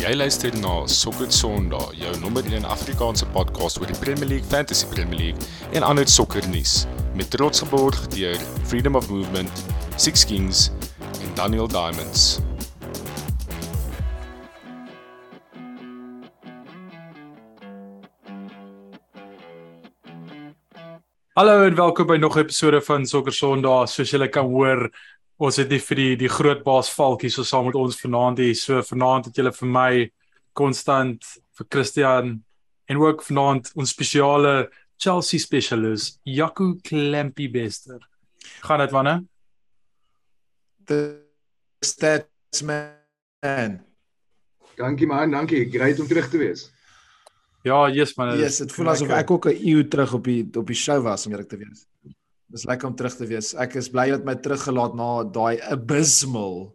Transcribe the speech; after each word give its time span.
Jy 0.00 0.14
luister 0.16 0.54
na 0.62 0.86
Sokker 0.88 1.28
Sondag, 1.28 1.90
jou 1.92 2.12
nommer 2.22 2.46
1 2.48 2.64
Afrikaanse 2.64 3.26
podcast 3.34 3.76
oor 3.82 3.90
die 3.90 3.98
Premier 4.00 4.30
League, 4.30 4.48
Fantasy 4.48 4.86
Premier 4.88 5.18
League 5.18 5.48
en 5.76 5.84
ander 5.84 6.08
sokkernuus 6.08 6.86
met 7.18 7.28
trots 7.28 7.60
geborg 7.60 7.98
deur 8.14 8.40
Freedom 8.70 8.96
of 8.96 9.10
Movement, 9.12 9.60
Six 10.00 10.24
Kings 10.24 10.70
en 11.20 11.34
Daniel 11.36 11.68
Diamonds. 11.68 12.40
Hallo 21.36 21.60
en 21.68 21.76
welkom 21.76 22.06
by 22.06 22.16
nog 22.16 22.36
'n 22.36 22.48
episode 22.48 22.80
van 22.80 23.04
Sokker 23.06 23.32
Sondag. 23.32 23.88
Soos 23.88 24.10
julle 24.10 24.28
kan 24.28 24.48
hoor, 24.48 24.88
ons 25.40 25.56
het 25.56 25.70
nie 25.72 25.80
vir 25.80 26.00
die 26.00 26.14
die 26.20 26.30
groot 26.30 26.60
baas 26.66 26.90
Falkie 26.92 27.30
so 27.32 27.46
saam 27.48 27.70
met 27.70 27.78
ons 27.78 27.98
vanaand 28.00 28.42
hier. 28.42 28.56
So 28.58 28.82
vanaand 28.84 29.30
het 29.30 29.40
julle 29.40 29.52
vir 29.56 29.72
my 29.72 29.92
konstant 30.56 31.24
vir 31.56 31.68
Christian 31.72 32.34
en 32.90 33.00
ook 33.00 33.24
vanaand 33.24 33.72
ons 33.74 33.94
spesiale 33.94 34.70
Chelsea 35.00 35.40
spesialis 35.40 36.18
Jaco 36.28 36.74
Klempie 36.84 37.48
Bester. 37.52 38.02
Gaan 38.66 38.84
dit 38.84 38.92
wanneer? 38.92 39.22
The 40.84 41.00
stats 41.84 42.62
man. 42.62 43.80
Dankie 44.76 45.06
man, 45.06 45.32
dankie. 45.32 45.64
Great 45.72 46.00
om 46.00 46.08
terug 46.08 46.28
te 46.28 46.40
wees. 46.40 46.68
Ja, 47.64 47.86
yes 47.88 48.14
man. 48.16 48.36
Yes, 48.40 48.60
dit 48.60 48.72
voel 48.72 48.92
asof 48.92 49.12
ek 49.16 49.30
ook 49.30 49.46
'n 49.48 49.56
eeu 49.56 49.88
terug 49.88 50.14
op 50.14 50.24
die 50.24 50.44
op 50.56 50.66
die 50.66 50.76
show 50.76 51.00
was 51.02 51.26
om 51.26 51.32
eerlik 51.32 51.48
te 51.48 51.56
wees. 51.56 51.86
Dis 52.50 52.66
lekker 52.66 52.88
om 52.88 52.96
terug 52.98 53.14
te 53.14 53.26
wees. 53.30 53.54
Ek 53.54 53.76
is 53.78 53.88
bly 53.92 54.08
dat 54.10 54.26
my 54.26 54.34
teruggelaat 54.42 54.96
na 54.98 55.10
daai 55.22 55.60
abysmal 55.70 56.72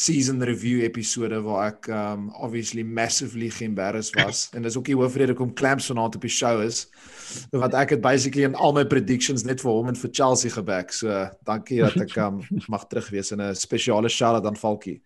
season 0.00 0.40
review 0.46 0.80
episode 0.86 1.36
waar 1.44 1.72
ek 1.72 1.88
um 1.92 2.28
obviously 2.40 2.82
massively 2.82 3.50
embarrassed 3.60 4.14
was 4.16 4.46
en 4.54 4.64
dis 4.64 4.76
ook 4.78 4.86
die 4.88 4.96
hoofrede 4.96 5.34
kom 5.36 5.50
clamps 5.52 5.90
vanaand 5.90 6.16
op 6.16 6.24
die 6.24 6.32
show 6.32 6.62
is 6.64 6.86
wat 7.52 7.74
ek 7.76 7.96
het 7.96 8.02
basically 8.04 8.46
in 8.48 8.54
al 8.54 8.72
my 8.76 8.84
predictions 8.84 9.44
net 9.44 9.60
vir 9.60 9.72
hom 9.72 9.90
en 9.90 9.98
vir 9.98 10.12
Chelsea 10.12 10.52
geback. 10.52 10.92
So 10.96 11.28
dankie 11.48 11.80
dat 11.84 11.96
ek 12.06 12.16
um 12.24 12.40
mag 12.74 12.86
terug 12.92 13.10
wees 13.14 13.32
in 13.32 13.40
'n 13.40 13.54
spesiale 13.54 14.08
shout 14.08 14.36
out 14.40 14.46
aan 14.46 14.56
Falkie. 14.60 15.00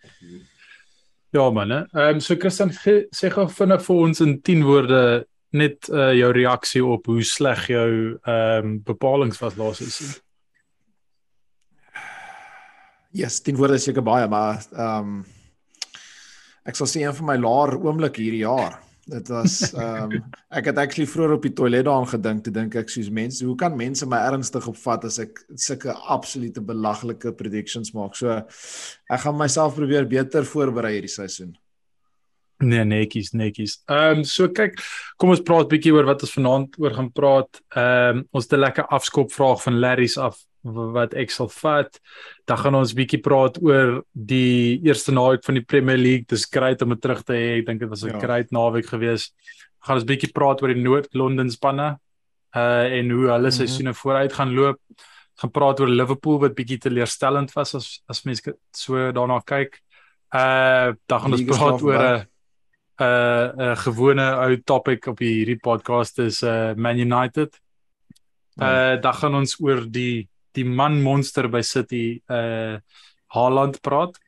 Ja 1.34 1.50
man, 1.50 1.70
hè. 1.70 1.82
Ehm 1.94 2.14
um, 2.14 2.20
so 2.20 2.36
Christian 2.36 2.70
sê 2.70 3.30
gou 3.30 3.48
vinnig 3.50 3.82
vir 3.82 3.96
ons 3.96 4.20
in 4.20 4.40
10 4.42 4.62
woorde 4.62 5.26
net 5.54 5.88
uh, 5.92 6.10
jou 6.16 6.30
reaksie 6.34 6.82
op 6.84 7.06
hoe 7.10 7.22
sleg 7.26 7.68
jou 7.70 7.90
ehm 8.18 8.74
um, 8.74 8.76
bepalinge 8.84 9.38
was 9.40 9.58
laas 9.60 9.82
is. 9.84 9.98
Yes, 13.14 13.38
10 13.46 13.56
woorde 13.60 13.78
is 13.78 13.86
seker 13.86 14.02
baie, 14.02 14.26
maar 14.28 14.64
ehm 14.72 15.12
um, 15.14 15.20
ek 16.64 16.78
sal 16.78 16.88
sê 16.88 17.04
een 17.04 17.14
van 17.14 17.28
my 17.28 17.36
laer 17.38 17.76
oomblik 17.76 18.18
hierdie 18.18 18.42
jaar. 18.42 18.80
Dit 19.06 19.28
was 19.30 19.60
ehm 19.74 20.16
um, 20.16 20.24
ek 20.50 20.72
het 20.72 20.80
actually 20.82 21.06
vroeër 21.10 21.36
op 21.36 21.46
die 21.46 21.54
toilet 21.54 21.86
daaraan 21.86 22.10
gedink 22.10 22.44
te 22.44 22.54
dink 22.54 22.74
ek 22.80 22.90
soos 22.90 23.12
mense, 23.12 23.44
hoe 23.46 23.56
kan 23.60 23.76
mense 23.78 24.08
my 24.10 24.18
ernstig 24.30 24.66
opvat 24.70 25.06
as 25.06 25.20
ek 25.22 25.44
sulke 25.54 25.94
absolute 26.16 26.62
belaglike 26.64 27.34
predictions 27.38 27.94
maak? 27.94 28.18
So 28.18 28.40
ek 28.40 29.22
gaan 29.26 29.38
myself 29.38 29.78
probeer 29.78 30.08
beter 30.10 30.48
voorberei 30.48 30.96
hierdie 30.96 31.14
seisoen. 31.14 31.54
Nee, 32.58 32.84
netjies, 32.84 33.32
netjies. 33.32 33.82
Ehm 33.88 34.18
um, 34.18 34.24
so 34.24 34.48
kyk, 34.48 34.78
kom 35.18 35.30
ons 35.30 35.40
praat 35.42 35.68
bietjie 35.68 35.92
oor 35.92 36.04
wat 36.06 36.22
ons 36.22 36.32
vanaand 36.32 36.76
oor 36.78 36.94
gaan 36.94 37.10
praat. 37.12 37.60
Ehm 37.76 38.16
um, 38.18 38.24
ons 38.32 38.44
het 38.44 38.52
'n 38.52 38.60
lekker 38.60 38.86
afskop 38.86 39.32
vraag 39.32 39.62
van 39.62 39.78
Larry's 39.80 40.16
af 40.18 40.38
wat 40.62 41.12
ek 41.14 41.30
sal 41.30 41.48
vat. 41.48 41.98
Dan 42.46 42.56
gaan 42.58 42.74
ons 42.74 42.94
bietjie 42.94 43.20
praat 43.20 43.58
oor 43.62 44.02
die 44.14 44.80
eerste 44.84 45.12
naweek 45.12 45.44
van 45.44 45.54
die 45.54 45.64
Premier 45.64 45.96
League. 45.98 46.24
Dis 46.28 46.46
great 46.46 46.80
om 46.82 46.88
dit 46.88 47.00
terug 47.00 47.22
te 47.22 47.32
hê. 47.32 47.58
Ek 47.58 47.66
dink 47.66 47.80
dit 47.80 47.88
was 47.88 48.02
'n 48.04 48.08
Ja. 48.14 48.18
great 48.20 48.50
naweek 48.50 48.86
gewees. 48.86 49.32
Gaan 49.82 49.96
ons 49.96 50.04
bietjie 50.04 50.32
praat 50.32 50.62
oor 50.62 50.72
die 50.72 50.82
Noord-Londen 50.82 51.50
spanne 51.50 51.98
uh 52.56 52.86
en 52.98 53.10
hoe 53.10 53.26
hulle 53.28 53.50
Mhm. 53.50 53.58
seisoene 53.58 53.94
vooruit 53.94 54.32
gaan 54.32 54.54
loop. 54.54 54.78
Gaan 55.36 55.50
praat 55.50 55.80
oor 55.80 55.88
Liverpool 55.88 56.38
wat 56.38 56.54
bietjie 56.54 56.78
teleurstellend 56.78 57.52
was 57.54 57.74
as 57.74 58.00
as 58.08 58.22
mens 58.24 58.40
k- 58.40 58.54
so 58.72 58.94
daarna 59.12 59.40
kyk. 59.44 59.80
Uh 60.32 60.94
dan 61.08 61.20
gaan 61.20 61.32
ons 61.32 61.42
praat 61.44 61.82
oor 61.82 61.98
'n 61.98 62.26
verby. 62.98 63.52
'n 63.56 63.76
gewone 63.76 64.22
ou 64.22 64.56
topic 64.62 65.06
op 65.06 65.18
hierdie 65.18 65.58
podcast 65.58 66.18
is 66.18 66.42
uh 66.42 66.74
Man 66.74 66.98
United. 66.98 67.60
Uh 68.60 69.00
dan 69.00 69.14
gaan 69.14 69.34
ons 69.34 69.60
oor 69.60 69.90
die 69.90 70.28
die 70.54 70.64
man 70.64 71.02
monster 71.02 71.48
by 71.48 71.60
City 71.62 72.22
uh 72.30 72.78
Haaland 73.26 73.80
praat. 73.80 74.18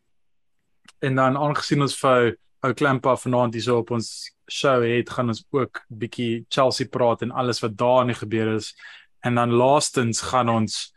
En 0.98 1.14
dan 1.14 1.36
aangesien 1.36 1.82
ons 1.82 1.94
vir 1.98 2.36
ou 2.62 2.72
Klampa 2.74 3.16
vanaand 3.16 3.54
hierso 3.54 3.78
op 3.78 3.90
ons 3.90 4.32
show 4.50 4.82
het, 4.82 5.10
gaan 5.10 5.28
ons 5.28 5.44
ook 5.50 5.84
bietjie 5.88 6.46
Chelsea 6.48 6.88
praat 6.88 7.22
en 7.22 7.30
alles 7.30 7.60
wat 7.62 7.76
daar 7.76 8.00
aan 8.00 8.10
die 8.10 8.18
gebeur 8.18 8.54
is. 8.56 8.74
En 9.22 9.34
dan 9.34 9.50
laastens 9.50 10.20
gaan 10.20 10.48
ons 10.48 10.92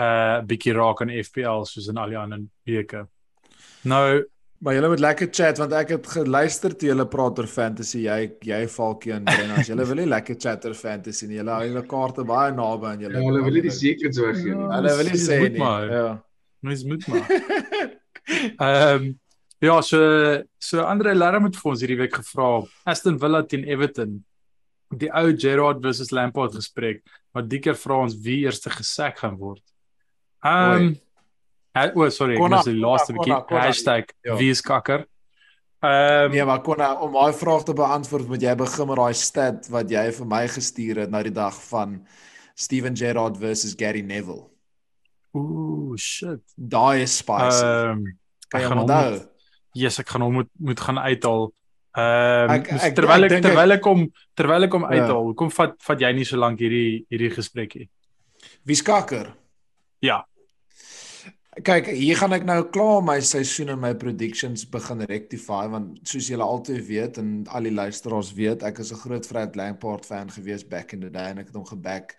uh 0.00 0.40
bietjie 0.40 0.72
raak 0.72 1.02
aan 1.02 1.12
FPL 1.12 1.64
soos 1.68 1.88
in 1.88 2.00
al 2.00 2.08
die 2.08 2.18
ander 2.18 2.46
weke. 2.64 3.08
Nou 3.84 4.24
Maar 4.60 4.74
julle 4.76 4.88
moet 4.92 5.00
lekker 5.00 5.28
chat 5.32 5.58
want 5.60 5.72
ek 5.72 5.94
het 5.94 6.08
geluister 6.14 6.74
toe 6.76 6.90
julle 6.90 7.06
praat 7.08 7.38
oor 7.40 7.48
fantasy. 7.48 8.02
Jy 8.04 8.18
jy 8.44 8.60
Falkie 8.68 9.14
en 9.16 9.24
Brenna, 9.24 9.62
julle 9.64 9.86
wil 9.88 10.02
nie 10.02 10.10
lekker 10.10 10.36
chat 10.40 10.66
oor 10.68 10.76
fantasy 10.76 11.30
nie. 11.30 11.38
Julle 11.38 11.54
hou 11.54 11.68
julle 11.68 11.84
kaarte 11.88 12.26
baie 12.28 12.52
naby 12.52 12.90
aan 12.90 13.06
julle. 13.06 13.16
Ja, 13.16 13.24
hulle 13.30 13.46
wil 13.46 13.56
nie 13.56 13.64
die 13.64 13.72
secrets 13.72 14.20
weggee 14.20 14.52
nie. 14.52 14.68
Hulle 14.74 14.92
wil 14.98 15.08
nie 15.08 15.22
sê 15.22 15.40
nie. 15.46 15.62
maar. 15.62 15.94
Ja. 15.96 16.10
mens 16.60 16.84
moet 16.84 17.08
maar. 17.08 17.26
Ehm 18.30 18.94
um, 18.94 19.10
ja, 19.60 19.80
so 19.82 19.98
so 20.58 20.84
Andre 20.84 21.14
Lerre 21.14 21.40
het 21.42 21.56
vir 21.56 21.70
ons 21.72 21.80
hierdie 21.82 21.98
week 21.98 22.14
gevra 22.20 22.50
Aston 22.88 23.18
Villa 23.20 23.42
teen 23.48 23.64
Everton. 23.64 24.20
Die 25.00 25.10
ou 25.14 25.32
Gerrard 25.36 25.80
versus 25.82 26.12
Lampard 26.12 26.54
gesprek, 26.54 27.00
maar 27.32 27.44
die 27.48 27.60
keer 27.64 27.76
vra 27.78 28.00
ons 28.04 28.16
wie 28.24 28.42
eerste 28.44 28.70
gesek 28.76 29.22
gaan 29.24 29.38
word. 29.40 29.64
Ehm 30.44 30.76
um, 30.76 30.90
uh, 30.90 30.98
oh 31.74 32.08
sorry, 32.10 32.34
ek 32.34 32.40
Konna, 32.40 32.56
mis 32.56 32.64
die 32.66 32.80
laaste 32.80 33.12
Konna, 33.12 33.22
bietjie 33.24 33.46
Konna, 33.48 33.62
hashtag 33.66 34.04
ja. 34.26 34.36
wie 34.36 34.50
is 34.50 34.60
kakker. 34.62 35.06
Ehm 35.82 36.24
um, 36.26 36.30
Nee, 36.34 36.44
maar 36.44 36.60
kon 36.60 36.80
om 37.00 37.12
daai 37.12 37.32
vraag 37.32 37.62
te 37.64 37.72
beantwoord, 37.72 38.26
moet 38.28 38.42
jy 38.42 38.54
begin 38.54 38.86
met 38.90 38.96
daai 39.00 39.14
stat 39.14 39.68
wat 39.72 39.90
jy 39.90 40.10
vir 40.12 40.26
my 40.26 40.42
gestuur 40.48 40.98
het 41.04 41.10
nou 41.10 41.22
die 41.22 41.32
dag 41.32 41.54
van 41.70 42.00
Steven 42.54 42.96
Gerrard 42.96 43.38
versus 43.40 43.74
Gary 43.78 44.02
Neville. 44.02 44.48
ooh 45.32 45.96
shit. 45.96 46.40
Daai 46.56 47.02
is 47.02 47.16
spicy. 47.22 47.64
Ehm 47.64 47.90
um, 47.90 48.04
kan 48.50 48.60
ek 48.60 48.66
jy 48.66 48.74
onthou? 48.74 49.10
moet- 49.10 49.28
yes, 49.78 49.98
ek 50.02 50.08
gaan 50.10 50.22
hom 50.26 50.32
moet 50.40 50.48
moet 50.58 50.80
gaan 50.80 50.98
uithaal. 50.98 51.52
Ehm 51.96 52.50
Ek- 52.56 52.70
um, 52.72 52.78
ek- 52.78 52.94
terwyl 52.98 53.24
ek 53.24 53.30
ek 53.30 53.36
ek- 53.38 53.42
terwyl 53.46 53.72
ek 53.72 53.80
kom 53.82 54.00
terwyl 54.36 54.64
ek 54.66 54.72
hom 54.72 54.82
Ja. 54.82 54.88
uithaal, 54.98 55.34
kom 55.34 55.50
vat 55.50 55.76
vat 55.86 56.00
jy 56.00 56.12
nie 56.12 56.24
so 56.24 56.36
lank 56.36 56.58
hierdie 56.58 57.06
hierdie 57.10 57.30
gesprekkie. 57.30 57.88
Wie 58.66 58.74
skaker? 58.76 59.32
Ja. 60.02 60.24
Kyk, 61.60 61.88
hier 61.92 62.16
gaan 62.16 62.32
ek 62.32 62.44
nou 62.46 62.60
klaar 62.72 63.02
my 63.04 63.16
seisoen 63.26 63.72
en 63.74 63.80
my 63.82 63.90
predictions 63.98 64.62
begin 64.70 65.02
rectify 65.10 65.64
want 65.68 65.98
soos 66.08 66.30
julle 66.30 66.46
altyd 66.46 66.84
weet 66.86 67.18
en 67.20 67.32
al 67.52 67.66
die 67.66 67.72
luisteraars 67.74 68.30
weet, 68.36 68.62
ek 68.64 68.78
is 68.80 68.92
'n 68.92 69.00
groot 69.02 69.26
Fred 69.26 69.56
Lampard 69.58 70.06
fan 70.06 70.30
gewees 70.30 70.64
back 70.64 70.94
in 70.94 71.00
the 71.00 71.10
day 71.10 71.30
en 71.30 71.38
ek 71.38 71.50
het 71.50 71.58
hom 71.58 71.66
geback 71.66 72.14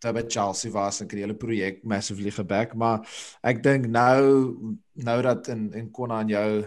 toe 0.00 0.12
by 0.12 0.22
Chelsea 0.28 0.70
was 0.70 1.00
en 1.00 1.06
ek 1.06 1.12
het 1.12 1.18
die 1.18 1.24
hele 1.26 1.36
projek 1.36 1.84
massively 1.84 2.30
geback, 2.30 2.74
maar 2.74 3.04
ek 3.42 3.62
dink 3.62 3.86
nou 3.86 4.56
nou 4.94 5.22
dat 5.22 5.48
in 5.48 5.72
en 5.74 5.90
kon 5.90 6.12
aan 6.12 6.28
jou 6.28 6.64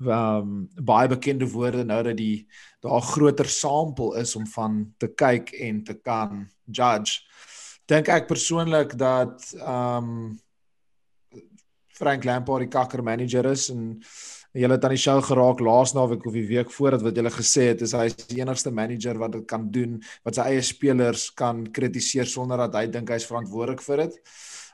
um 0.00 0.68
baie 0.82 1.08
bekende 1.08 1.46
woorde 1.46 1.84
nou 1.84 2.02
dat 2.02 2.16
die 2.16 2.48
daar 2.80 3.02
groter 3.02 3.46
sample 3.46 4.18
is 4.18 4.34
om 4.36 4.46
van 4.46 4.94
te 4.98 5.08
kyk 5.14 5.52
en 5.52 5.84
te 5.84 5.94
kan 5.94 6.48
judge. 6.66 7.20
Dink 7.86 8.08
ek 8.08 8.26
persoonlik 8.26 8.98
dat 8.98 9.54
um 9.60 10.40
Frank 11.98 12.24
Lampard 12.24 12.66
die 12.66 12.72
kakker 12.72 13.02
manager 13.04 13.48
is 13.52 13.68
en 13.72 13.98
julle 14.52 14.76
het 14.76 14.84
aan 14.84 14.92
die 14.92 15.00
show 15.00 15.16
geraak 15.24 15.60
laas 15.64 15.94
naweek 15.96 16.26
of 16.28 16.36
die 16.36 16.46
week 16.48 16.72
voor 16.74 16.96
dit 16.96 17.04
wat 17.06 17.18
julle 17.20 17.32
gesê 17.32 17.68
het 17.70 17.84
is 17.86 17.94
hy 17.96 18.06
is 18.10 18.16
die 18.28 18.42
enigste 18.42 18.72
manager 18.74 19.20
wat 19.20 19.36
dit 19.38 19.46
kan 19.48 19.68
doen 19.72 19.98
wat 20.26 20.36
sy 20.36 20.48
eie 20.52 20.64
spelers 20.66 21.30
kan 21.36 21.64
kritiseer 21.72 22.28
sonder 22.28 22.60
dat 22.66 22.76
hy 22.80 22.88
dink 22.92 23.12
hy's 23.14 23.28
verantwoordelik 23.28 23.84
vir 23.84 24.06
dit. 24.06 24.18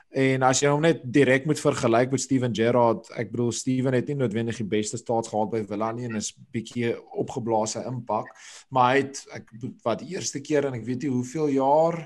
En 0.09 0.41
as 0.41 0.63
jy 0.63 0.71
hom 0.73 0.81
net 0.81 1.03
direk 1.05 1.43
moet 1.45 1.59
vergelyk 1.61 2.09
met 2.09 2.21
Steven 2.23 2.53
Gerrard, 2.55 3.11
ek 3.13 3.29
bedoel 3.29 3.51
Steven 3.53 3.93
het 3.93 4.07
nie 4.09 4.15
noodwendig 4.17 4.57
die 4.57 4.65
beste 4.71 4.97
staats 4.97 5.29
gehad 5.29 5.51
by 5.51 5.61
Villa 5.69 5.91
nie 5.93 6.07
en 6.07 6.17
is 6.17 6.31
bietjie 6.49 6.95
opgeblaas 7.21 7.75
sy 7.77 7.83
impak, 7.85 8.31
maar 8.73 8.89
hy 8.89 9.03
het 9.03 9.21
ek 9.37 9.53
wat 9.85 10.01
die 10.01 10.15
eerste 10.15 10.41
keer 10.41 10.65
en 10.65 10.79
ek 10.79 10.87
weet 10.87 11.05
nie 11.05 11.13
hoeveel 11.13 11.53
jaar 11.59 11.99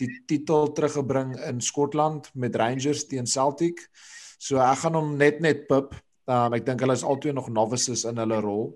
die 0.00 0.08
titel 0.30 0.72
teruggebring 0.72 1.36
in 1.50 1.60
Skotland 1.60 2.30
met 2.32 2.56
Rangers 2.56 3.04
teen 3.10 3.28
Celtic. 3.28 3.84
So 4.40 4.60
ek 4.64 4.80
gaan 4.84 4.96
hom 4.96 5.12
net 5.20 5.42
net 5.44 5.66
pip. 5.68 5.92
Um 6.30 6.56
ek 6.56 6.64
dink 6.64 6.80
hulle 6.80 6.96
is 6.96 7.04
albei 7.04 7.34
nog 7.36 7.50
novices 7.52 8.06
in 8.08 8.20
hulle 8.22 8.40
rol. 8.40 8.66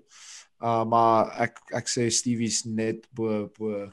Uh 0.61 0.83
maar 0.85 1.33
ek 1.47 1.57
ek 1.81 1.89
sê 1.89 2.07
Stevie's 2.13 2.63
net 2.69 3.07
bo 3.15 3.47
bo 3.57 3.87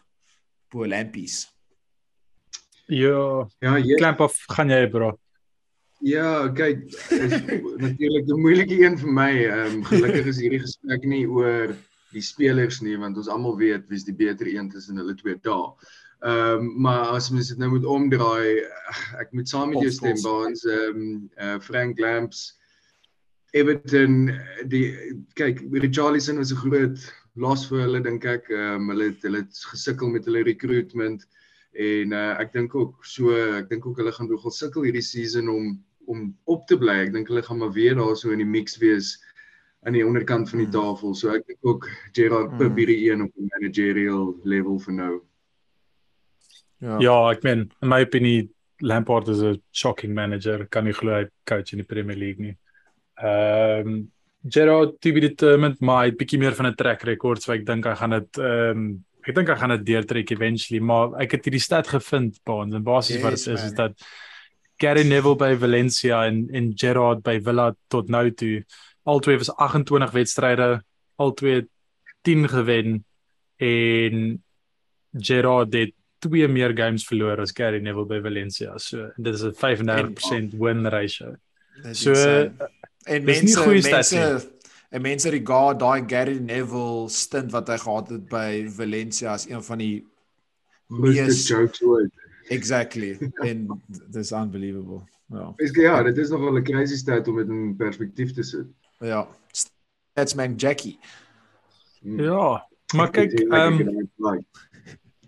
bo 0.73 0.89
Lampies. 0.89 1.47
Ja, 2.93 3.49
Ja, 3.63 3.79
jy 3.81 3.97
klamp 3.97 4.21
af 4.21 4.37
gaan 4.53 4.73
jy 4.73 4.85
bro. 4.93 5.15
Ja, 6.03 6.49
kyk, 6.51 6.83
is 7.15 7.33
natuurlik 7.79 8.27
'n 8.27 8.41
moeilike 8.43 8.75
een 8.75 8.99
vir 8.99 9.13
my. 9.13 9.33
Ehm 9.47 9.75
um, 9.77 9.85
gelukkig 9.87 10.27
is 10.27 10.41
hierdie 10.43 10.61
gesprek 10.61 11.05
nie 11.07 11.27
oor 11.31 11.77
die 12.13 12.21
spelers 12.21 12.81
nie, 12.83 12.97
want 12.99 13.17
ons 13.17 13.29
almal 13.31 13.57
weet 13.57 13.87
wie's 13.89 14.05
die 14.05 14.17
beter 14.17 14.47
een 14.51 14.69
tussen 14.71 14.99
hulle 14.99 15.15
twee 15.15 15.39
dae. 15.41 15.71
Ehm 16.23 16.59
um, 16.59 16.73
maar 16.87 17.17
as 17.19 17.31
mens 17.31 17.49
dit 17.49 17.59
nou 17.59 17.71
moet 17.71 17.85
omdraai, 17.85 18.63
ek 19.19 19.33
moet 19.35 19.49
saam 19.49 19.73
met 19.73 19.83
jou 19.83 19.91
stem, 19.91 20.19
Baans, 20.23 20.65
ehm 20.65 21.01
um, 21.01 21.31
uh, 21.37 21.57
Frank 21.61 21.99
Lamps 21.99 22.53
Everton 23.53 24.31
die 24.73 24.87
kyk 25.37 25.61
Richarlison 25.85 26.39
was 26.39 26.53
'n 26.53 26.61
groot 26.63 26.99
los 27.37 27.67
vir 27.69 27.83
hulle 27.85 28.01
dink 28.05 28.25
ek 28.25 28.49
um, 28.51 28.89
hulle 28.93 29.11
het 29.11 29.27
hulle 29.27 29.43
het 29.45 29.65
gesukkel 29.73 30.09
met 30.09 30.25
hulle 30.29 30.45
recruitment 30.47 31.27
en 31.77 32.15
uh, 32.17 32.33
ek 32.41 32.53
dink 32.57 32.75
ook 32.75 33.05
so 33.05 33.35
ek 33.59 33.69
dink 33.69 33.87
ook 33.87 34.01
hulle 34.01 34.13
gaan 34.13 34.31
nogal 34.33 34.55
sukkel 34.57 34.89
hierdie 34.89 35.05
season 35.05 35.51
om 35.53 35.75
om 36.09 36.25
op 36.55 36.65
te 36.67 36.79
bly 36.81 36.97
ek 37.03 37.13
dink 37.13 37.29
hulle 37.29 37.45
gaan 37.45 37.61
maar 37.61 37.77
weer 37.77 37.95
daar 37.99 38.17
so 38.17 38.33
in 38.33 38.41
die 38.41 38.49
mix 38.57 38.79
wees 38.81 39.19
aan 39.85 39.99
die 39.99 40.07
onderkant 40.07 40.49
van 40.49 40.65
die 40.65 40.71
mm. 40.71 40.77
tafel 40.79 41.15
so 41.15 41.35
ek 41.37 41.45
dink 41.47 41.61
ook 41.61 41.91
Gerard 42.17 42.53
mm. 42.55 42.59
Pip 42.59 42.81
hierdie 42.81 43.01
een 43.11 43.27
op 43.29 43.37
'n 43.37 43.53
managerial 43.53 44.33
level 44.45 44.81
vir 44.87 44.97
nou 45.03 45.15
Ja, 46.83 46.99
ja 47.01 47.17
ek 47.31 47.45
meen 47.47 47.69
in 47.83 47.89
my 47.89 48.03
opinie 48.05 48.51
Lampard 48.83 49.29
is 49.29 49.43
'n 49.43 49.63
shocking 49.71 50.15
manager. 50.15 50.67
Kan 50.67 50.85
nie 50.85 50.93
glo 50.93 51.15
hy 51.15 51.29
coach 51.47 51.73
in 51.73 51.79
die 51.79 51.87
Premier 51.87 52.17
League 52.17 52.43
nie. 52.43 52.57
Ehm 53.23 53.87
um, 53.87 54.13
Gerard 54.49 55.01
to 55.01 55.13
be 55.13 55.21
determined 55.21 55.81
maar 55.81 56.07
'n 56.07 56.17
bietjie 56.17 56.39
meer 56.39 56.55
van 56.55 56.67
'n 56.67 56.75
track 56.75 57.03
record 57.03 57.43
so 57.43 57.53
ek 57.53 57.65
dink 57.65 57.85
hy 57.87 57.95
gaan 57.95 58.11
dit 58.11 58.39
ehm 58.39 58.71
um, 58.71 59.05
ek 59.23 59.35
dink 59.35 59.49
hy 59.49 59.55
gaan 59.55 59.71
dit 59.77 59.87
deurtrek 59.87 60.31
eventually 60.35 60.81
maar 60.81 61.15
ek 61.23 61.37
het 61.37 61.45
hierdie 61.47 61.63
stat 61.63 61.87
gevind 61.87 62.41
baans 62.45 62.75
en 62.75 62.83
basies 62.83 63.17
yes, 63.17 63.23
wat 63.23 63.37
dit 63.39 63.55
is 63.55 63.65
is 63.71 63.75
dat 63.79 63.95
Gary 64.83 65.05
Neville 65.07 65.39
by 65.39 65.55
Valencia 65.55 66.27
en 66.27 66.49
en 66.51 66.73
Gerard 66.75 67.23
by 67.23 67.39
Villa 67.39 67.71
tot 67.89 68.09
nou 68.09 68.31
toe 68.35 68.65
albei 69.07 69.39
was 69.39 69.55
28 69.57 70.11
wedstryde 70.11 70.83
albei 71.19 71.63
10 72.23 72.49
gewen 72.49 73.05
en 73.59 74.43
Gerard 75.13 75.73
het 75.73 75.95
twee 76.23 76.49
meer 76.49 76.77
games 76.77 77.07
verloor 77.09 77.41
as 77.43 77.55
Gary 77.55 77.81
Neville 77.83 78.07
by 78.07 78.21
Valencia 78.25 78.79
so 78.79 79.11
dit 79.17 79.35
is 79.35 79.43
'n 79.43 79.57
35% 79.65 80.59
win 80.59 80.87
ratio 80.87 81.35
so 81.93 82.15
En 83.05 83.25
mense 83.25 83.67
mense 83.67 84.51
en 84.93 85.01
mense 85.03 85.29
regard 85.29 85.79
daai 85.81 86.03
Gary 86.07 86.39
Neville 86.39 87.09
stint 87.09 87.51
wat 87.53 87.71
hy 87.73 87.79
gehad 87.81 88.11
het 88.13 88.27
by 88.31 88.67
Valencia 88.69 89.33
as 89.33 89.49
een 89.49 89.63
van 89.65 89.81
die 89.81 89.95
mees 90.93 91.47
jokes 91.49 91.83
ooit. 91.83 92.13
Exactly. 92.53 93.17
en 93.49 93.67
this 94.13 94.33
unbelievable. 94.33 95.01
Ja. 95.33 95.53
Is 95.57 95.71
ja, 95.71 96.03
dit 96.03 96.19
is 96.19 96.29
nog 96.29 96.41
wel 96.41 96.59
'n 96.61 96.63
crazy 96.63 96.97
stat 96.97 97.29
om 97.29 97.37
dit 97.37 97.49
in 97.49 97.75
perspektief 97.77 98.33
te 98.33 98.43
sit. 98.43 98.67
Ja. 98.99 99.27
That's 100.13 100.35
man 100.35 100.55
Jackie. 100.55 100.99
Ja, 102.01 102.69
maar 102.95 103.11
kyk, 103.11 103.33
ehm 103.33 103.81
um, 103.81 104.09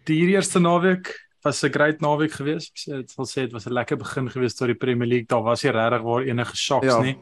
die 0.09 0.27
eerste 0.35 0.61
naweek 0.61 1.13
was 1.45 1.63
'n 1.63 1.73
great 1.73 2.01
naweek 2.01 2.33
geweest. 2.33 2.71
Ek 2.73 2.79
sê 2.79 2.93
dit 3.03 3.15
wil 3.17 3.27
sê 3.27 3.41
dit 3.45 3.53
was 3.53 3.67
'n 3.67 3.73
lekker 3.73 3.97
begin 3.97 4.31
geweest 4.31 4.59
tot 4.59 4.67
die 4.69 4.75
Premier 4.75 5.09
League. 5.09 5.27
Daar 5.27 5.43
was 5.43 5.63
nie 5.63 5.73
regtig 5.73 6.03
waar 6.03 6.23
enige 6.23 6.57
shocks 6.57 6.87
ja. 6.87 7.01
nie. 7.01 7.19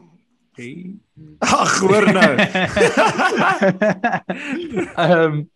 Ag, 1.39 1.79
hoor 1.81 2.13
nou. 2.13 2.37
Ehm 4.97 5.33
um, 5.33 5.51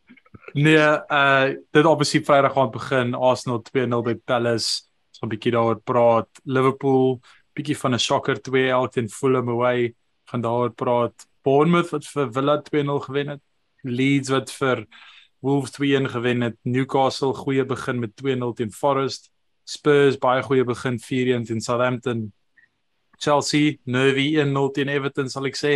nee, 0.53 0.79
uh 1.11 1.55
dit 1.71 1.85
obviously 1.85 2.25
Vrydag 2.25 2.53
gaan 2.53 2.71
begin. 2.71 3.15
Arsenal 3.15 3.63
2-0 3.63 4.03
by 4.03 4.15
Palace. 4.15 4.83
So 5.11 5.27
'n 5.27 5.29
bietjie 5.29 5.53
daaroor 5.53 5.81
praat. 5.85 6.29
Liverpool 6.45 7.21
bietjie 7.57 7.77
van 7.77 7.95
'n 7.95 7.99
shocker 7.99 8.41
2 8.43 8.71
Elton 8.71 9.09
Fulham 9.09 9.49
away. 9.49 9.95
Gaan 10.25 10.41
daaroor 10.41 10.71
praat. 10.71 11.27
Bournemouth 11.43 11.91
wat 11.91 12.05
vir 12.07 12.33
Villa 12.33 12.63
2-0 12.63 13.01
gewen 13.01 13.29
het. 13.29 13.43
Leeds 13.83 14.29
wat 14.29 14.51
vir 14.51 14.87
Wolves 15.47 15.71
2-1 15.79 16.11
gewen 16.11 16.41
het. 16.41 16.57
Newcastle 16.63 17.35
goeie 17.35 17.65
begin 17.65 17.99
met 17.99 18.11
2-0 18.19 18.55
teen 18.59 18.73
Forest. 18.73 19.31
Spurs 19.65 20.19
baie 20.19 20.43
goeie 20.43 20.65
begin 20.67 20.99
4-1 20.99 21.47
teen 21.47 21.61
Southampton. 21.61 22.33
Chelsea 23.19 23.77
nervy 23.85 24.27
1-0 24.43 24.73
teen 24.75 24.91
Everton 24.91 25.31
sal 25.31 25.47
ek 25.47 25.59
sê. 25.59 25.75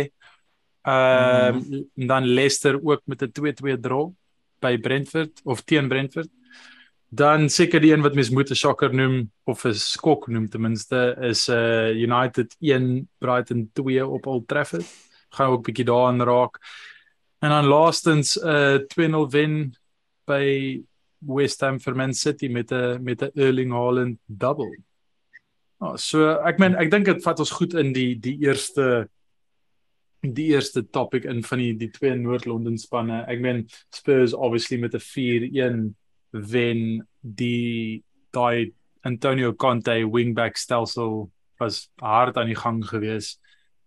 Ehm 0.81 1.55
um, 1.55 1.63
mm. 1.95 2.07
dan 2.07 2.27
Leicester 2.27 2.79
ook 2.83 3.01
met 3.05 3.23
'n 3.23 3.31
2-2 3.31 3.79
draw 3.79 4.11
by 4.59 4.77
Brentford 4.77 5.41
of 5.43 5.63
teen 5.63 5.87
Brentford. 5.87 6.29
Dan 7.09 7.49
seker 7.49 7.81
die 7.81 7.93
een 7.93 8.01
wat 8.01 8.15
mens 8.15 8.29
moet 8.29 8.49
'n 8.51 8.55
shocker 8.55 8.93
noem 8.93 9.31
of 9.43 9.65
'n 9.65 9.73
skok 9.73 10.27
noem 10.27 10.49
ten 10.49 10.61
minste 10.61 11.15
is 11.21 11.47
uh, 11.49 11.95
United 11.95 12.55
1 12.59 13.09
Brighton 13.17 13.69
2 13.73 14.07
op 14.07 14.25
Old 14.25 14.47
Trafford. 14.47 14.85
Gaan 15.29 15.51
ook 15.51 15.63
bietjie 15.63 15.85
daarin 15.85 16.21
raak. 16.21 16.59
En 17.41 17.49
dan 17.49 17.65
laastens 17.65 18.37
'n 18.37 18.47
uh, 18.47 19.25
2-0 19.25 19.29
wen 19.29 19.73
by 20.25 20.81
West 21.17 21.61
Ham 21.61 21.79
vir 21.79 21.95
Man 21.95 22.13
City 22.13 22.47
met 22.47 22.71
'n 22.71 23.03
met 23.03 23.21
'n 23.21 23.31
Erling 23.33 23.71
Haaland 23.71 24.19
double. 24.25 24.77
Oh, 25.77 25.95
so 25.95 26.37
ek 26.45 26.59
meen 26.59 26.75
ek 26.75 26.91
dink 26.91 27.05
dit 27.05 27.23
vat 27.23 27.39
ons 27.39 27.51
goed 27.51 27.73
in 27.73 27.93
die 27.93 28.19
die 28.19 28.37
eerste 28.45 29.09
die 30.21 30.51
eerste 30.53 30.83
topic 30.89 31.25
in 31.25 31.43
van 31.43 31.57
die 31.57 31.73
die 31.77 31.89
twee 31.89 32.15
Noord-Londen 32.15 32.77
spanne. 32.77 33.25
Ek 33.27 33.39
meen 33.39 33.67
Spurs 33.89 34.33
obviously 34.33 34.77
met 34.77 34.93
'n 34.93 34.99
4-1 34.99 35.95
wen 36.29 37.07
die 37.21 38.03
daai 38.31 38.73
Antonio 39.01 39.53
Conte 39.53 40.05
wingback 40.05 40.57
stelsel 40.57 41.31
was 41.57 41.89
hard 41.99 42.37
aan 42.37 42.47
die 42.47 42.61
gang 42.61 42.85
gewees 42.85 43.39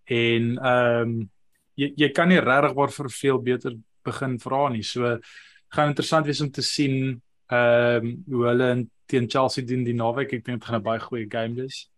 en 0.05 0.59
ehm 0.59 1.09
um, 1.09 1.31
jy 1.77 1.93
jy 1.97 2.09
kan 2.15 2.29
nie 2.29 2.41
regtig 2.41 2.77
waar 2.77 2.93
vir 2.93 3.11
veel 3.11 3.39
beter 3.43 3.77
begin 4.05 4.39
vra 4.39 4.69
nie. 4.69 4.83
So 4.83 5.19
gaan 5.75 5.93
interessant 5.93 6.27
wees 6.27 6.43
om 6.45 6.51
te 6.51 6.63
sien 6.63 7.21
ehm 7.53 8.07
um, 8.07 8.25
hoe 8.31 8.47
hulle 8.49 8.71
teen 9.11 9.29
Chelsea 9.29 9.65
doen 9.65 9.85
die 9.85 9.97
naweek. 9.97 10.33
Ek 10.33 10.45
dink 10.45 10.61
dit 10.61 10.69
gaan 10.69 10.81
'n 10.81 10.87
baie 10.87 11.01
goeie 11.01 11.29
game 11.31 11.55
wees. 11.55 11.89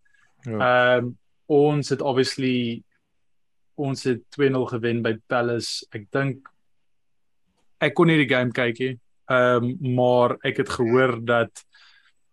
Ja. 0.45 0.59
Ehm 0.59 1.05
um, 1.05 1.17
ons 1.47 1.89
het 1.91 2.03
obviously 2.03 2.83
ons 3.77 4.03
het 4.05 4.23
2-0 4.35 4.67
gewen 4.73 5.03
by 5.03 5.15
Palace. 5.29 5.87
Ek 5.93 6.11
dink 6.11 6.49
ek 7.79 7.95
kon 7.95 8.09
nie 8.09 8.19
die 8.19 8.35
game 8.35 8.53
kyk 8.53 8.79
nie. 8.79 8.95
Ehm 9.31 9.65
um, 9.65 9.95
maar 9.95 10.37
ek 10.43 10.63
het 10.63 10.69
gehoor 10.69 11.21
dat 11.25 11.65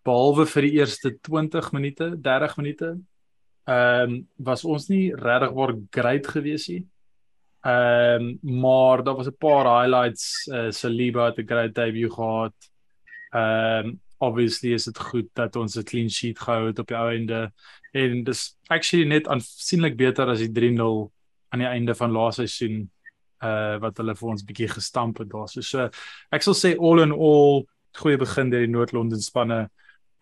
behalwe 0.04 0.46
vir 0.46 0.62
die 0.62 0.76
eerste 0.80 1.14
20 1.22 1.72
minute, 1.72 2.10
30 2.20 2.56
minute, 2.56 2.90
ehm 3.66 4.10
um, 4.10 4.18
was 4.36 4.64
ons 4.64 4.88
nie 4.88 5.12
regtig 5.14 5.54
waar 5.56 5.74
great 5.90 6.26
gewees 6.26 6.68
nie. 6.68 6.84
Ehm 7.64 8.38
um, 8.42 8.60
maar 8.60 9.04
daar 9.04 9.16
was 9.16 9.26
'n 9.26 9.36
paar 9.38 9.64
highlights. 9.64 10.46
Uh, 10.52 10.70
Saliba 10.70 11.24
het 11.24 11.38
'n 11.38 11.46
great 11.46 11.74
debut 11.74 12.12
gehad. 12.12 12.54
Ehm 13.30 13.86
um, 13.86 14.00
obviously 14.18 14.72
is 14.72 14.84
dit 14.84 14.98
goed 14.98 15.28
dat 15.32 15.56
ons 15.56 15.76
'n 15.76 15.82
clean 15.82 16.10
sheet 16.10 16.38
gehou 16.38 16.66
het 16.66 16.78
op 16.78 16.86
die 16.86 16.96
ou 16.96 17.10
einde 17.10 17.52
en 17.92 18.24
dis 18.24 18.56
actually 18.66 19.06
net 19.06 19.28
aansienlik 19.28 19.96
beter 19.96 20.28
as 20.28 20.38
die 20.38 20.52
3-0 20.52 21.12
aan 21.48 21.58
die 21.58 21.68
einde 21.68 21.94
van 21.94 22.10
laaste 22.10 22.46
seisoen 22.46 22.90
uh 23.40 23.76
wat 23.78 23.96
hulle 23.96 24.14
vir 24.14 24.28
ons 24.28 24.44
bietjie 24.44 24.68
gestamp 24.68 25.18
het 25.18 25.30
daar. 25.30 25.48
So, 25.48 25.60
so 25.60 25.88
ek 26.30 26.42
sal 26.42 26.54
sê 26.54 26.76
all 26.78 27.02
in 27.02 27.12
all 27.12 27.66
goeie 27.92 28.18
begin 28.18 28.50
deur 28.50 28.60
die 28.60 28.72
Noord-Londen 28.72 29.22
spanne. 29.22 29.70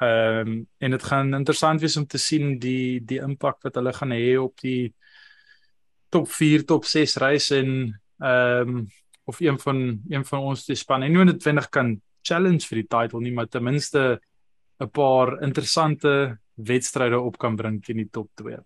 Ehm 0.03 0.49
um, 0.49 0.67
en 0.79 0.91
dit 0.91 1.03
gaan 1.03 1.35
interessant 1.35 1.81
wees 1.81 1.97
om 1.97 2.07
te 2.07 2.19
sien 2.19 2.59
die 2.59 3.01
die 3.01 3.21
impak 3.21 3.63
wat 3.63 3.75
hulle 3.75 3.93
gaan 3.93 4.11
hê 4.11 4.39
op 4.39 4.61
die 4.61 4.93
top 6.13 6.29
4, 6.29 6.67
top 6.69 6.85
6 6.89 7.17
reis 7.23 7.51
en 7.57 7.71
ehm 8.23 8.77
um, 8.77 8.83
of 9.25 9.39
een 9.41 9.59
van 9.59 10.01
een 10.11 10.25
van 10.27 10.41
ons 10.51 10.65
die 10.67 10.77
spanne. 10.77 11.07
En 11.07 11.13
nie 11.15 11.25
noodwendig 11.25 11.69
kan 11.71 11.95
challenge 12.27 12.67
vir 12.67 12.81
die 12.81 12.89
title 12.91 13.21
nie, 13.23 13.33
maar 13.33 13.49
ten 13.49 13.63
minste 13.63 14.21
'n 14.81 14.91
paar 14.91 15.43
interessante 15.43 16.39
wedstryde 16.55 17.21
op 17.21 17.39
kan 17.39 17.57
bring 17.57 17.85
teen 17.85 17.97
die 17.97 18.11
top 18.11 18.29
2. 18.35 18.59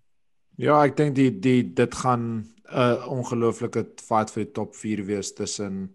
Ja, 0.57 0.83
ek 0.83 0.97
dink 0.97 1.15
die 1.15 1.31
die 1.39 1.73
dit 1.73 1.95
gaan 1.95 2.23
'n 2.41 2.47
uh, 2.73 3.05
ongelooflike 3.07 3.85
fight 4.01 4.31
vir 4.31 4.43
die 4.43 4.51
top 4.51 4.75
4 4.75 5.05
wees 5.05 5.33
tussen 5.33 5.93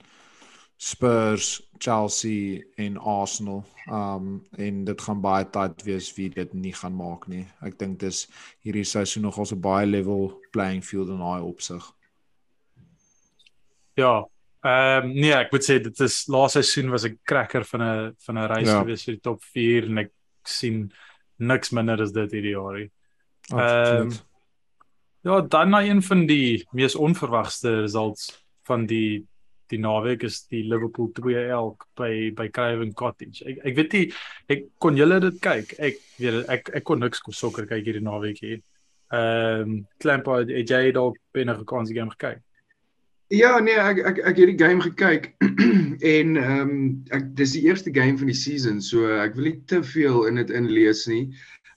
Spurs, 0.77 1.63
Chelsea 1.83 2.63
en 2.79 2.99
Arsenal. 2.99 3.65
Um 3.91 4.43
en 4.57 4.85
dit 4.85 5.01
gaan 5.07 5.21
baie 5.21 5.49
tight 5.51 5.83
wees 5.87 6.13
wie 6.17 6.29
dit 6.31 6.55
nie 6.55 6.75
gaan 6.79 6.95
maak 6.95 7.27
nie. 7.27 7.47
Ek 7.67 7.79
dink 7.79 7.99
dis 8.01 8.29
hierdie 8.63 8.87
seisoen 8.87 9.27
nog 9.27 9.39
ons 9.39 9.53
'n 9.53 9.61
baie 9.61 9.87
level 9.87 10.31
playing 10.53 10.85
field 10.85 11.09
in 11.09 11.19
daai 11.19 11.43
opsig. 11.43 11.83
Ja, 13.99 14.23
Ehm 14.63 15.07
um, 15.07 15.15
nee, 15.19 15.33
ek 15.35 15.51
moet 15.51 15.65
sê 15.67 15.81
dit 15.83 16.01
is 16.05 16.21
laaste 16.31 16.61
seisoen 16.63 16.91
was 16.95 17.05
'n 17.05 17.19
cracker 17.27 17.65
van 17.67 17.83
'n 17.83 18.15
van 18.27 18.39
'n 18.39 18.47
reis 18.47 18.69
ja. 18.69 18.79
gewees 18.79 19.05
vir 19.05 19.15
die 19.15 19.21
top 19.21 19.43
4 19.43 19.89
en 19.89 19.99
ek 19.99 20.13
sien 20.45 20.93
niks 21.39 21.73
minder 21.73 22.03
as 22.03 22.13
dit 22.13 22.31
hierdie 22.31 22.55
jaar 22.55 22.79
nie. 22.79 22.91
Ehm 23.51 24.07
um, 24.07 24.13
Ja, 25.23 25.41
dan 25.41 25.71
na 25.71 25.83
een 25.83 26.03
van 26.03 26.27
die 26.27 26.67
mees 26.73 26.95
onverwagte 26.95 27.81
results 27.81 28.45
van 28.67 28.87
die 28.87 29.27
die 29.73 29.81
naweek 29.83 30.27
is 30.29 30.43
die 30.53 30.63
Liverpool 30.69 31.11
2-1 31.17 31.89
by 31.99 32.13
by 32.37 32.49
Craven 32.55 32.93
Cottage. 32.99 33.45
Ek 33.49 33.63
ek 33.71 33.81
weet 33.81 33.97
nie 33.97 34.05
ek 34.53 34.69
kon 34.83 35.01
julle 35.01 35.19
dit 35.25 35.41
kyk. 35.45 35.75
Ek 35.79 36.01
weet 36.21 36.53
ek 36.53 36.73
ek 36.81 36.87
kon 36.89 37.03
niks 37.03 37.25
sokker 37.33 37.69
kyk 37.71 37.89
hierdie 37.89 38.05
naweek 38.05 38.41
hier. 38.45 38.61
Ehm 39.13 39.69
um, 39.69 39.77
Klempa 40.01 40.41
het 40.41 40.71
jy 40.71 40.93
dalk 40.97 41.19
enige 41.37 41.67
kans 41.69 41.91
die 41.91 41.99
game 41.99 42.13
gekyk? 42.15 42.41
Ja, 43.33 43.59
nee, 43.65 43.77
ek 43.81 43.99
ek 44.05 44.19
ek 44.29 44.39
het 44.41 44.51
die 44.51 44.61
game 44.61 44.85
gekyk 44.85 45.31
en 46.17 46.37
ehm 46.37 46.61
um, 46.61 46.73
ek 47.17 47.31
dis 47.37 47.55
die 47.57 47.65
eerste 47.69 47.93
game 47.93 48.19
van 48.21 48.29
die 48.29 48.37
season, 48.37 48.81
so 48.81 49.09
ek 49.21 49.37
wil 49.37 49.51
nie 49.51 49.59
te 49.69 49.83
veel 49.85 50.27
in 50.29 50.41
dit 50.41 50.53
inlees 50.53 51.07
nie. 51.09 51.27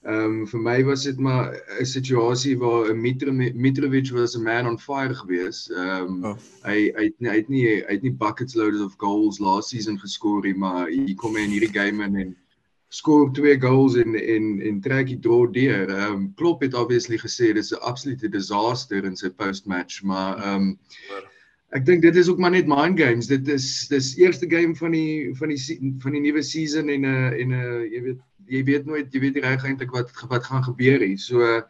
Ehm 0.06 0.24
um, 0.24 0.46
vir 0.46 0.60
my 0.62 0.84
was 0.86 1.02
dit 1.02 1.18
maar 1.18 1.56
'n 1.80 1.84
situasie 1.84 2.56
waar 2.58 2.90
'n 2.94 3.00
Mitrovic 3.60 4.10
was 4.12 4.36
a 4.36 4.38
man 4.38 4.66
on 4.66 4.78
fire 4.78 5.14
gewees. 5.14 5.70
Ehm 5.70 6.06
um, 6.06 6.24
oh. 6.24 6.36
hy 6.62 6.92
hy 6.96 7.04
het, 7.08 7.14
hy 7.18 7.36
het 7.36 7.48
nie 7.48 7.64
hy 7.66 7.94
het 7.96 8.02
nie 8.02 8.12
buckets 8.12 8.54
loaded 8.54 8.80
of 8.80 8.94
goals 8.98 9.40
last 9.40 9.68
season 9.68 9.98
geskor 9.98 10.42
nie, 10.44 10.54
maar 10.54 10.86
hy 10.86 11.14
kom 11.14 11.36
in 11.36 11.50
hierdie 11.50 11.74
game 11.74 12.04
in 12.04 12.16
en 12.16 12.36
skoor 12.88 13.32
twee 13.34 13.58
goals 13.60 13.96
en 13.96 14.14
en 14.14 14.60
en 14.60 14.80
trek 14.80 15.10
die 15.10 15.18
draw 15.18 15.50
deur. 15.52 15.90
Ehm 15.90 16.12
um, 16.12 16.34
Klopp 16.36 16.62
het 16.62 16.74
obviously 16.74 17.18
gesê 17.18 17.52
dis 17.52 17.72
'n 17.72 17.82
absolute 17.82 18.28
disaster 18.28 19.04
in 19.04 19.16
sy 19.16 19.28
post-match, 19.28 20.02
maar 20.02 20.38
ehm 20.38 20.54
um, 20.54 20.78
ek 21.74 21.84
dink 21.86 22.02
dit 22.02 22.16
is 22.16 22.28
ook 22.28 22.38
maar 22.38 22.54
net 22.54 22.70
mind 22.70 23.00
games. 23.00 23.26
Dit 23.26 23.48
is 23.48 23.88
dis 23.88 24.14
eerste 24.16 24.46
game 24.50 24.76
van 24.76 24.92
die 24.92 25.34
van 25.34 25.48
die 25.48 25.58
van 25.98 26.12
die 26.12 26.20
nuwe 26.20 26.42
season 26.42 26.88
en 26.88 27.00
'n 27.00 27.04
uh, 27.04 27.40
en 27.40 27.48
'n 27.48 27.52
uh, 27.52 27.82
jy 27.90 28.02
weet 28.02 28.22
jy 28.48 28.62
weet 28.64 28.86
nooit 28.86 29.12
jy 29.12 29.20
weet 29.20 29.34
nie 29.34 29.44
reg 29.44 29.64
eintlik 29.64 29.92
wat 29.94 30.12
wat 30.30 30.44
gaan 30.44 30.64
gebeur 30.64 31.00
hier. 31.00 31.18
So 31.18 31.62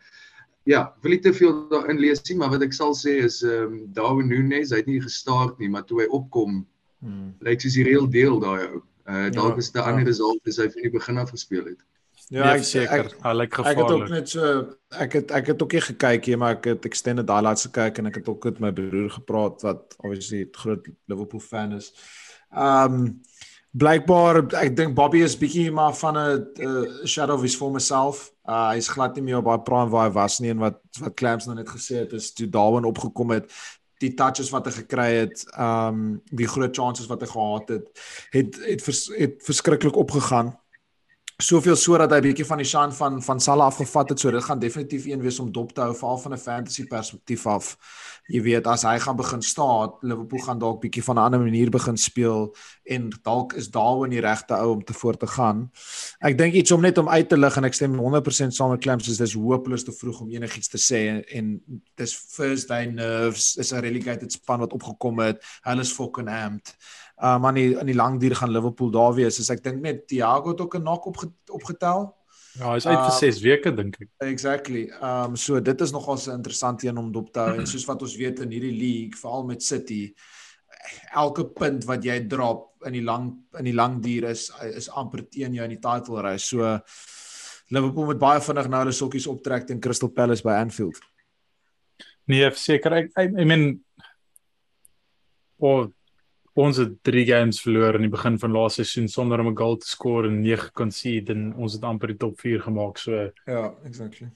ja, 0.66 0.82
wil 1.02 1.14
nie 1.14 1.20
te 1.22 1.32
veel 1.34 1.68
daarin 1.70 2.00
lees 2.02 2.22
nie, 2.28 2.36
maar 2.40 2.50
wat 2.54 2.64
ek 2.66 2.74
sal 2.74 2.94
sê 2.98 3.20
is 3.26 3.42
ehm 3.46 3.72
um, 3.72 3.82
Darwin 3.94 4.28
Nunes, 4.28 4.72
hy 4.74 4.82
het 4.82 4.90
nie 4.90 5.02
gestart 5.02 5.58
nie, 5.62 5.70
maar 5.70 5.86
toe 5.86 6.02
hy 6.02 6.08
opkom, 6.10 6.64
hmm. 7.04 7.34
lyk 7.46 7.62
soos 7.62 7.78
die 7.78 7.86
reël 7.86 8.08
deel 8.10 8.40
daai 8.42 8.66
ou. 8.66 8.82
Uh 9.06 9.28
dalk 9.30 9.54
ja, 9.54 9.62
is 9.62 9.70
dit 9.70 9.76
'n 9.76 9.84
ja. 9.84 9.90
ander 9.92 10.08
result 10.10 10.48
as 10.50 10.58
hy 10.58 10.66
van 10.72 10.82
die 10.82 10.90
begin 10.90 11.18
af 11.22 11.30
gespeel 11.30 11.64
het. 11.70 11.84
Ja, 12.28 12.42
nee, 12.42 12.58
ek 12.58 12.64
seker. 12.66 13.12
Hy 13.22 13.32
lyk 13.38 13.54
gevaarlik. 13.54 13.78
Ek 13.78 13.82
het 13.84 13.94
ook 13.94 14.08
net 14.10 14.28
so 14.28 14.44
ek 15.04 15.12
het 15.14 15.30
ek 15.30 15.50
het 15.52 15.62
ook 15.62 15.76
nie 15.76 15.84
gekyk 15.86 16.26
nie, 16.26 16.36
maar 16.42 16.56
ek 16.56 16.64
het 16.72 16.88
extended 16.88 17.30
highlights 17.30 17.68
gekyk 17.68 18.00
en 18.02 18.10
ek 18.10 18.18
het 18.18 18.30
ook 18.32 18.48
met 18.50 18.58
my 18.64 18.72
broer 18.74 19.12
gepraat 19.14 19.62
wat 19.62 19.94
obviously 19.98 20.42
'n 20.42 20.50
groot 20.50 20.88
Liverpool 21.06 21.40
fan 21.40 21.76
is. 21.78 21.92
Um 22.50 23.22
blykbaar 23.76 24.40
ek 24.56 24.74
dink 24.76 24.94
Bobby 24.96 25.22
is 25.24 25.36
bietjie 25.38 25.70
maar 25.74 25.94
van 25.94 26.16
'n 26.18 27.06
shadow 27.06 27.36
of 27.36 27.42
his 27.42 27.56
former 27.56 27.80
self. 27.80 28.32
Uh 28.48 28.72
hy's 28.72 28.88
glad 28.88 29.16
nie 29.16 29.22
meer 29.22 29.38
op 29.38 29.44
daai 29.44 29.64
prime 29.64 29.90
waar 29.90 30.08
hy 30.08 30.12
was 30.14 30.40
nie 30.40 30.50
en 30.50 30.58
wat 30.58 30.80
wat 31.00 31.14
Clamps 31.14 31.46
nou 31.46 31.56
net 31.56 31.68
gesê 31.68 32.04
het 32.04 32.12
is 32.12 32.32
toe 32.32 32.48
Darwin 32.48 32.84
opgekom 32.84 33.30
het 33.30 33.50
die 33.98 34.14
touches 34.14 34.50
wat 34.52 34.66
hy 34.66 34.72
gekry 34.76 35.08
het, 35.24 35.44
um 35.58 36.20
die 36.30 36.48
groot 36.48 36.76
chances 36.76 37.08
wat 37.08 37.20
hy 37.24 37.28
gehad 37.30 37.68
het, 37.68 37.86
het 38.30 38.58
het 38.68 38.82
vers, 38.84 39.06
het 39.16 39.40
verskriklik 39.44 39.96
opgegaan 39.96 40.52
soveel 41.36 41.76
sodat 41.76 42.10
hy 42.10 42.16
'n 42.16 42.22
bietjie 42.22 42.46
van 42.48 42.58
die 42.58 42.64
shine 42.64 42.92
van 42.92 43.22
van 43.22 43.40
Salah 43.40 43.66
afgevat 43.66 44.08
het. 44.08 44.20
So 44.20 44.30
dit 44.30 44.44
gaan 44.44 44.58
definitief 44.58 45.04
een 45.04 45.20
wees 45.20 45.38
om 45.38 45.52
dop 45.52 45.72
te 45.72 45.80
hou 45.80 45.94
veral 45.94 46.18
van 46.18 46.32
'n 46.32 46.38
fantasy 46.38 46.86
perspektief 46.86 47.46
af. 47.46 47.76
Jy 48.26 48.42
weet 48.42 48.66
as 48.66 48.82
hy 48.82 48.98
gaan 48.98 49.16
begin 49.16 49.42
staan, 49.42 49.92
Liverpool 50.00 50.40
gaan 50.40 50.58
dalk 50.58 50.80
bietjie 50.80 51.04
van 51.04 51.16
'n 51.16 51.18
ander 51.18 51.40
manier 51.40 51.70
begin 51.70 51.96
speel 51.96 52.56
en 52.84 53.10
dalk 53.22 53.52
is 53.52 53.68
Darwin 53.70 54.10
die 54.10 54.20
regte 54.20 54.54
ou 54.54 54.70
om 54.72 54.84
te 54.84 54.92
voort 54.92 55.20
te 55.20 55.26
gaan. 55.26 55.70
Ek 56.20 56.38
dink 56.38 56.54
iets 56.54 56.70
om 56.70 56.80
net 56.80 56.98
om 56.98 57.08
uit 57.08 57.28
te 57.28 57.36
lig 57.36 57.56
en 57.56 57.64
ek 57.64 57.74
stem 57.74 57.98
100% 57.98 58.54
saam 58.54 58.70
met 58.70 58.80
Clamps 58.80 59.08
is 59.08 59.18
dis 59.18 59.34
hopeloos 59.34 59.84
te 59.84 59.92
vroeg 59.92 60.20
om 60.20 60.30
enigiets 60.30 60.68
te 60.68 60.78
sê 60.78 61.08
en, 61.08 61.24
en 61.28 61.82
dis 61.94 62.14
first 62.14 62.68
day 62.68 62.86
nerves 62.86 63.56
is 63.56 63.72
'n 63.72 63.80
relegated 63.80 64.32
span 64.32 64.58
wat 64.58 64.72
opgekom 64.72 65.18
het. 65.18 65.44
Hulle 65.62 65.80
is 65.80 65.92
fucking 65.92 66.28
amped 66.28 66.76
um 67.16 67.46
aan 67.48 67.56
die 67.56 67.72
in 67.78 67.88
die 67.88 67.96
lang 67.96 68.20
duur 68.20 68.36
gaan 68.36 68.52
Liverpool 68.52 68.90
daar 68.90 69.14
wees. 69.14 69.38
So 69.40 69.52
ek 69.52 69.64
dink 69.64 69.82
net 69.82 70.06
Thiago 70.08 70.52
het 70.52 70.60
ook 70.60 70.76
'n 70.76 70.82
knock 70.82 71.06
op 71.06 71.16
opgetel. 71.48 72.14
Ja, 72.58 72.72
hy's 72.72 72.86
uit 72.86 72.98
vir 72.98 73.12
6 73.12 73.36
um, 73.36 73.42
weke 73.42 73.74
dink 73.74 73.96
ek. 74.00 74.08
Exactly. 74.18 74.90
Um 75.00 75.36
so 75.36 75.60
dit 75.60 75.80
is 75.80 75.92
nogal 75.92 76.16
'n 76.16 76.38
interessante 76.38 76.88
een 76.88 76.98
om 76.98 77.12
dop 77.12 77.32
te 77.32 77.40
hou 77.40 77.58
en 77.58 77.66
soos 77.66 77.84
wat 77.84 78.02
ons 78.02 78.16
weet 78.16 78.40
in 78.40 78.50
hierdie 78.50 78.78
league, 78.78 79.18
veral 79.20 79.44
met 79.44 79.62
City, 79.62 80.14
elke 81.14 81.46
punt 81.46 81.84
wat 81.84 82.04
jy 82.04 82.26
drop 82.28 82.84
in 82.86 82.92
die 82.92 83.02
lang 83.02 83.32
in 83.58 83.64
die 83.64 83.74
lang 83.74 84.02
duur 84.02 84.30
is 84.30 84.50
is 84.74 84.88
amper 84.88 85.28
teen 85.28 85.54
jou 85.54 85.64
in 85.64 85.74
die 85.74 85.80
title 85.80 86.22
race. 86.22 86.46
So 86.46 86.80
Liverpool 87.68 88.04
moet 88.04 88.18
baie 88.18 88.40
vinnig 88.40 88.68
nou 88.68 88.80
hulle 88.84 88.94
sokkies 88.94 89.26
optrek 89.26 89.66
teen 89.66 89.80
Crystal 89.80 90.08
Palace 90.08 90.42
by 90.42 90.60
Anfield. 90.60 91.00
Nee, 92.26 92.50
seker. 92.50 92.92
Ek 92.92 93.10
I, 93.18 93.30
I 93.42 93.44
mean 93.44 93.84
of 95.58 95.90
ons 96.56 96.78
het 96.80 96.94
3 97.04 97.24
games 97.28 97.60
verloor 97.60 97.98
in 97.98 98.06
die 98.06 98.12
begin 98.12 98.38
van 98.40 98.54
laaste 98.56 98.84
seisoen 98.84 99.08
sonder 99.12 99.40
om 99.40 99.50
'n 99.50 99.58
goal 99.58 99.76
te 99.76 99.88
score 99.88 100.28
en 100.28 100.40
9 100.40 100.70
concede 100.72 101.32
en 101.32 101.54
ons 101.54 101.72
het 101.72 101.82
amper 101.84 102.08
die 102.08 102.16
top 102.16 102.40
4 102.40 102.60
gemaak 102.62 102.98
so 102.98 103.30
ja 103.46 103.74
exactly 103.84 104.30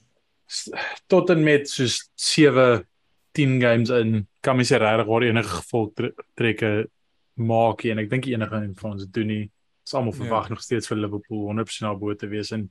tot 1.07 1.29
en 1.29 1.43
met 1.43 1.69
soos 1.69 2.09
7 2.15 2.85
10 3.33 3.61
games 3.61 3.89
in 3.89 4.27
kan 4.41 4.55
mens 4.55 4.71
regtig 4.71 5.07
waar 5.07 5.23
enige 5.23 5.49
gevolg 5.49 5.91
trekke 6.35 6.89
maak 7.33 7.85
en 7.85 7.99
ek 7.99 8.09
dink 8.09 8.25
enige 8.25 8.55
een 8.55 8.75
van 8.75 8.91
ons 8.91 9.05
doen 9.05 9.27
nie 9.27 9.51
is 9.85 9.93
almal 9.93 10.13
verwag 10.13 10.47
ja. 10.47 10.53
nog 10.53 10.61
steeds 10.61 10.87
vir 10.87 10.97
Liverpool 10.97 11.47
100% 11.53 11.89
op 11.89 11.99
bo 11.99 12.13
te 12.15 12.27
wees 12.27 12.51
en 12.51 12.69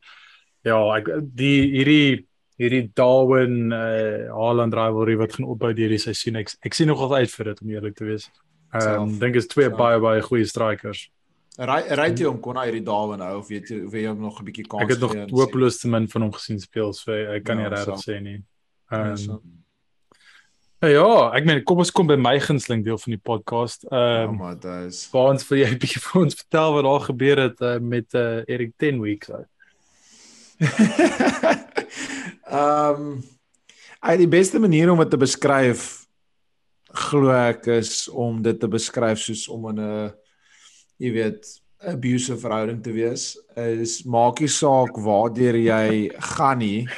ja 0.62 0.78
ek 0.96 1.10
die 1.34 1.70
hierdie 1.74 2.26
hierdie 2.60 2.90
Darwin 2.94 3.72
uh 3.72 4.28
Haaland 4.30 4.74
rivalry 4.74 5.16
wat 5.16 5.34
gaan 5.34 5.48
opbou 5.48 5.72
deur 5.74 5.88
die 5.88 5.98
seisoen 5.98 6.36
ek 6.36 6.54
ek 6.62 6.76
sien 6.76 6.90
nog 6.92 7.00
altyd 7.00 7.26
uit 7.26 7.36
vir 7.38 7.50
dit 7.50 7.62
om 7.62 7.74
eerlik 7.74 7.96
te 7.96 8.04
wees 8.04 8.30
Ehm 8.70 9.02
um, 9.02 9.18
dink 9.18 9.34
is 9.34 9.46
twee 9.50 9.68
so. 9.68 9.76
baie 9.76 9.98
baie 10.00 10.22
goeie 10.22 10.46
strikers. 10.46 11.08
Ry 11.58 11.80
ry 11.98 12.10
jy 12.14 12.28
hom 12.28 12.38
kon 12.40 12.56
hy 12.56 12.68
hierdie 12.68 12.84
Darwin 12.86 13.18
nou 13.18 13.38
of 13.40 13.48
weet 13.50 13.70
jy 13.72 13.80
of 13.86 13.94
jy 13.94 14.04
hom 14.06 14.20
nog 14.22 14.38
'n 14.40 14.44
bietjie 14.46 14.66
kans 14.66 14.84
gee? 14.84 14.86
Ek 14.86 14.92
het 14.94 15.00
nog 15.00 15.40
hopeloos 15.40 15.80
te 15.80 15.88
min 15.88 16.08
van 16.08 16.22
hom 16.22 16.32
gesien 16.32 16.60
speel, 16.60 16.92
so 16.92 17.12
ek 17.12 17.44
kan 17.44 17.58
ja, 17.58 17.68
nie 17.68 17.74
regtig 17.74 18.04
sê 18.04 18.20
nie. 18.22 18.42
Ehm 18.90 19.30
um, 19.30 19.40
Ja, 20.80 21.28
ek 21.36 21.44
meen 21.44 21.58
kom 21.68 21.82
ons 21.82 21.90
kom 21.92 22.06
by 22.08 22.16
my 22.16 22.38
gunsteling 22.40 22.80
deel 22.84 22.96
van 22.96 23.12
die 23.12 23.20
podcast. 23.20 23.84
Ehm 23.90 24.00
um, 24.00 24.22
Ja, 24.22 24.30
maar 24.30 24.54
dit 24.54 24.88
is 24.88 25.08
Waar 25.12 25.34
ons 25.34 25.44
vir 25.44 25.58
jy 25.58 25.68
'n 25.74 25.78
bietjie 25.78 26.00
vir 26.00 26.22
ons 26.22 26.34
vertel 26.34 26.72
wat 26.72 26.84
daar 26.84 27.00
gebeur 27.00 27.38
het 27.38 27.60
uh, 27.60 27.78
met 27.78 28.14
uh, 28.14 28.48
Eric 28.48 28.72
10 28.78 29.00
weeks 29.00 29.30
uit. 29.38 29.50
Ehm 32.46 32.94
um, 32.94 33.22
Ai 34.00 34.16
die 34.16 34.28
beste 34.28 34.58
manier 34.58 34.88
om 34.90 34.98
dit 34.98 35.10
te 35.10 35.16
beskryf 35.20 35.99
glo 36.94 37.30
ek 37.30 37.66
is 37.78 38.08
om 38.08 38.42
dit 38.42 38.58
te 38.60 38.68
beskryf 38.68 39.18
soos 39.18 39.48
om 39.48 39.68
in 39.70 39.80
'n 39.80 40.12
jy 40.98 41.12
weet 41.12 41.46
abusive 41.80 42.38
verhouding 42.40 42.82
te 42.82 42.92
wees 42.92 43.38
is 43.56 44.02
maak 44.04 44.40
nie 44.40 44.48
saak 44.52 44.96
waardeur 45.00 45.56
jy 45.56 46.10
gaan 46.34 46.58
nie. 46.58 46.88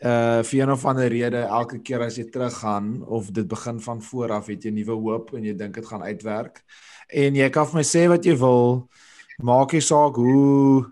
Uh 0.00 0.42
vir 0.44 0.60
een 0.60 0.70
of 0.70 0.84
ander 0.86 1.08
rede 1.08 1.42
elke 1.44 1.80
keer 1.82 2.04
as 2.06 2.16
jy 2.16 2.24
teruggaan 2.30 3.02
of 3.02 3.30
dit 3.30 3.48
begin 3.48 3.80
van 3.80 4.02
voor 4.02 4.32
af 4.32 4.46
het 4.46 4.64
jy 4.64 4.70
nuwe 4.70 4.96
hoop 4.96 5.34
en 5.34 5.44
jy 5.44 5.54
dink 5.56 5.74
dit 5.74 5.86
gaan 5.86 6.02
uitwerk. 6.02 6.62
En 7.08 7.34
jy 7.34 7.48
kan 7.50 7.66
vir 7.66 7.80
my 7.80 7.84
sê 7.84 8.06
wat 8.08 8.24
jy 8.24 8.36
wil 8.36 8.88
maak 9.42 9.72
nie 9.72 9.84
saak 9.84 10.16
hoe 10.16 10.86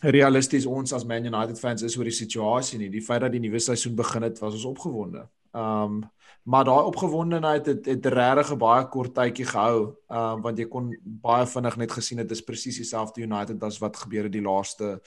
realisties 0.00 0.66
ons 0.66 0.92
as 0.92 1.04
Man 1.04 1.26
United 1.26 1.58
fans 1.58 1.82
is 1.82 1.96
oor 1.98 2.06
die 2.06 2.14
situasie 2.14 2.78
nie. 2.78 2.90
Die 2.90 3.02
feit 3.02 3.22
dat 3.22 3.32
die 3.34 3.42
nuwe 3.42 3.60
seisoen 3.62 3.96
begin 3.98 4.26
het 4.26 4.38
was 4.38 4.54
ons 4.54 4.66
opgewonde. 4.70 5.26
Um 5.52 6.02
maar 6.48 6.64
daai 6.64 6.84
opgewondenheid 6.88 7.66
het 7.66 7.86
het 7.86 8.06
regtig 8.06 8.52
'n 8.52 8.58
baie 8.58 8.88
kort 8.88 9.14
tydjie 9.14 9.44
gehou 9.44 9.96
uh 10.08 10.36
want 10.40 10.58
jy 10.58 10.64
kon 10.64 10.96
baie 11.04 11.46
vinnig 11.46 11.76
net 11.76 11.92
gesien 11.92 12.18
het 12.18 12.28
dit 12.28 12.36
is 12.36 12.44
presies 12.44 12.76
dieselfde 12.76 13.20
United 13.20 13.62
as 13.62 13.78
wat 13.78 13.96
gebeur 13.96 14.22
het 14.22 14.32
die 14.32 14.42
laaste 14.42 15.00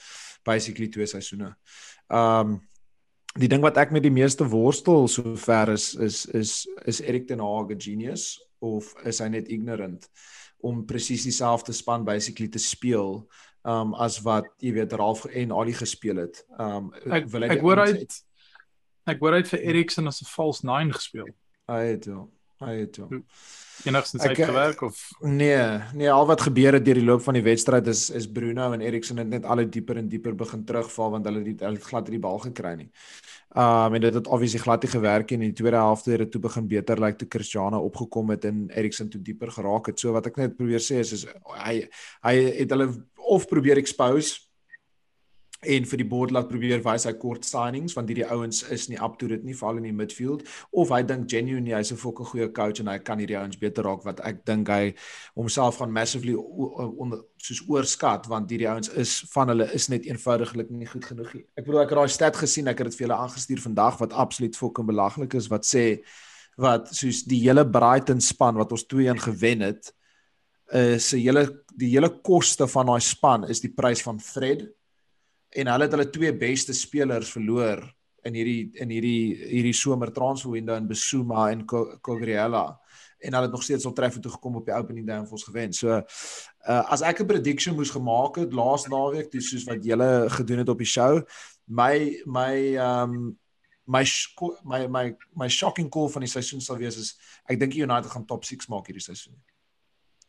basically 0.44 0.88
twee 0.88 1.06
seisoene. 1.06 1.56
Um 2.08 2.60
die 3.34 3.48
ding 3.48 3.62
wat 3.62 3.76
ek 3.76 3.90
met 3.90 4.02
die 4.02 4.14
meeste 4.14 4.44
worstel 4.44 5.08
sover 5.08 5.68
is 5.72 5.94
is 5.94 6.26
is 6.26 6.68
is 6.84 7.00
Erik 7.00 7.26
ten 7.26 7.40
Hag 7.40 7.70
'n 7.70 7.80
genius 7.80 8.46
of 8.60 8.94
is 9.04 9.18
hy 9.18 9.28
net 9.28 9.48
ignorant 9.48 10.08
om 10.60 10.86
presies 10.86 11.22
dieselfde 11.22 11.72
span 11.72 12.04
basically 12.04 12.48
te 12.48 12.58
speel 12.58 13.26
um 13.64 13.94
as 13.94 14.20
wat 14.22 14.46
jy 14.58 14.72
weet 14.72 14.92
Ralf 14.92 15.24
en 15.24 15.52
Ali 15.52 15.72
gespeel 15.72 16.16
het. 16.16 16.46
Um 16.58 16.92
ek 17.10 17.26
wil 17.26 17.42
ek, 17.42 17.50
ek 17.50 17.60
hoor 17.60 17.78
hy 17.78 17.92
het 17.98 18.22
Ek 19.04 19.18
wou 19.20 19.32
uit 19.34 19.48
vir 19.48 19.60
Eriksen 19.60 20.06
as 20.06 20.22
'n 20.22 20.30
false 20.30 20.66
9 20.66 20.92
gespeel. 20.92 21.28
Hy 21.66 21.82
het 21.94 22.06
wel. 22.06 22.30
Hy 22.62 22.74
het. 22.84 22.96
Hm. 22.96 23.20
Enigstens 23.84 24.22
uitgewerk 24.22 24.80
of 24.80 25.08
nee, 25.20 25.78
nee, 25.94 26.10
al 26.12 26.26
wat 26.26 26.40
gebeur 26.40 26.72
het 26.72 26.84
deur 26.84 26.94
die 26.94 27.04
loop 27.04 27.22
van 27.24 27.34
die 27.34 27.42
wedstryd 27.42 27.86
is 27.90 28.10
is 28.10 28.28
Bruno 28.30 28.72
en 28.72 28.80
Eriksen 28.80 29.18
het 29.18 29.26
net 29.26 29.44
al 29.44 29.62
hoe 29.62 29.68
dieper 29.68 29.96
en 29.96 30.08
dieper 30.08 30.34
begin 30.38 30.64
terugval 30.64 31.10
want 31.10 31.26
hulle 31.26 31.42
het 31.42 31.64
hulle 31.64 31.80
het 31.80 31.88
glad 31.88 32.06
nie 32.06 32.18
die 32.18 32.22
bal 32.22 32.38
gekry 32.38 32.74
nie. 32.76 32.90
Um 33.56 33.94
en 33.94 34.00
dit 34.00 34.14
het 34.14 34.26
obviously 34.26 34.60
glad 34.62 34.82
nie 34.82 34.92
gewerk 34.92 35.30
nie. 35.30 35.38
In 35.38 35.54
die 35.54 35.58
tweede 35.62 35.82
helfte 35.82 36.10
het 36.10 36.22
dit 36.22 36.30
toe 36.30 36.40
begin 36.40 36.68
beter 36.68 37.00
lyk 37.00 37.06
like, 37.06 37.18
toe 37.18 37.28
Cristiano 37.28 37.82
opgekom 37.88 38.30
het 38.30 38.44
en 38.44 38.68
Eriksen 38.70 39.10
toe 39.10 39.22
dieper 39.22 39.50
geraak 39.50 39.90
het. 39.90 39.98
So 39.98 40.12
wat 40.12 40.26
ek 40.30 40.36
net 40.36 40.56
probeer 40.56 40.80
sê 40.80 41.02
is 41.02 41.12
is 41.12 41.26
hy 41.64 41.88
hy 42.22 42.34
het 42.60 42.70
hulle 42.70 42.92
of 43.16 43.48
probeer 43.50 43.82
expose 43.82 44.51
en 45.62 45.84
vir 45.86 46.00
die 46.00 46.06
board 46.08 46.32
laat 46.34 46.48
probeer 46.50 46.80
wys 46.82 47.04
hy 47.06 47.12
kort 47.22 47.46
signings 47.46 47.94
want 47.94 48.08
hierdie 48.10 48.26
ouens 48.26 48.62
is 48.74 48.88
nie 48.90 48.98
up 48.98 49.14
to 49.18 49.28
dit 49.30 49.44
nie 49.46 49.54
veral 49.54 49.78
in 49.78 49.86
die 49.86 49.94
midfield 49.94 50.42
of 50.82 50.90
hy 50.90 51.02
dink 51.06 51.28
genuinely 51.30 51.74
hy's 51.76 51.92
'n 51.92 52.00
fokke 52.02 52.26
goeie 52.26 52.48
coach 52.52 52.80
en 52.80 52.90
hy 52.90 52.98
kan 52.98 53.18
hierdie 53.22 53.38
ouens 53.38 53.58
beter 53.58 53.86
raak 53.86 54.04
wat 54.04 54.20
ek 54.26 54.44
dink 54.44 54.68
hy 54.68 54.94
homself 55.36 55.78
gaan 55.78 55.92
massively 55.92 56.34
onder 56.34 57.22
soos 57.38 57.62
oorskat 57.68 58.26
want 58.26 58.50
hierdie 58.50 58.68
ouens 58.68 58.88
is 58.88 59.22
van 59.32 59.48
hulle 59.48 59.70
is 59.72 59.88
net 59.88 60.06
eenvoudiglik 60.06 60.70
nie 60.70 60.86
goed 60.86 61.04
genoeg 61.04 61.34
nie. 61.34 61.44
Ek 61.56 61.64
bedoel 61.64 61.82
ek 61.82 61.90
het 61.90 61.98
daai 61.98 62.08
stat 62.08 62.36
gesien, 62.36 62.68
ek 62.68 62.78
het 62.78 62.90
dit 62.90 62.98
vir 62.98 63.06
julle 63.06 63.22
aangestuur 63.22 63.60
vandag 63.62 63.98
wat 63.98 64.12
absoluut 64.12 64.56
fucking 64.56 64.86
belaglik 64.86 65.34
is 65.34 65.48
wat 65.48 65.64
sê 65.64 66.02
wat 66.58 66.90
soos 66.94 67.22
die 67.24 67.40
hele 67.46 67.64
Brighton 67.64 68.20
span 68.20 68.58
wat 68.58 68.72
ons 68.72 68.84
2-1 68.90 69.18
gewen 69.30 69.60
het 69.60 69.94
is 70.72 71.12
'n 71.12 71.18
hele 71.18 71.62
die 71.76 71.90
hele 71.94 72.10
koste 72.22 72.66
van 72.66 72.86
daai 72.86 73.00
span 73.00 73.44
is 73.48 73.60
die 73.60 73.72
prys 73.72 74.02
van 74.02 74.20
Fred 74.20 74.68
en 75.52 75.72
hulle 75.72 75.88
het 75.88 75.96
hulle 75.96 76.10
twee 76.10 76.32
beste 76.36 76.74
spelers 76.76 77.32
verloor 77.34 77.82
in 78.24 78.36
hierdie 78.38 78.70
in 78.80 78.92
hierdie 78.94 79.34
hierdie 79.50 79.74
somer 79.76 80.12
transfer 80.14 80.54
window 80.54 80.76
in 80.78 80.88
Besuma 80.88 81.50
en 81.50 81.64
Cogriella 81.66 82.66
en 83.22 83.34
hulle 83.36 83.46
het 83.46 83.54
nog 83.54 83.62
steeds 83.62 83.86
op 83.86 83.94
treffer 83.94 84.20
toe 84.20 84.32
gekom 84.32 84.56
op 84.56 84.66
die 84.66 84.74
opening 84.74 85.06
day 85.06 85.16
en 85.16 85.28
ons 85.30 85.44
gewen. 85.46 85.72
So 85.72 85.94
uh, 85.98 86.82
as 86.90 87.02
ek 87.06 87.22
'n 87.22 87.26
prediction 87.26 87.76
moes 87.76 87.90
gemaak 87.90 88.36
het 88.36 88.52
laas 88.52 88.86
naweek 88.86 89.30
toe 89.30 89.40
soos 89.40 89.64
wat 89.64 89.84
julle 89.84 90.30
gedoen 90.30 90.58
het 90.58 90.68
op 90.68 90.78
die 90.78 90.86
show, 90.86 91.22
my 91.66 92.22
my 92.26 92.76
um 92.76 93.38
my 93.86 94.04
my 94.64 94.86
my 94.86 95.16
my 95.34 95.48
shocking 95.48 95.90
call 95.90 96.08
van 96.08 96.22
die 96.22 96.30
seisoen 96.30 96.60
sal 96.60 96.76
wees 96.76 96.96
is 96.96 97.14
ek 97.46 97.58
dink 97.58 97.74
United 97.74 98.10
gaan 98.10 98.26
top 98.26 98.44
6 98.44 98.68
maak 98.68 98.86
hierdie 98.86 99.04
seisoen. 99.04 99.38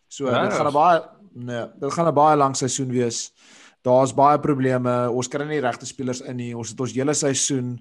So 0.07 0.29
ja, 0.29 0.43
dit 0.43 0.53
gaan 0.53 0.67
'n 0.67 0.73
baie 0.73 1.01
nee, 1.33 1.65
dit 1.79 1.93
gaan 1.93 2.07
'n 2.07 2.13
baie 2.13 2.37
lang 2.37 2.55
seisoen 2.55 2.89
wees. 2.89 3.31
Daar's 3.83 4.13
baie 4.15 4.39
probleme. 4.39 4.91
Ons 5.11 5.27
kry 5.27 5.43
nie 5.43 5.59
regte 5.59 5.85
spelers 5.85 6.21
in 6.23 6.37
nie. 6.39 6.53
Ons 6.55 6.71
het 6.71 6.79
ons 6.79 6.93
hele 6.95 7.13
seisoen 7.19 7.73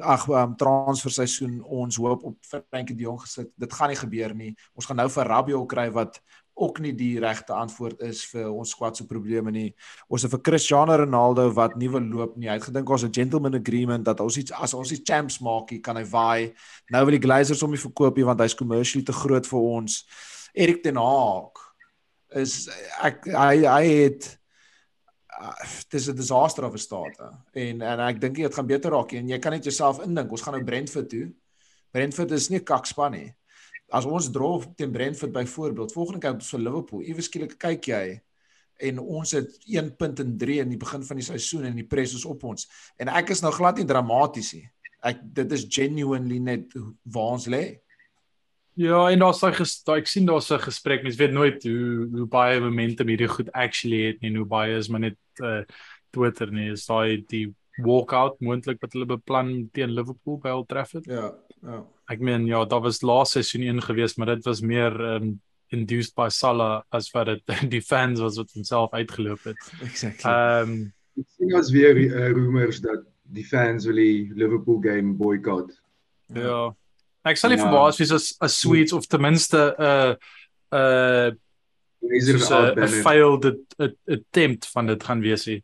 ag 0.00 0.24
um, 0.32 0.54
transfer 0.56 1.12
seisoen 1.12 1.58
ons 1.60 1.98
hoop 2.00 2.24
op 2.30 2.38
Frankie 2.48 2.96
De 2.96 3.04
Jong 3.04 3.20
gesit. 3.20 3.50
Dit 3.60 3.74
gaan 3.76 3.92
nie 3.92 3.98
gebeur 4.00 4.32
nie. 4.34 4.54
Ons 4.72 4.88
gaan 4.88 5.02
nou 5.02 5.10
vir 5.12 5.28
Rabiot 5.28 5.68
kry 5.68 5.90
wat 5.92 6.22
ook 6.54 6.80
nie 6.84 6.94
die 6.96 7.20
regte 7.20 7.52
antwoord 7.52 8.00
is 8.08 8.22
vir 8.30 8.48
ons 8.48 8.72
squad 8.72 8.96
se 8.96 9.06
probleme 9.08 9.52
nie. 9.52 9.68
Ons 10.08 10.24
het 10.24 10.32
vir 10.32 10.42
Cristiano 10.48 10.96
Ronaldo 10.96 11.48
wat 11.52 11.76
wil 11.76 12.00
loop 12.00 12.36
nie. 12.36 12.48
Hy 12.48 12.56
het 12.56 12.68
gedink 12.70 12.88
ons 12.88 13.04
'n 13.04 13.12
gentleman 13.12 13.54
agreement 13.54 14.04
dat 14.04 14.20
ons 14.20 14.36
iets 14.36 14.52
as 14.52 14.74
ons 14.74 14.88
die 14.88 15.02
champs 15.04 15.40
maak, 15.40 15.68
kan 15.82 15.96
hy 15.96 16.04
vaai. 16.04 16.54
Nou 16.90 17.04
wil 17.04 17.18
die 17.18 17.26
Glazers 17.26 17.60
hom 17.60 17.70
nie 17.70 17.78
verkoop 17.78 18.16
nie 18.16 18.24
want 18.24 18.40
hy's 18.40 18.54
commercially 18.54 19.04
te 19.04 19.12
groot 19.12 19.46
vir 19.46 19.60
ons. 19.60 20.04
Erik 20.54 20.82
ten 20.82 20.96
Hag 20.96 21.52
is 22.30 22.68
ek 23.02 23.26
hy 23.26 23.66
hy 23.66 23.86
het 23.86 24.41
dis 25.88 26.08
'n 26.08 26.16
disaster 26.16 26.64
of 26.64 26.74
'n 26.74 26.78
staat 26.78 27.16
en 27.52 27.82
en 27.82 28.00
ek 28.00 28.20
dink 28.20 28.36
dit 28.36 28.54
gaan 28.54 28.66
beter 28.66 28.90
raak 28.90 29.12
en 29.12 29.28
jy 29.28 29.38
kan 29.38 29.52
net 29.52 29.64
jouself 29.64 30.00
indink 30.04 30.30
ons 30.30 30.42
gaan 30.42 30.54
nou 30.54 30.64
Brentford 30.64 31.08
toe. 31.08 31.32
Brentford 31.90 32.30
is 32.30 32.48
nie 32.48 32.60
kakspan 32.60 33.12
nie. 33.12 33.34
As 33.90 34.04
ons 34.04 34.30
drof 34.30 34.66
teen 34.76 34.92
Brentford 34.92 35.32
byvoorbeeld 35.32 35.92
volgende 35.92 36.20
keer 36.20 36.40
vir 36.40 36.60
Liverpool 36.60 37.02
iewes 37.02 37.24
skielik 37.24 37.58
kyk 37.58 37.86
jy 37.86 38.20
en 38.80 38.98
ons 38.98 39.30
het 39.30 39.58
1 39.66 39.96
punt 39.96 40.20
en 40.20 40.38
3 40.38 40.60
in 40.60 40.68
die 40.68 40.80
begin 40.80 41.02
van 41.02 41.16
die 41.16 41.24
seisoen 41.24 41.64
en 41.64 41.76
die 41.76 41.86
pres 41.86 42.14
is 42.14 42.24
op 42.24 42.44
ons. 42.44 42.68
En 42.98 43.08
ek 43.08 43.30
is 43.30 43.42
nou 43.42 43.52
glad 43.52 43.76
nie 43.76 43.86
dramaties 43.86 44.52
nie. 44.54 44.70
Ek 45.02 45.20
dit 45.22 45.52
is 45.52 45.66
genuinely 45.68 46.38
net 46.38 46.72
waar 47.04 47.36
ons 47.36 47.46
lê 47.46 47.81
Ja, 48.74 49.10
en 49.10 49.20
daar's 49.20 49.40
daai 49.42 49.52
daai 49.84 49.98
ek 50.00 50.08
sien 50.08 50.26
daar's 50.26 50.50
'n 50.50 50.58
gesprek. 50.58 51.02
Mens 51.02 51.16
weet 51.16 51.32
nooit 51.32 51.62
hoe 51.62 52.08
hoe 52.12 52.26
baie 52.26 52.60
momentum 52.60 53.08
hierdie 53.08 53.28
goed 53.28 53.52
actually 53.52 54.06
het 54.06 54.20
nie, 54.20 54.36
hoe 54.36 54.46
baie 54.46 54.76
is 54.76 54.88
maar 54.88 55.00
net 55.00 55.18
uh 55.42 55.62
Twitter 56.10 56.50
nie. 56.52 56.70
Is 56.72 56.86
daai 56.86 57.24
die 57.28 57.54
walkout 57.76 58.40
moontlik 58.40 58.80
wat 58.80 58.92
hulle 58.92 59.06
beplan 59.06 59.68
teen 59.72 59.90
Liverpool 59.90 60.38
by 60.38 60.48
Old 60.48 60.68
Trafford? 60.68 61.06
Ja, 61.06 61.32
ja. 61.62 61.84
Ek 62.08 62.20
meen 62.20 62.46
ja, 62.46 62.64
daar 62.64 62.80
was 62.80 63.02
laaste 63.02 63.42
seisoen 63.42 63.68
een 63.68 63.82
geweest, 63.82 64.16
maar 64.16 64.26
dit 64.26 64.44
was 64.44 64.60
meer 64.60 65.00
um 65.16 65.40
induced 65.72 66.14
by 66.14 66.28
Salah 66.28 66.82
as 66.92 67.10
wat 67.14 67.26
dit 67.26 67.42
die 67.74 67.82
fans 67.82 68.20
was 68.20 68.36
wat 68.36 68.52
homself 68.52 68.92
uitgeloop 68.92 69.44
het. 69.44 69.72
Exactly. 69.82 70.30
Um 70.30 70.92
ek 71.16 71.28
sien 71.36 71.54
ons 71.54 71.70
weer 71.72 71.96
uh, 71.96 72.30
rumors 72.32 72.80
dat 72.80 73.04
die 73.22 73.44
fans 73.44 73.86
wil 73.88 73.96
die 74.00 74.30
Liverpool 74.34 74.80
game 74.80 75.14
boycott. 75.16 75.72
Ja. 76.32 76.40
ja. 76.40 76.62
Ek 77.22 77.38
sal 77.38 77.54
nie 77.54 77.58
ja. 77.60 77.68
verbaas 77.68 78.00
wees 78.00 78.12
as 78.12 78.32
as 78.42 78.58
Swedes 78.58 78.92
of 78.92 79.06
ten 79.06 79.22
minste 79.22 79.60
'n 79.78 79.82
uh, 79.86 80.14
'n 80.72 81.38
uh, 82.02 82.74
'n 82.74 83.02
failed 83.02 83.46
attempt 84.06 84.66
van 84.66 84.86
dit 84.86 85.04
gaan 85.04 85.20
wees 85.20 85.44
hier. 85.44 85.62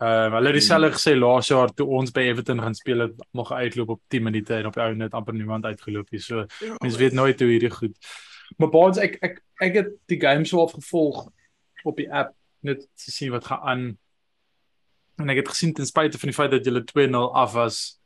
Ehm 0.00 0.32
uh, 0.32 0.36
hulle 0.38 0.48
het 0.48 0.56
dieselfde 0.56 0.88
hmm. 0.88 0.96
gesê 0.96 1.12
laas 1.18 1.48
jaar 1.48 1.72
toe 1.74 1.86
ons 1.86 2.10
by 2.10 2.22
Everton 2.30 2.60
gaan 2.60 2.74
speel 2.74 2.98
het 3.04 3.26
nog 3.36 3.52
uitloop 3.52 3.88
op 3.88 4.00
10 4.08 4.22
minute 4.22 4.54
en 4.54 4.66
op 4.66 4.74
die 4.74 4.82
ou 4.82 4.94
net 4.94 5.12
amper 5.12 5.34
niemand 5.34 5.64
uitgeloop 5.64 6.10
nie. 6.10 6.20
So 6.20 6.46
ja, 6.64 6.76
mense 6.78 6.98
weet 6.98 7.12
nooit 7.12 7.40
hoe 7.40 7.48
hierdie 7.48 7.70
goed. 7.70 7.96
Maar 8.56 8.70
baans 8.72 8.98
ek 8.98 9.18
ek 9.20 9.42
ek 9.60 9.74
het 9.74 9.90
die 10.08 10.20
game 10.20 10.44
so 10.48 10.62
afgevolg 10.62 11.26
op 11.84 11.96
die 11.96 12.08
app 12.12 12.32
net 12.64 12.80
te 12.80 13.10
sien 13.12 13.30
wat 13.30 13.44
gaan 13.44 13.60
aan. 13.60 13.84
En 15.20 15.28
ek 15.28 15.42
het 15.42 15.52
gesien 15.52 15.74
ten 15.76 15.86
spyte 15.86 16.18
van 16.18 16.32
die 16.32 16.38
feit 16.38 16.50
dat 16.50 16.64
julle 16.64 16.84
2-0 16.84 17.20
af 17.36 17.52
was, 17.52 17.99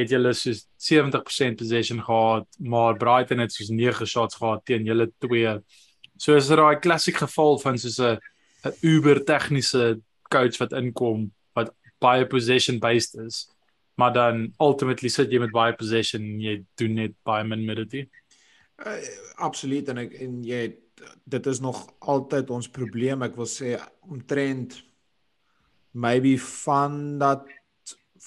het 0.00 0.12
julle 0.12 0.32
soos 0.36 0.64
70% 0.90 1.60
possession 1.60 2.02
gehad, 2.04 2.46
maar 2.58 2.98
Brighton 3.00 3.42
het 3.42 3.52
soos 3.52 3.70
9 3.72 4.06
shots 4.06 4.38
gehad 4.40 4.64
teen 4.68 4.88
julle 4.88 5.10
twee. 5.22 5.54
So 6.20 6.36
is 6.36 6.50
dit 6.50 6.58
daai 6.60 6.80
klassiek 6.82 7.20
geval 7.22 7.58
van 7.62 7.78
soos 7.78 7.98
'n 7.98 8.18
'n 8.64 8.76
uber 8.80 9.24
tegniese 9.24 10.00
coach 10.28 10.58
wat 10.58 10.72
inkom 10.72 11.30
wat 11.56 11.72
baie 12.00 12.26
possession 12.26 12.78
based 12.78 13.14
is. 13.14 13.48
Maar 13.94 14.12
dan 14.12 14.52
ultimately 14.58 15.08
sit 15.08 15.32
jy 15.32 15.38
met 15.38 15.52
baie 15.52 15.74
possession 15.76 16.22
en 16.22 16.40
jy 16.40 16.64
doen 16.80 16.94
net 16.94 17.14
baie 17.24 17.44
min 17.44 17.64
met 17.64 17.88
dit. 17.90 18.08
Uh, 18.80 18.96
absoluut 19.36 19.88
en 19.88 19.98
ek 20.06 20.14
en 20.24 20.42
jy 20.44 20.62
dit 21.24 21.46
is 21.46 21.60
nog 21.60 21.82
altyd 21.98 22.50
ons 22.50 22.68
probleem. 22.68 23.22
Ek 23.22 23.36
wil 23.36 23.48
sê 23.48 23.76
omtrent 24.08 24.80
maybe 25.92 26.36
van 26.38 27.18
dat 27.18 27.48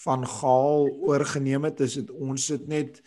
van 0.03 0.25
Gaal 0.27 0.89
oorgeneem 1.05 1.69
het, 1.69 1.79
is 1.85 1.99
dit 2.01 2.09
ons 2.11 2.45
sit 2.45 2.67
net 2.67 3.01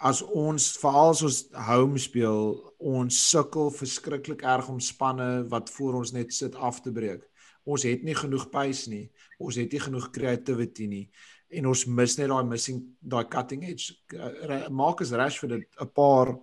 as 0.00 0.22
ons 0.22 0.70
veral 0.80 1.12
as 1.12 1.22
ons 1.22 1.40
home 1.68 2.00
speel, 2.00 2.54
ons 2.78 3.18
sukkel 3.30 3.68
verskriklik 3.74 4.42
erg 4.48 4.70
om 4.72 4.80
spanne 4.80 5.44
wat 5.52 5.68
voor 5.74 6.00
ons 6.00 6.14
net 6.16 6.32
sit 6.32 6.56
af 6.56 6.80
te 6.80 6.92
breek. 6.92 7.26
Ons 7.68 7.84
het 7.84 8.02
nie 8.02 8.16
genoeg 8.16 8.48
pace 8.50 8.88
nie. 8.88 9.10
Ons 9.38 9.58
het 9.60 9.72
nie 9.72 9.82
genoeg 9.82 10.08
creativity 10.14 10.88
nie 10.88 11.04
en 11.50 11.66
ons 11.70 11.86
mis 11.90 12.14
net 12.18 12.30
daai 12.30 12.46
missing 12.46 12.78
daai 13.00 13.24
cutting 13.30 13.64
edge. 13.66 13.94
Marcus 14.70 15.12
Rashford 15.12 15.56
het 15.56 15.66
'n 15.82 15.90
paar 15.94 16.38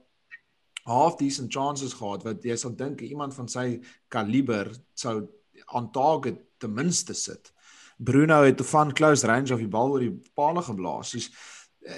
half 0.86 1.18
decent 1.18 1.52
chances 1.52 1.94
gehad 1.94 2.24
wat 2.24 2.44
jy 2.44 2.56
sal 2.56 2.76
dink 2.76 3.02
iemand 3.02 3.34
van 3.34 3.48
sy 3.48 3.80
kaliber 4.10 4.72
sou 4.94 5.28
on 5.74 5.92
target 5.92 6.38
ten 6.60 6.74
minste 6.74 7.14
sit. 7.14 7.52
Bruno 7.98 8.44
het 8.44 8.62
van 8.70 8.94
close 8.94 9.28
range 9.28 9.54
of 9.54 9.60
die 9.60 9.72
bal 9.72 9.92
oor 9.92 10.04
die 10.04 10.14
paal 10.38 10.62
geblaas. 10.62 11.14
Soos 11.14 11.30
uh, 11.88 11.94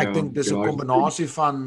ek 0.00 0.08
ja, 0.08 0.12
dink 0.16 0.32
dis 0.34 0.50
'n 0.50 0.58
ja, 0.58 0.66
kombinasie 0.66 1.28
van 1.30 1.58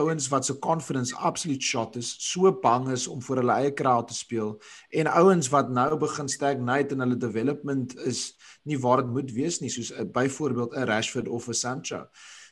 ouens 0.00 0.28
wat 0.32 0.46
se 0.46 0.58
confidence 0.58 1.14
absolute 1.14 1.62
shot 1.62 1.96
is, 1.96 2.16
so 2.18 2.52
bang 2.62 2.88
is 2.90 3.06
om 3.06 3.20
vir 3.20 3.42
hulle 3.42 3.58
eie 3.60 3.74
crowd 3.74 4.08
te 4.08 4.16
speel 4.16 4.56
en 4.90 5.12
ouens 5.12 5.50
wat 5.52 5.70
nou 5.70 5.96
begin 5.98 6.28
stagnate 6.28 6.94
in 6.94 7.04
hulle 7.04 7.16
development 7.16 7.96
is 8.06 8.32
nie 8.64 8.78
waar 8.78 9.04
dit 9.04 9.12
moet 9.12 9.32
wees 9.32 9.60
nie, 9.60 9.70
soos 9.70 9.92
uh, 9.92 10.04
byvoorbeeld 10.04 10.74
'n 10.74 10.88
Rashford 10.88 11.28
of 11.28 11.48
'n 11.48 11.54
Sancho. 11.54 12.06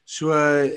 So 0.05 0.31
uh, 0.31 0.69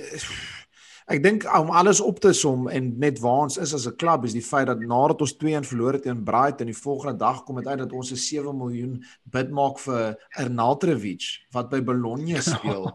Ek 1.08 1.22
dink 1.24 1.46
om 1.56 1.70
alles 1.72 2.02
op 2.04 2.18
te 2.20 2.34
som 2.36 2.66
en 2.68 2.88
net 3.00 3.22
waar 3.24 3.46
ons 3.46 3.56
is 3.64 3.74
as 3.74 3.86
'n 3.88 3.96
klub 3.96 4.26
is 4.28 4.34
die 4.36 4.44
feit 4.44 4.68
dat 4.68 4.80
nadat 4.80 5.22
ons 5.22 5.38
2-1 5.40 5.64
verloor 5.64 5.94
het 5.94 6.04
teen 6.04 6.24
Brighton 6.24 6.68
en 6.68 6.74
die 6.74 6.82
volgende 6.82 7.18
dag 7.18 7.44
kom 7.44 7.56
dit 7.56 7.68
uit 7.68 7.80
dat 7.80 7.94
ons 7.94 8.12
'n 8.12 8.16
7 8.16 8.58
miljoen 8.58 9.04
bid 9.24 9.50
maak 9.50 9.80
vir 9.80 10.18
Ernaltrovic 10.36 11.24
wat 11.52 11.70
by 11.70 11.80
Bologna 11.82 12.42
speel. 12.42 12.92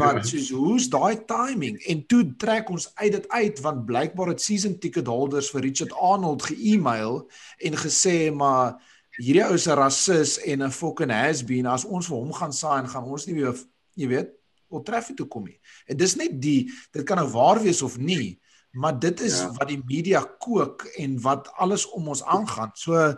wat 0.00 0.26
soos 0.26 0.50
hoe's 0.50 0.88
daai 0.88 1.24
timing? 1.24 1.80
En 1.88 2.06
toe 2.06 2.36
trek 2.36 2.68
ons 2.68 2.90
uit 2.94 3.12
dit 3.12 3.28
uit 3.28 3.60
want 3.60 3.86
blykbaar 3.86 4.28
het 4.28 4.40
season 4.40 4.78
ticket 4.78 5.06
holders 5.06 5.50
vir 5.50 5.60
Richard 5.60 5.92
Arnold 5.92 6.42
ge-email 6.42 7.30
en 7.58 7.72
gesê 7.72 8.32
maar 8.34 8.76
hierdie 9.16 9.44
ou 9.48 9.56
se 9.56 9.74
rasis 9.74 10.38
en 10.38 10.62
'n 10.62 10.70
fucking 10.70 11.10
has-been. 11.10 11.66
As 11.66 11.84
ons 11.84 12.06
vir 12.06 12.16
hom 12.16 12.32
gaan 12.32 12.52
saai 12.52 12.82
en 12.82 12.88
gaan 12.88 13.04
ons 13.04 13.26
nie 13.26 13.34
weer 13.34 13.56
jy 13.96 14.08
weet 14.08 14.41
Old 14.72 14.86
Trafford 14.88 15.18
toe 15.20 15.28
kom 15.30 15.46
nie. 15.48 15.58
En 15.86 15.98
dis 16.00 16.16
net 16.20 16.38
die 16.42 16.70
dit 16.92 17.04
kan 17.08 17.20
nou 17.20 17.28
waar 17.34 17.62
wees 17.62 17.82
of 17.82 17.98
nie, 17.98 18.40
maar 18.72 18.98
dit 18.98 19.20
is 19.20 19.40
ja. 19.42 19.50
wat 19.58 19.68
die 19.68 19.82
media 19.84 20.22
kook 20.40 20.86
en 20.96 21.18
wat 21.20 21.50
alles 21.60 21.86
om 21.92 22.08
ons 22.08 22.24
aangaan. 22.24 22.72
So 22.74 23.12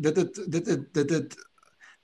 dit 0.00 0.16
het 0.16 0.40
dit 0.46 0.66
het 0.66 0.86
dit 0.94 1.10
het 1.10 1.36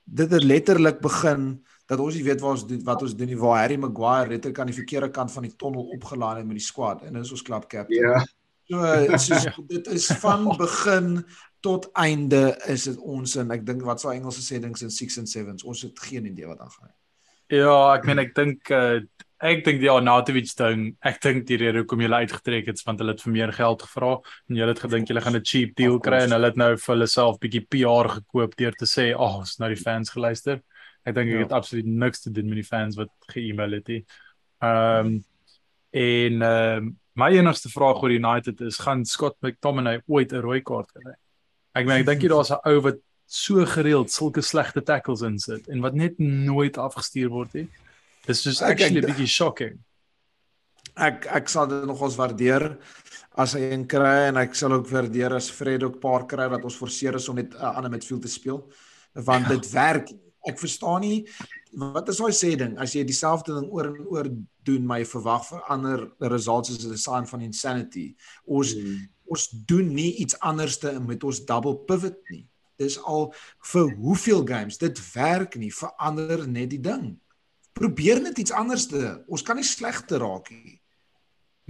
dit 0.05 0.31
het 0.31 0.45
letterlik 0.45 1.01
begin 1.01 1.55
dat 1.87 2.01
ons 2.01 2.15
nie 2.15 2.25
weet 2.25 2.41
waar 2.41 2.57
ons 2.57 2.67
doen 2.67 2.85
wat 2.87 3.03
ons 3.03 3.17
doen 3.17 3.29
nie 3.33 3.39
waar 3.39 3.59
Harry 3.61 3.79
Maguire 3.81 4.31
letterlik 4.35 4.61
aan 4.61 4.71
die 4.71 4.79
verkeerde 4.79 5.11
kant 5.11 5.33
van 5.33 5.49
die 5.49 5.57
tonnel 5.57 5.91
opgelaai 5.97 6.37
het 6.41 6.47
met 6.47 6.61
die 6.61 6.67
squad 6.67 7.03
en 7.07 7.19
dis 7.21 7.33
ons 7.35 7.45
klub 7.47 7.69
captain. 7.69 8.09
Ja. 8.09 8.23
So 8.71 9.19
soos, 9.19 9.49
dit 9.69 9.89
is 9.93 10.07
van 10.23 10.47
begin 10.57 11.25
tot 11.63 11.89
einde 11.99 12.57
is 12.73 12.87
dit 12.89 12.99
ons 12.99 13.37
en 13.39 13.53
ek 13.55 13.67
dink 13.67 13.85
wat 13.87 14.03
sou 14.03 14.13
Engelse 14.15 14.43
sê 14.45 14.61
dings 14.63 14.83
in 14.83 14.91
6 14.91 15.21
en 15.23 15.29
7s. 15.31 15.67
Ons 15.69 15.85
het 15.87 16.05
geen 16.09 16.27
idee 16.31 16.49
wat 16.51 16.63
aangaan 16.65 16.91
nie. 16.91 16.99
Ja, 17.53 17.93
ek 17.93 18.07
meen 18.09 18.21
ek 18.23 18.31
dink 18.37 18.71
uh, 18.73 19.03
ek 19.43 19.65
dink 19.67 19.83
die 19.83 19.91
Arnautovic 19.91 20.49
ding, 20.57 20.85
ek 21.05 21.19
dink 21.21 21.45
die 21.49 21.59
rede 21.61 21.83
hoekom 21.83 22.01
hulle 22.01 22.23
uitgetrek 22.23 22.71
het 22.71 22.79
is 22.79 22.87
want 22.87 23.03
hulle 23.03 23.13
het 23.13 23.25
vir 23.25 23.35
meer 23.35 23.53
geld 23.53 23.83
gevra 23.85 24.13
en 24.49 24.61
hulle 24.61 24.73
het 24.73 24.81
gedink 24.85 25.11
hulle 25.11 25.21
gaan 25.25 25.37
'n 25.37 25.45
cheap 25.45 25.75
deal 25.77 25.99
kry 26.01 26.23
en 26.25 26.33
hulle 26.33 26.49
het 26.49 26.57
nou 26.57 26.71
vir 26.77 26.95
hulle 26.95 27.09
self 27.11 27.41
bietjie 27.43 27.67
PR 27.69 28.09
gekoop 28.09 28.57
deur 28.57 28.73
te 28.73 28.87
sê, 28.87 29.13
"Ag, 29.13 29.21
oh, 29.21 29.39
ons 29.43 29.59
nou 29.59 29.69
die 29.69 29.83
fans 29.83 30.11
geluister." 30.11 30.63
Ek 31.05 31.15
dink 31.15 31.29
Ja. 31.29 31.39
het 31.43 31.53
absoluut 31.53 31.87
niks 31.87 32.23
te 32.23 32.31
doen 32.31 32.49
met 32.49 32.63
die 32.63 32.71
fans 32.71 32.97
wat 32.97 33.11
ge-email 33.29 33.73
het 33.73 33.89
nie. 33.89 34.05
Ehm 34.63 35.07
um, 35.07 35.25
en 35.93 36.43
ehm 36.43 36.77
um, 36.79 36.99
my 37.15 37.31
enigste 37.37 37.69
vraag 37.69 38.03
oor 38.03 38.11
United 38.11 38.61
is 38.61 38.79
gaan 38.79 39.05
Scott 39.05 39.37
McTominay 39.43 40.01
ooit 40.07 40.33
'n 40.33 40.41
rooi 40.41 40.63
kaart 40.63 40.93
kry? 40.93 41.13
Ek 41.75 41.87
meen 41.87 42.01
ek 42.01 42.07
dink 42.07 42.23
jy 42.23 42.29
daar's 42.29 42.51
'n 42.51 42.61
ou 42.65 42.81
wat 42.81 42.97
so 43.33 43.65
gereeld 43.65 44.13
sulke 44.13 44.43
slegte 44.45 44.83
tackles 44.85 45.23
insit 45.25 45.71
en 45.73 45.81
wat 45.81 45.97
net 45.97 46.19
nooit 46.21 46.77
afgestuur 46.77 47.31
word 47.33 47.55
nie. 47.57 47.69
Dis 48.27 48.45
just 48.45 48.63
actually 48.63 49.01
'n 49.01 49.09
bietjie 49.09 49.27
shocking. 49.27 49.79
Ek 50.97 51.27
ek 51.27 51.49
sal 51.49 51.67
dit 51.67 51.87
nogals 51.89 52.19
waardeer 52.21 52.77
as 53.35 53.55
hy 53.57 53.73
een 53.73 53.87
kry 53.89 54.29
en 54.29 54.37
ek 54.37 54.55
sal 54.55 54.73
ook 54.77 54.91
waardeer 54.91 55.33
as 55.33 55.49
Fred 55.51 55.83
ook 55.83 56.01
paar 56.01 56.27
kry 56.27 56.49
dat 56.49 56.65
ons 56.65 56.77
forceer 56.77 57.17
is 57.17 57.29
om 57.29 57.37
net 57.37 57.55
'n 57.55 57.57
uh, 57.57 57.77
ander 57.77 57.91
midfield 57.91 58.23
te 58.23 58.29
speel 58.29 58.69
want 59.15 59.49
ja. 59.49 59.57
dit 59.57 59.71
werk. 59.73 60.13
Ek 60.45 60.59
verstaan 60.59 61.01
nie 61.01 61.27
wat 61.73 62.09
is 62.09 62.19
daai 62.21 62.33
sê 62.33 62.57
ding 62.57 62.77
as 62.79 62.93
jy 62.93 63.05
dieselfde 63.05 63.55
ding 63.55 63.73
oor 63.73 63.87
en 63.87 64.07
oor 64.13 64.29
doen 64.63 64.87
maar 64.87 64.99
jy 64.99 65.07
verwag 65.07 65.49
vir 65.49 65.61
ander 65.69 66.13
results 66.21 66.71
is 66.71 66.85
'n 66.85 66.97
sign 66.97 67.27
van 67.27 67.41
insanity. 67.41 68.15
Ons 68.45 68.75
Hmm. 68.75 69.09
ons 69.25 69.49
doen 69.67 69.95
nie 69.95 70.17
iets 70.17 70.39
anderste 70.41 71.01
met 71.01 71.25
ons 71.25 71.45
double 71.45 71.77
pivot 71.89 72.21
nie. 72.29 72.47
Dis 72.83 72.99
al 72.99 73.31
vir 73.73 73.91
hoeveel 74.03 74.45
games 74.49 74.81
dit 74.83 75.03
werk 75.15 75.57
nie, 75.61 75.73
verander 75.75 76.47
net 76.49 76.73
die 76.75 76.83
ding. 76.83 77.13
Probeer 77.79 78.21
net 78.21 78.39
iets 78.43 78.53
anderste. 78.53 79.23
Ons 79.33 79.45
kan 79.47 79.57
nie 79.57 79.67
slegter 79.67 80.21
raak 80.23 80.51
nie. 80.53 80.83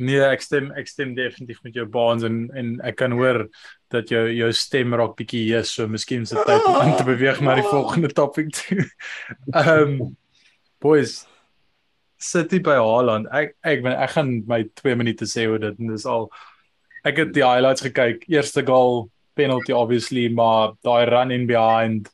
Nee, 0.00 0.22
ek 0.24 0.40
stem 0.40 0.70
ek 0.78 0.88
stem 0.88 1.12
definitief 1.14 1.60
met 1.66 1.76
jou 1.76 1.84
baans 1.92 2.24
en 2.24 2.46
en 2.56 2.70
ek 2.88 2.96
kan 3.02 3.12
hoor 3.12 3.44
dat 3.92 4.08
jou 4.08 4.22
jou 4.32 4.48
stem 4.56 4.94
raak 4.96 5.18
bietjie 5.18 5.42
hier 5.44 5.66
so 5.68 5.84
miskien 5.88 6.24
is 6.24 6.32
dit 6.32 6.48
tyd 6.48 6.64
om 6.64 6.78
aan 6.80 6.96
te 6.96 7.04
beweeg 7.04 7.42
na 7.44 7.58
die 7.58 7.66
volgende 7.66 8.08
topic 8.08 8.54
toe. 8.56 8.86
Ehm 9.60 10.00
um, 10.00 10.16
boys 10.80 11.26
City 12.22 12.62
by 12.62 12.78
Haaland. 12.80 13.28
Ek 13.34 13.52
ek 13.60 13.84
ben, 13.84 13.92
ek 13.92 14.14
gaan 14.16 14.32
my 14.48 14.62
2 14.80 14.96
minute 14.96 15.28
sê 15.28 15.44
oor 15.50 15.60
dit 15.60 15.78
en 15.78 15.92
dis 15.92 16.08
al 16.08 16.30
ek 17.04 17.18
het 17.18 17.36
die 17.36 17.44
highlights 17.44 17.84
gekyk. 17.84 18.24
Eerste 18.32 18.64
goal 18.64 19.10
penalty 19.34 19.72
obviously, 19.72 20.28
maar 20.28 20.74
daai 20.84 21.04
run 21.10 21.30
in 21.30 21.46
behind 21.46 22.08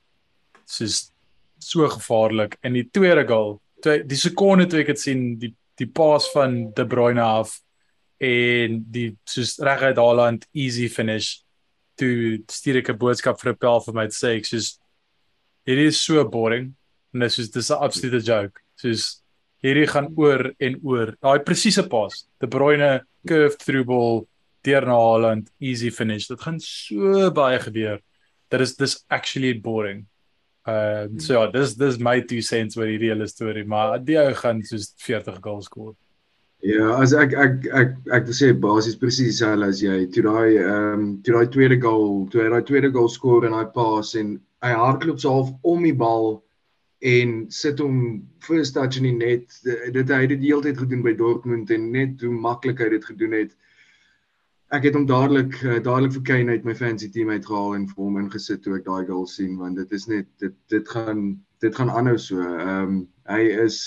soos 0.66 1.10
so 1.58 1.88
gevaarlik. 1.88 2.58
En 2.62 2.72
die 2.72 2.88
tweede 2.92 3.26
goal, 3.26 3.58
twee 3.82 4.04
die 4.06 4.18
sekonde 4.18 4.68
toe 4.68 4.82
ek 4.82 4.92
dit 4.94 5.00
sien, 5.00 5.24
die 5.38 5.54
die 5.78 5.86
paas 5.86 6.26
van 6.32 6.72
De 6.74 6.82
Bruyne 6.86 7.22
af 7.22 7.52
en 8.18 8.80
die 8.90 9.12
soos 9.30 9.60
reguit 9.62 9.98
Haaland 10.00 10.48
easy 10.50 10.88
finish 10.90 11.44
toe 11.98 12.40
stuur 12.50 12.80
ek 12.80 12.90
'n 12.90 12.98
boodskap 12.98 13.38
vir 13.40 13.52
'n 13.52 13.60
pel 13.62 13.80
vir 13.86 13.94
my 13.94 14.06
te 14.06 14.16
sê 14.18 14.36
ek 14.38 14.46
soos 14.46 14.78
hierdie 15.66 15.86
is 15.86 16.00
so 16.00 16.24
boring. 16.24 16.74
En 17.14 17.20
dis 17.20 17.34
soos 17.34 17.50
dis 17.50 17.70
'n 17.70 17.82
absolute 17.82 18.24
joke. 18.26 18.60
Soos 18.76 19.22
hierdie 19.62 19.86
gaan 19.86 20.08
oor 20.16 20.52
en 20.60 20.80
oor. 20.82 21.14
Daai 21.22 21.38
presiese 21.38 21.88
pas 21.88 22.26
De 22.40 22.46
Bruyne 22.46 23.02
curved 23.26 23.58
through 23.58 23.84
ball 23.84 24.26
deur 24.66 24.86
na 24.86 24.98
Haaland 24.98 25.50
easy 25.60 25.90
finish 25.90 26.28
dit 26.28 26.40
gaan 26.40 26.60
so 26.60 27.30
baie 27.30 27.58
gebeur 27.62 28.00
dit 28.50 28.60
is 28.60 28.76
dis 28.76 29.04
actually 29.08 29.52
boring 29.54 30.06
Uh 30.68 31.08
so 31.16 31.32
ja, 31.32 31.46
dis 31.50 31.74
dis 31.74 31.98
my 31.98 32.20
two 32.20 32.42
cents 32.42 32.76
oor 32.76 32.88
hierdie 32.90 33.08
hele 33.08 33.26
storie, 33.30 33.64
maar 33.64 33.96
die 34.04 34.18
ou 34.20 34.34
gaan 34.36 34.60
soos 34.66 34.90
40 35.00 35.38
goals 35.44 35.68
skoor. 35.70 35.94
Ja, 36.66 36.90
as 36.98 37.14
ek 37.14 37.32
ek 37.38 37.68
ek 37.80 37.94
ek 38.16 38.26
wil 38.28 38.36
sê 38.36 38.50
basies 38.64 38.98
presies 39.00 39.30
dieselfde 39.30 39.68
as 39.72 39.80
jy. 39.84 40.02
Toe 40.12 40.24
daai 40.26 40.58
ehm 40.58 40.98
um, 40.98 41.06
toe 41.24 41.36
daai 41.36 41.52
tweede 41.54 41.78
goal, 41.84 42.26
toe 42.32 42.42
hy 42.42 42.50
daai 42.52 42.66
tweede 42.68 42.90
goal 42.96 43.08
skoor 43.14 43.46
en 43.46 43.56
daai 43.56 43.70
pass 43.76 44.12
en 44.18 44.34
hy 44.66 44.74
hardloop 44.82 45.22
so 45.22 45.32
half 45.36 45.54
om 45.72 45.86
die 45.86 45.94
bal 46.04 46.42
en 47.14 47.34
sit 47.54 47.80
hom 47.80 48.02
first 48.44 48.74
touch 48.76 48.98
in 49.00 49.08
die 49.08 49.16
net. 49.22 49.60
Dit 49.94 50.12
hy 50.12 50.22
het 50.26 50.34
dit 50.34 50.42
die 50.42 50.50
hele 50.50 50.66
tyd 50.66 50.82
gedoen 50.82 51.06
by 51.06 51.14
Dortmund 51.16 51.72
en 51.72 51.88
net 51.94 52.26
hoe 52.26 52.34
maklik 52.34 52.82
hy 52.84 52.90
dit 52.98 53.08
gedoen 53.12 53.38
het. 53.38 53.56
Ek 54.68 54.84
het 54.84 54.96
hom 54.98 55.06
dadelik 55.08 55.54
uh, 55.64 55.78
dadelik 55.80 56.12
vir 56.18 56.24
Kane 56.28 56.54
uit 56.58 56.66
my 56.68 56.74
fancy 56.76 57.08
team 57.08 57.30
uitgehaal 57.32 57.72
en 57.78 57.86
vir 57.88 58.02
hom 58.04 58.18
ingesit 58.20 58.60
toe 58.64 58.74
ek 58.76 58.84
daai 58.84 59.06
goal 59.08 59.24
sien 59.24 59.54
want 59.56 59.80
dit 59.80 59.94
is 59.96 60.04
net 60.10 60.28
dit 60.42 60.56
dit 60.68 60.90
gaan 60.92 61.22
dit 61.64 61.78
gaan 61.78 61.88
aanhou 61.88 62.18
so. 62.20 62.42
Ehm 62.42 62.82
um, 62.82 62.98
hy 63.32 63.46
is 63.64 63.78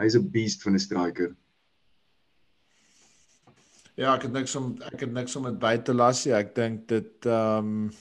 hy's 0.00 0.16
'n 0.16 0.30
beast 0.32 0.64
van 0.64 0.72
'n 0.72 0.80
striker. 0.80 1.34
Ja, 3.96 4.14
ek 4.14 4.22
het 4.28 4.32
niks 4.32 4.56
om 4.56 4.72
ek 4.80 5.04
het 5.04 5.12
niks 5.12 5.36
om 5.36 5.44
dit 5.50 5.58
by 5.60 5.76
te 5.84 5.92
las 5.92 6.24
nie. 6.24 6.32
Ek 6.32 6.54
dink 6.54 6.88
dit 6.88 7.28
ehm 7.28 7.68
um, 7.68 7.92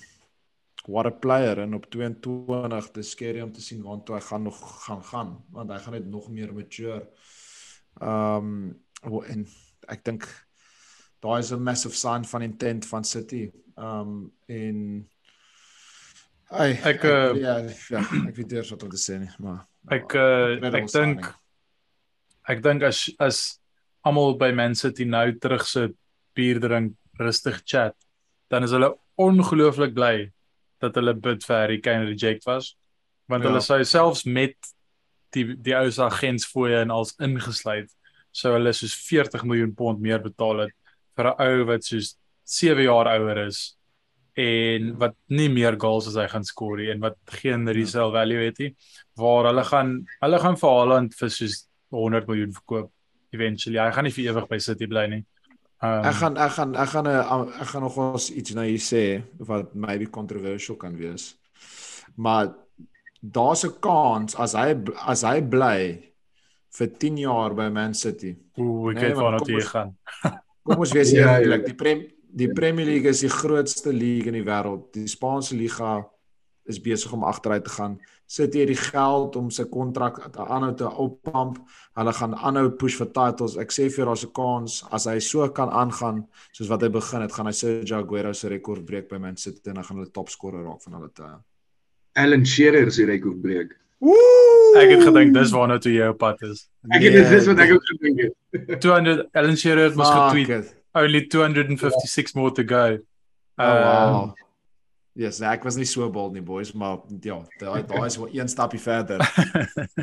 what 0.87 1.05
a 1.05 1.11
player 1.11 1.59
en 1.59 1.73
op 1.73 1.89
22 1.91 2.91
dis 2.93 3.11
skerry 3.11 3.41
om 3.41 3.51
te 3.51 3.61
sien 3.61 3.83
waartoe 3.83 4.15
hy 4.15 4.21
gaan 4.21 4.43
nog 4.43 4.59
gaan 4.85 5.03
gaan 5.03 5.43
want 5.51 5.71
hy 5.71 5.77
gaan 5.83 5.99
net 5.99 6.07
nog 6.07 6.31
meer 6.31 6.53
mature. 6.53 7.09
Ehm 7.99 8.73
um, 9.03 9.23
en 9.27 9.47
ek 9.87 10.03
dink 10.05 10.44
daai 11.25 11.39
is 11.41 11.51
'n 11.51 11.63
massive 11.63 11.95
sign 11.97 12.23
van 12.31 12.41
intent 12.45 12.85
van 12.85 13.03
City. 13.03 13.49
Um, 13.77 14.31
en 14.47 15.09
Ai, 16.51 16.73
Ek, 16.85 17.03
uh, 17.03 17.33
ja, 17.41 17.55
ja, 17.89 18.01
ek 18.29 18.35
weet 18.37 18.51
eers 18.53 18.69
wat 18.71 18.83
om 18.85 18.89
te 18.93 18.99
sê 19.01 19.17
nie, 19.19 19.31
maar 19.41 19.65
Ek 19.91 20.13
uh, 20.15 20.55
ek 20.77 20.87
dink 20.93 21.25
ek 22.47 22.61
dink 22.63 22.83
as 22.85 23.09
as 23.19 23.39
almal 24.05 24.37
by 24.37 24.51
Man 24.53 24.75
City 24.77 25.05
nou 25.09 25.31
terug 25.41 25.65
sit, 25.65 25.95
bier 26.37 26.59
drink, 26.61 26.93
rustig 27.19 27.63
chat, 27.65 27.95
dan 28.53 28.63
is 28.63 28.71
hulle 28.75 28.91
ongelooflik 29.17 29.95
bly 29.97 30.29
dat 30.83 30.95
hulle 30.99 31.15
bid 31.17 31.43
vir 31.47 31.57
Harry 31.57 31.79
Kane 31.81 32.05
reject 32.05 32.45
was, 32.45 32.75
want 33.27 33.43
Ja. 33.43 33.49
hulle 33.49 33.61
sou 33.65 33.81
selfs 33.83 34.25
met 34.25 34.55
die 35.33 35.55
die 35.55 35.73
ou 35.75 35.89
se 35.91 36.03
agentsfooie 36.05 36.81
en 36.83 36.91
als 36.91 37.15
ingesluit 37.19 37.89
sou 38.31 38.53
hulle 38.53 38.73
soos 38.73 38.93
40 39.09 39.43
miljoen 39.43 39.73
pond 39.75 39.99
meer 39.99 40.21
betaal 40.21 40.67
het 40.67 40.73
vir 41.17 41.25
'n 41.31 41.35
ou 41.47 41.65
wat 41.65 41.83
soos 41.83 42.15
7 42.45 42.83
jaar 42.83 43.07
ouer 43.19 43.47
is 43.47 43.75
en 44.37 44.97
wat 44.99 45.15
nie 45.29 45.47
meer 45.49 45.77
goals 45.79 46.07
as 46.07 46.15
hy 46.15 46.27
gaan 46.27 46.43
skoor 46.43 46.77
nie 46.77 46.89
en 46.91 46.99
wat 46.99 47.15
geen 47.41 47.67
resale 47.67 48.11
value 48.11 48.45
het 48.45 48.59
nie 48.59 48.75
waar 49.17 49.45
hulle 49.47 49.63
gaan 49.63 50.05
hulle 50.21 50.39
gaan 50.39 50.57
vir 50.57 50.69
Haaland 50.69 51.13
vir 51.15 51.29
soos 51.29 51.67
100 51.91 52.27
miljoen 52.27 52.51
verkoop 52.53 52.91
eventually 53.33 53.79
hy 53.79 53.91
gaan 53.91 54.03
nie 54.03 54.11
vir 54.11 54.25
ewig 54.33 54.47
by 54.49 54.57
City 54.59 54.87
bly 54.87 55.07
nie 55.07 55.23
um, 55.83 56.03
Ek 56.05 56.15
gaan 56.19 56.37
ek 56.37 56.51
gaan 56.51 56.75
ek 56.75 56.89
gaan 56.89 57.07
'n 57.07 57.49
ek 57.61 57.67
gaan 57.71 57.81
nog 57.83 57.97
ons 57.97 58.29
iets 58.31 58.53
nou 58.53 58.65
hier 58.67 58.79
sê 58.83 59.23
wat 59.39 59.73
maybe 59.75 60.05
controversial 60.05 60.75
kan 60.75 60.95
wees. 60.97 61.35
Maar 62.17 62.53
daar's 63.21 63.63
'n 63.65 63.79
kans 63.81 64.35
as 64.35 64.53
hy 64.53 64.75
as 65.07 65.21
hy 65.23 65.41
bly 65.41 66.11
vir 66.77 66.87
10 66.99 67.17
jaar 67.17 67.53
by 67.55 67.69
Man 67.69 67.93
City. 67.93 68.35
Oeh, 68.57 68.91
ek 68.95 69.01
Nee, 69.01 69.13
weet 69.15 69.39
kom 69.39 69.47
jy 69.47 69.55
ons- 69.55 69.67
gaan. 69.71 69.97
Kom 70.65 70.81
ons 70.81 70.93
wees 70.97 71.13
Ja, 71.13 71.37
eerlik, 71.39 71.65
ja. 71.65 71.71
die 71.71 71.77
Prem 71.77 72.05
die 72.35 72.49
Premier 72.51 72.85
League 72.85 73.07
is 73.07 73.21
die 73.23 73.31
grootste 73.31 73.93
league 73.93 74.27
in 74.27 74.35
die 74.35 74.43
wêreld. 74.43 74.89
Die 74.91 75.07
Spaanse 75.07 75.55
liga 75.55 76.01
is 76.67 76.81
besig 76.81 77.13
om 77.13 77.23
agteruit 77.23 77.63
te 77.63 77.69
gaan. 77.69 77.99
City 78.27 78.63
het 78.63 78.71
die 78.73 78.79
geld 78.79 79.37
om 79.39 79.51
sy 79.53 79.67
kontrak 79.69 80.17
te 80.33 80.43
aanhou 80.43 80.73
te 80.75 80.89
oppamp. 80.89 81.61
Hulle 81.95 82.13
gaan 82.17 82.33
aanhou 82.35 82.71
push 82.81 82.97
vir 82.99 83.11
titles. 83.13 83.55
Ek 83.61 83.71
sê 83.71 83.85
vir 83.87 84.01
jou 84.01 84.07
daar's 84.09 84.25
'n 84.25 84.33
kans 84.33 84.83
as 84.91 85.05
hy 85.05 85.19
so 85.19 85.47
kan 85.49 85.69
aangaan 85.69 86.27
soos 86.51 86.67
wat 86.69 86.81
hy 86.81 86.89
begin 86.89 87.21
het, 87.21 87.31
gaan 87.31 87.45
hy 87.45 87.51
Sergio 87.53 87.97
Aguero 87.99 88.33
se 88.33 88.49
rekord 88.49 88.85
breek 88.85 89.07
by 89.09 89.17
Man 89.17 89.37
City 89.37 89.69
en 89.69 89.75
dan 89.75 89.83
gaan 89.83 89.97
hulle 89.97 90.11
topscorer 90.11 90.63
raak 90.65 90.81
van 90.81 90.93
hulle 90.93 91.09
tye. 91.13 91.39
Alan 92.15 92.45
Shearer 92.45 92.91
se 92.91 93.05
rekord 93.05 93.41
breek. 93.41 93.84
Woe! 94.05 94.77
Ek 94.81 94.91
het 94.91 95.03
gedink 95.07 95.33
dis 95.33 95.51
waarna 95.55 95.77
toe 95.81 95.91
jy 95.95 96.07
op 96.13 96.17
pad 96.21 96.41
is. 96.45 96.65
Ek 96.91 97.01
het 97.01 97.13
dit 97.15 97.29
dis 97.31 97.45
wat 97.49 97.61
ek 97.63 97.71
ook 97.75 97.85
gedink 97.91 98.23
het. 98.25 98.33
200 98.85 99.27
Alan 99.33 99.57
Shearer 99.57 99.89
het 99.89 99.95
mos 99.99 100.11
getweet 100.13 100.73
only 100.95 101.25
256 101.27 102.35
more 102.37 102.51
to 102.55 102.63
go. 102.63 102.83
Oh, 103.57 103.65
Ehm, 103.65 103.83
wow. 103.83 104.33
Yes, 105.15 105.39
nee, 105.39 105.47
ek 105.55 105.63
was 105.63 105.77
nie 105.79 105.87
so 105.87 106.09
bold 106.11 106.33
nie 106.35 106.43
boys, 106.43 106.73
maar 106.75 106.97
ja, 107.23 107.37
daai 107.59 107.83
daai 107.91 108.05
is 108.09 108.17
wel 108.19 108.33
een 108.35 108.49
stapie 108.51 108.79
verder. 108.83 109.23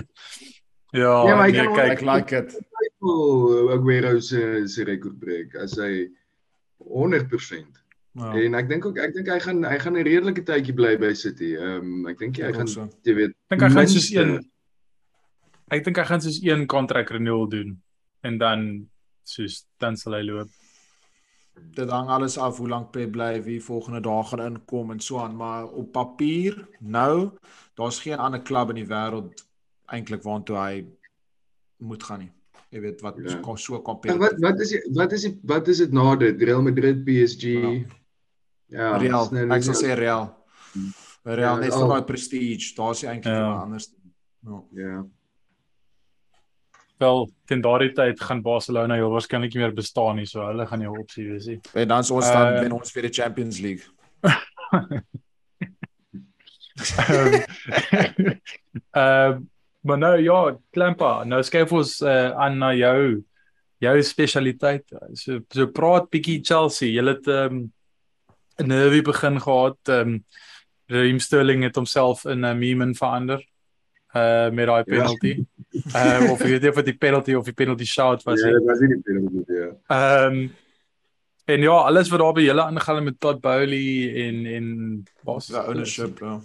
ja, 1.02 1.12
Ja, 1.28 1.36
nee, 1.46 1.52
kan 1.52 1.74
kyk, 1.76 1.90
Ek 1.98 2.04
like 2.08 2.36
it. 2.42 2.56
Oh, 3.04 3.72
Aguero 3.76 4.18
se 4.24 4.62
se 4.72 4.84
rekord 4.88 5.18
breek 5.20 5.54
as 5.60 5.76
hy 5.80 6.08
100%. 6.80 7.81
Ja. 8.14 8.32
En 8.36 8.54
ek 8.54 8.68
dink 8.68 8.84
ook 8.84 8.98
ek 8.98 9.14
dink 9.14 9.28
hy 9.32 9.38
gaan 9.40 9.64
hy 9.64 9.78
gaan 9.78 9.96
'n 9.96 10.04
redelike 10.04 10.42
tydjie 10.44 10.74
bly 10.76 10.96
by 11.00 11.12
City. 11.14 11.54
Ehm 11.56 11.80
um, 12.04 12.06
ek 12.10 12.18
dink 12.18 12.36
hy 12.36 12.42
Ek 12.42 12.48
ook 12.50 12.56
gaan 12.56 12.68
so. 12.68 12.88
jy 13.04 13.14
weet 13.14 13.32
dink 13.48 13.62
hy 13.62 13.68
gaan 13.70 13.88
soos 13.88 14.10
een 14.12 14.34
Ek 15.72 15.84
dink 15.84 15.96
hy 15.96 16.04
gaan 16.04 16.20
soos 16.20 16.40
een 16.42 16.66
kontrak 16.66 17.08
renewal 17.10 17.48
doen 17.48 17.80
en 18.22 18.38
dan 18.38 18.88
soos 19.24 19.64
dan 19.80 19.96
sal 19.96 20.12
hy 20.18 20.22
loop. 20.22 20.48
dit 21.76 21.90
hang 21.90 22.08
alles 22.08 22.38
af 22.38 22.56
hoe 22.58 22.68
lank 22.68 22.90
Pep 22.92 23.12
bly, 23.12 23.42
wie 23.44 23.60
volgende 23.60 24.00
dag 24.00 24.28
gaan 24.28 24.40
inkom 24.40 24.90
en 24.90 25.00
so 25.00 25.18
aan, 25.18 25.36
maar 25.36 25.66
op 25.68 25.92
papier 25.92 26.68
nou, 26.80 27.30
daar's 27.76 28.00
geen 28.00 28.18
ander 28.18 28.40
klub 28.42 28.68
in 28.70 28.74
die 28.76 28.86
wêreld 28.88 29.44
eintlik 29.92 30.22
waartoe 30.22 30.56
hy 30.56 30.84
moet 31.78 32.02
gaan 32.02 32.18
nie. 32.18 32.30
Jy 32.70 32.80
weet 32.80 33.00
wat 33.00 33.16
Ja. 33.16 33.22
ja. 33.40 33.56
so 33.56 33.74
En 33.76 33.82
kompetief. 33.82 34.16
wat 34.18 34.38
wat 34.40 34.60
is 34.60 34.68
die, 34.70 34.80
wat 34.94 35.12
is 35.12 35.22
die, 35.22 35.38
wat 35.42 35.68
is 35.68 35.78
dit 35.78 35.92
na 35.92 36.16
dit? 36.16 36.42
Real 36.42 36.62
Madrid, 36.62 37.04
PSG. 37.04 37.42
Ja. 37.42 38.00
Ja, 38.72 38.94
Real, 38.96 39.24
dis 39.28 39.32
nou 39.36 39.42
ek 39.52 39.60
nie- 39.60 39.66
sal 39.68 39.74
sê 39.82 39.96
Real. 39.98 40.30
Real 41.24 41.40
Ja, 41.40 41.56
net 41.60 41.74
vir 41.76 41.88
daai 41.90 42.04
prestige, 42.08 42.70
daar's 42.76 43.02
hy 43.04 43.08
eintlik 43.12 43.34
Ja. 43.34 43.40
ja. 43.40 43.60
anders. 43.62 43.90
Ja. 44.46 44.62
Ja. 44.80 45.02
Wel, 47.02 47.28
teen 47.50 47.60
daardie 47.62 47.92
tyd 47.94 48.20
gaan 48.22 48.42
Barcelona 48.42 48.94
heel 48.94 49.10
waarskynlik 49.10 49.54
nie 49.54 49.62
meer 49.64 49.72
bestaan 49.74 50.16
nie, 50.16 50.26
so 50.26 50.40
hulle 50.46 50.66
gaan 50.66 50.80
jou 50.80 50.96
opsie 51.00 51.26
wees. 51.28 51.46
nie. 51.46 51.60
En 51.74 51.88
dan 51.88 52.00
is 52.00 52.10
ons 52.10 52.26
dan 52.30 52.54
Eh, 52.54 52.60
wen 52.62 52.72
ons 52.72 52.92
vir 52.94 53.02
die 53.02 53.12
Champions 53.22 53.58
League. 53.60 53.84
Ehm 54.22 55.02
ehm, 58.96 59.40
maar 59.82 59.98
nou 59.98 60.16
ja, 60.22 60.56
Klampa, 60.70 61.24
nou 61.24 61.42
skuif 61.42 61.72
ons 61.74 61.96
uh, 62.06 62.30
aan 62.38 62.58
na 62.58 62.70
jou 62.74 63.22
jou 63.82 64.02
spesialiteit. 64.06 64.84
So 65.18 65.40
so 65.50 65.66
praat 65.74 66.06
bietjie 66.10 66.38
Chelsea. 66.46 66.88
Julle 66.94 67.16
het 67.18 67.26
ehm 67.28 67.56
um, 67.56 67.72
'n 68.58 68.66
nervy 68.66 69.02
begin 69.02 69.40
gehad. 69.40 69.78
Ehm 69.88 70.08
um, 70.08 70.24
Raheem 70.86 71.18
Sterling 71.18 71.62
het 71.62 71.74
homself 71.76 72.24
in 72.24 72.40
'n 72.44 72.58
meme 72.58 72.94
verander 72.94 73.40
uh 74.14 74.50
met 74.50 74.66
daai 74.66 74.84
penalty. 74.84 75.44
Ehm 75.94 76.22
uh, 76.24 76.30
of 76.32 76.40
ek 76.40 76.46
weet 76.46 76.60
nie 76.62 76.68
of 76.68 76.74
dit 76.76 76.84
die 76.84 76.96
penalty 76.98 77.34
of 77.34 77.44
die 77.44 77.54
penalty 77.54 77.84
shout 77.84 78.22
was 78.22 78.40
Ja, 78.40 78.46
nie. 78.46 78.54
dit 78.58 78.64
was 78.64 78.78
nie 78.80 78.88
die 78.88 79.00
penalty 79.02 79.52
ja. 79.52 79.70
Ehm 79.86 80.32
um, 80.32 80.50
en 81.44 81.60
ja, 81.60 81.70
alles 81.88 82.08
wat 82.08 82.20
daar 82.20 82.32
by 82.32 82.40
julle 82.42 82.62
aangaan 82.62 82.96
het 82.96 83.04
met 83.04 83.20
Todd 83.20 83.40
Bowley 83.40 84.12
en 84.26 84.46
en 84.46 85.04
was 85.24 85.46
Ja, 85.48 85.64
ownership, 85.66 86.18
ja. 86.18 86.40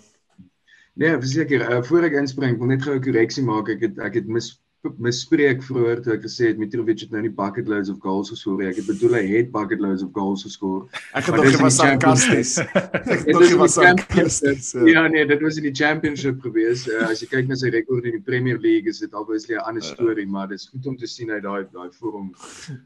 Nee, 0.93 1.11
verseker, 1.19 1.61
uh, 1.71 1.83
voor 1.83 2.03
ek 2.03 2.13
inspring, 2.13 2.57
wil 2.57 2.67
net 2.67 2.81
gou 2.83 2.95
'n 2.95 3.01
korreksie 3.03 3.43
maak. 3.43 3.69
Ek 3.69 3.81
het 3.81 3.99
ek 3.99 4.13
het 4.13 4.27
mis 4.27 4.59
misspreek 4.97 5.61
vroeër 5.63 6.01
toe 6.03 6.13
ek 6.13 6.23
gesê 6.23 6.47
het 6.51 6.57
Mitrovic 6.57 6.99
het 7.03 7.11
nou 7.11 7.21
nie 7.21 7.31
bucket 7.31 7.67
loads 7.67 7.89
of 7.89 7.97
goals 8.01 8.29
geskoor 8.33 8.57
nie. 8.61 8.67
Ek 8.71 8.75
het 8.81 8.87
bedoel 8.87 9.13
hy 9.19 9.23
het 9.31 9.51
bucket 9.51 9.79
loads 9.79 10.03
of 10.03 10.11
goals 10.13 10.43
geskoor. 10.47 10.87
Ek 11.13 11.25
het 11.25 11.35
Maar 11.35 11.43
dis 11.45 11.55
nie 11.57 11.63
was 11.63 11.75
sarkasties. 11.75 12.57
Ek 12.63 13.07
het 13.07 13.25
Dit 13.25 13.39
nie 13.39 13.51
in 13.51 13.57
was 13.61 13.73
sarkasties. 13.73 14.71
ja. 14.73 14.85
Ja 14.97 15.07
nee, 15.07 15.25
dit 15.25 15.41
was 15.41 15.57
in 15.57 15.63
die 15.63 15.75
championship 15.75 16.41
gewees. 16.41 16.87
Uh, 16.87 17.07
as 17.11 17.21
jy 17.21 17.27
kyk 17.27 17.47
na 17.47 17.55
sy 17.55 17.69
rekord 17.69 18.05
in 18.05 18.11
die 18.17 18.23
Premier 18.31 18.57
League, 18.59 18.87
is 18.89 18.99
dit 18.99 19.13
obviously 19.13 19.55
'n 19.55 19.65
ander 19.67 19.83
Ja. 19.83 19.93
storie, 19.93 20.27
maar 20.27 20.47
dit 20.47 20.59
is 20.59 20.67
goed 20.71 20.85
om 20.87 20.97
te 20.97 21.07
sien 21.07 21.29
hy 21.29 21.39
daai 21.39 21.65
daai 21.73 21.89
vorm 21.99 22.33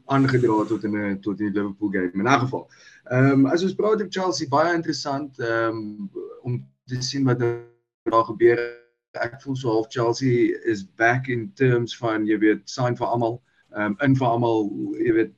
aangedra 0.06 0.64
tot 0.68 0.84
in 0.84 0.96
'n 0.96 1.20
tot 1.20 1.40
in 1.40 1.52
die 1.52 1.60
Liverpool 1.60 1.90
game. 1.90 2.10
In 2.14 2.26
'n 2.28 2.40
geval. 2.40 2.68
Ehm 3.10 3.30
um, 3.32 3.46
as 3.46 3.62
ons 3.62 3.74
praat 3.74 4.00
oor 4.00 4.06
Chelsea, 4.10 4.48
baie 4.48 4.74
interessant 4.74 5.38
ehm 5.38 5.76
um, 5.76 6.10
om 6.42 6.64
te 6.86 7.00
sien 7.02 7.24
wat 7.24 7.38
daar 7.38 8.24
gebeur. 8.24 8.58
Ek 9.20 9.42
voel 9.42 9.56
so 9.56 9.68
half 9.74 9.88
Chelsea 9.92 10.54
is 10.64 10.82
back 10.82 11.28
in 11.28 11.50
terms 11.54 11.92
van 12.00 12.24
jy 12.26 12.38
weet 12.40 12.62
sign 12.70 12.94
vir 12.96 13.06
almal. 13.12 13.42
Um, 13.76 13.96
in 14.04 14.14
vir 14.16 14.24
almal, 14.28 14.70
jy 14.96 15.12
weet 15.18 15.32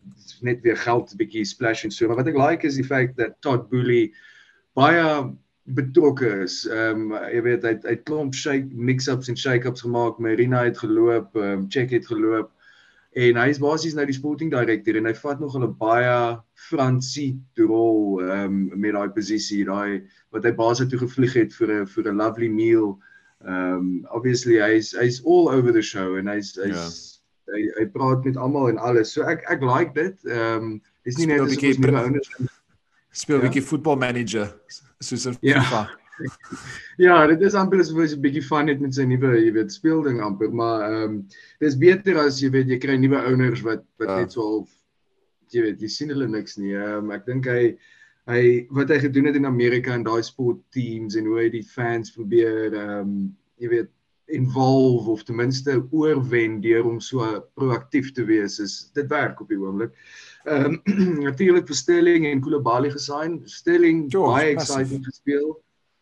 net 0.47 0.61
weer 0.63 0.77
geld 0.79 1.11
bietjie 1.19 1.43
splash 1.47 1.83
en 1.87 1.91
so. 1.91 2.07
Maar 2.07 2.21
wat 2.23 2.31
ek 2.31 2.39
like 2.39 2.67
is 2.69 2.79
die 2.79 2.87
feit 2.87 3.17
dat 3.19 3.35
Todd 3.43 3.67
Boehly 3.73 4.13
baie 4.79 5.03
betrokke 5.75 6.31
is. 6.45 6.61
Um, 6.71 7.11
jy 7.33 7.43
weet 7.43 7.67
hy 7.67 7.73
het- 7.75 7.87
hy 7.89 7.97
het 7.97 8.05
klomp 8.07 8.35
shake 8.35 8.71
mix-ups 8.71 9.29
en 9.29 9.37
shake-ups 9.37 9.83
gemaak. 9.83 10.21
Marina 10.23 10.63
het 10.65 10.79
geloop, 10.79 11.35
um, 11.35 11.67
Check 11.69 11.91
het 11.91 12.07
geloop 12.07 12.53
en 13.17 13.37
hy 13.39 13.49
is 13.49 13.59
basies 13.63 13.95
nou 13.95 14.05
die 14.07 14.15
sporting 14.15 14.51
director 14.51 14.97
en 14.99 15.07
hy 15.07 15.15
vat 15.15 15.41
nog 15.41 15.55
'n 15.59 15.75
baie 15.79 16.39
Fransie 16.55 17.39
rol 17.59 18.21
um, 18.23 18.71
met 18.79 18.93
daai 18.95 19.09
posisie, 19.11 19.65
daai 19.65 20.03
wat 20.33 20.45
hy 20.45 20.53
basies 20.53 20.89
toe 20.91 20.99
gevlieg 20.99 21.35
het 21.35 21.53
vir 21.53 21.83
'n 21.83 21.87
vir 21.87 22.05
'n 22.13 22.17
lovely 22.17 22.49
meal. 22.49 22.99
Um, 23.47 24.07
obviously 24.11 24.57
hy's 24.59 24.93
hy's 24.97 25.21
all 25.25 25.49
over 25.49 25.73
the 25.73 25.83
show 25.83 26.17
en 26.17 26.27
hy's 26.27 26.55
hy's 26.57 27.21
hy, 27.53 27.61
hy 27.79 27.85
praat 27.93 28.25
met 28.25 28.37
almal 28.37 28.69
en 28.71 28.79
alles. 28.79 29.13
So 29.13 29.23
ek 29.29 29.45
ek 29.51 29.61
like 29.63 29.95
dit. 29.95 30.17
Um, 30.31 30.81
dis 31.05 31.19
nie 31.19 31.27
net 31.27 31.41
Speel 31.41 31.45
as 31.45 31.57
bietjie 31.57 31.75
ons 31.75 31.79
nuwe 31.79 32.01
ouers 32.01 32.31
Speel 33.13 33.37
'n 33.39 33.43
Ja. 33.43 33.49
bietjie 33.49 33.63
voetbal 33.69 33.97
manager 33.97 34.47
soos 35.01 35.27
in 35.27 35.37
Ja. 35.43 35.61
FIFA. 35.61 35.89
Ja, 36.99 37.27
dit 37.27 37.41
is 37.43 37.55
amper 37.59 37.81
asof 37.83 37.99
hy 37.99 38.07
'n 38.15 38.23
bietjie 38.23 38.45
van 38.49 38.69
het 38.69 38.81
met 38.81 38.95
sy 38.95 39.05
nuwe, 39.05 39.35
jy 39.45 39.51
weet, 39.53 39.73
speelding 39.73 40.21
amper, 40.23 40.51
maar 40.55 40.83
ehm 40.87 41.03
um, 41.05 41.29
dis 41.61 41.75
beter 41.77 42.19
as 42.23 42.41
jy 42.41 42.51
weet 42.55 42.69
jy 42.71 42.79
kry 42.79 42.97
nuwe 42.97 43.19
owners 43.27 43.63
wat 43.67 43.83
wat 43.99 44.09
Ja. 44.09 44.21
net 44.21 44.33
so 44.33 44.41
half 44.43 44.71
jy 45.53 45.63
weet, 45.63 45.81
jy 45.83 45.89
sien 45.89 46.09
hulle 46.09 46.29
niks 46.29 46.57
nie. 46.59 46.73
Ehm 46.75 47.05
um, 47.05 47.11
ek 47.11 47.27
dink 47.27 47.47
hy 47.47 47.77
hy 48.31 48.67
wat 48.71 48.89
hy 48.89 48.99
gedoen 49.03 49.27
het 49.29 49.37
in 49.37 49.47
Amerika 49.47 49.95
in 49.95 50.05
daai 50.07 50.23
sport 50.25 50.61
teams 50.73 51.17
en 51.17 51.27
hoe 51.29 51.41
hy 51.43 51.49
die 51.53 51.65
fans 51.75 52.13
probeer 52.15 52.73
ehm 52.73 53.01
um, 53.01 53.17
jy 53.61 53.69
weet 53.71 53.91
involve 54.33 55.11
of 55.13 55.23
ten 55.29 55.37
minste 55.37 55.75
oorwen 55.93 56.61
deur 56.65 56.87
om 56.89 57.01
so 57.01 57.27
proaktief 57.55 58.13
te 58.17 58.25
wees 58.25 58.57
is 58.59 58.91
dit 58.97 59.07
werk 59.13 59.41
op 59.45 59.49
die 59.53 59.59
oomblik. 59.61 59.93
Ehm 60.49 60.79
um, 60.87 61.21
natuurlik 61.29 61.67
vir 61.69 61.77
Sterling 61.77 62.27
en 62.31 62.41
Koulibaly 62.41 62.91
gesign. 62.91 63.43
Sterling 63.45 64.07
Ja, 64.13 64.21
baie 64.25 64.55
massive. 64.55 64.81
exciting 64.81 65.05
gespeel. 65.05 65.53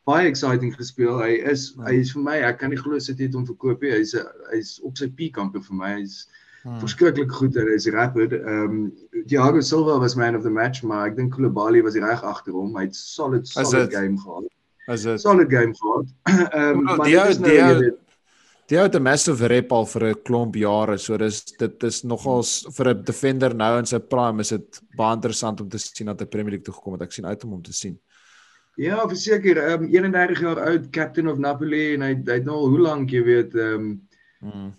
Baie 0.06 0.28
exciting 0.30 0.72
gespeel. 0.74 1.18
Hy 1.22 1.32
is 1.50 1.72
Ja. 1.76 1.84
hy 1.90 1.98
is 2.02 2.12
vir 2.14 2.22
my, 2.22 2.36
ek 2.46 2.58
kan 2.62 2.70
nie 2.70 2.78
glo 2.78 2.98
sit 2.98 3.18
het 3.18 3.34
hom 3.34 3.46
verkoop 3.46 3.82
nie. 3.82 3.90
Hy's 3.98 4.14
hy's 4.52 4.78
op 4.82 4.96
sy 4.98 5.10
peak 5.10 5.38
amper 5.38 5.62
vir 5.62 5.76
my. 5.82 5.92
Hy's 6.00 6.26
Hmm. 6.62 6.78
verskriklik 6.78 7.30
goed 7.32 7.56
en 7.56 7.66
hy's 7.72 7.88
rapid. 7.90 8.32
Ehm 8.32 8.70
um, 8.70 8.92
Thiago 9.26 9.60
Silva 9.60 9.98
was 9.98 10.14
man 10.14 10.36
of 10.36 10.42
the 10.42 10.50
match, 10.50 10.82
maar 10.82 11.06
ek 11.08 11.16
dink 11.16 11.32
Koulibaly 11.34 11.82
was 11.82 11.94
reg 11.98 12.22
agter 12.22 12.52
hom. 12.52 12.76
Hy 12.76 12.84
het 12.84 12.94
solid 12.96 13.48
solid 13.48 13.90
game 13.94 14.18
gehad. 14.18 14.44
Is 14.88 15.02
dit 15.02 15.20
Solid 15.20 15.50
game 15.50 15.74
gehad. 15.74 16.06
Ehm 16.54 16.78
um, 16.78 16.84
Wel, 16.86 16.96
maar 16.96 17.06
die 17.06 17.18
ou- 17.18 17.28
is 17.28 17.38
nou 17.38 17.50
die 17.50 17.62
ou- 17.62 17.98
Die 18.70 18.78
ou 18.78 18.84
het 18.86 18.94
'n 18.94 19.02
massive 19.02 19.46
rep 19.50 19.72
al 19.72 19.86
vir 19.86 20.02
'n 20.12 20.22
klomp 20.22 20.54
jare, 20.54 20.96
so 20.98 21.16
dis 21.18 21.42
dit 21.58 21.82
is 21.82 22.02
nogals 22.04 22.64
vir 22.76 22.88
'n 22.94 23.02
defender 23.04 23.54
nou 23.54 23.78
in 23.78 23.86
sy 23.86 23.98
prime 23.98 24.40
is 24.40 24.48
dit 24.48 24.80
baie 24.96 25.14
interessant 25.16 25.60
om 25.60 25.68
te 25.68 25.78
sien 25.78 26.06
dat 26.06 26.20
hy 26.20 26.26
Premier 26.26 26.50
League 26.50 26.64
toe 26.64 26.74
gekom 26.74 26.92
het. 26.92 27.02
Ek 27.02 27.12
sien 27.12 27.26
uit 27.26 27.44
om 27.44 27.50
hom 27.50 27.62
te 27.62 27.72
sien. 27.72 27.98
Ja, 28.76 29.06
verseker, 29.08 29.56
ehm 29.58 29.82
um, 29.82 29.88
31 29.90 30.40
jaar 30.40 30.60
oud, 30.60 30.90
captain 30.90 31.28
of 31.28 31.38
Napoli 31.38 31.94
en 31.94 32.00
hy 32.02 32.14
hy 32.14 32.32
het 32.38 32.44
nou 32.44 32.54
al 32.56 32.68
hoe 32.68 32.78
lank, 32.80 33.10
jy 33.10 33.22
weet, 33.24 33.54
ehm 33.54 33.74
um, 33.74 34.00
Mm. 34.42 34.72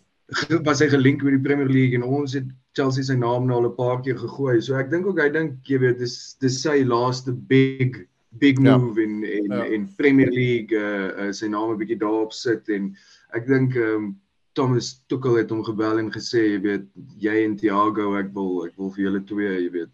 Was 0.64 0.80
hy 0.80 0.88
gelink 0.90 1.24
met 1.24 1.36
die 1.36 1.44
Premier 1.44 1.68
League 1.70 1.96
en 1.98 2.04
ons 2.04 2.34
het 2.34 2.48
Chelsea 2.78 3.04
sy 3.04 3.16
naam 3.20 3.46
nou 3.48 3.60
al 3.60 3.70
'n 3.70 3.76
paar 3.76 4.02
keer 4.02 4.18
gegooi. 4.18 4.62
So 4.62 4.76
ek 4.76 4.90
dink 4.90 5.06
ook 5.06 5.20
hy 5.20 5.30
dink 5.30 5.60
jy 5.68 5.80
weet 5.80 6.00
dis 6.00 6.36
dis 6.40 6.62
sy 6.62 6.84
laaste 6.84 7.32
big 7.34 8.08
big 8.40 8.58
Ja. 8.60 8.78
move 8.78 8.98
in 8.98 9.24
in 9.24 9.52
Ja. 9.52 9.64
in 9.66 9.88
Premier 9.98 10.32
League 10.32 10.72
uh, 10.72 11.28
uh 11.28 11.32
sy 11.32 11.48
naam 11.48 11.72
'n 11.72 11.78
bietjie 11.78 12.00
daarop 12.00 12.34
sit 12.34 12.70
en 12.70 12.96
ek 13.34 13.48
dink 13.48 13.76
um, 13.76 14.16
Thomas 14.54 15.04
Tuchel 15.08 15.38
het 15.38 15.50
hom 15.50 15.64
gebel 15.64 16.00
en 16.00 16.12
gesê 16.12 16.54
jy 16.54 16.62
weet 16.62 16.86
jy 17.20 17.44
en 17.44 17.56
Thiago 17.58 18.16
ek 18.18 18.34
wil 18.34 18.66
ek 18.66 18.74
wil 18.78 18.90
vir 18.92 19.04
julle 19.06 19.26
twee 19.26 19.62
jy 19.66 19.72
weet 19.72 19.90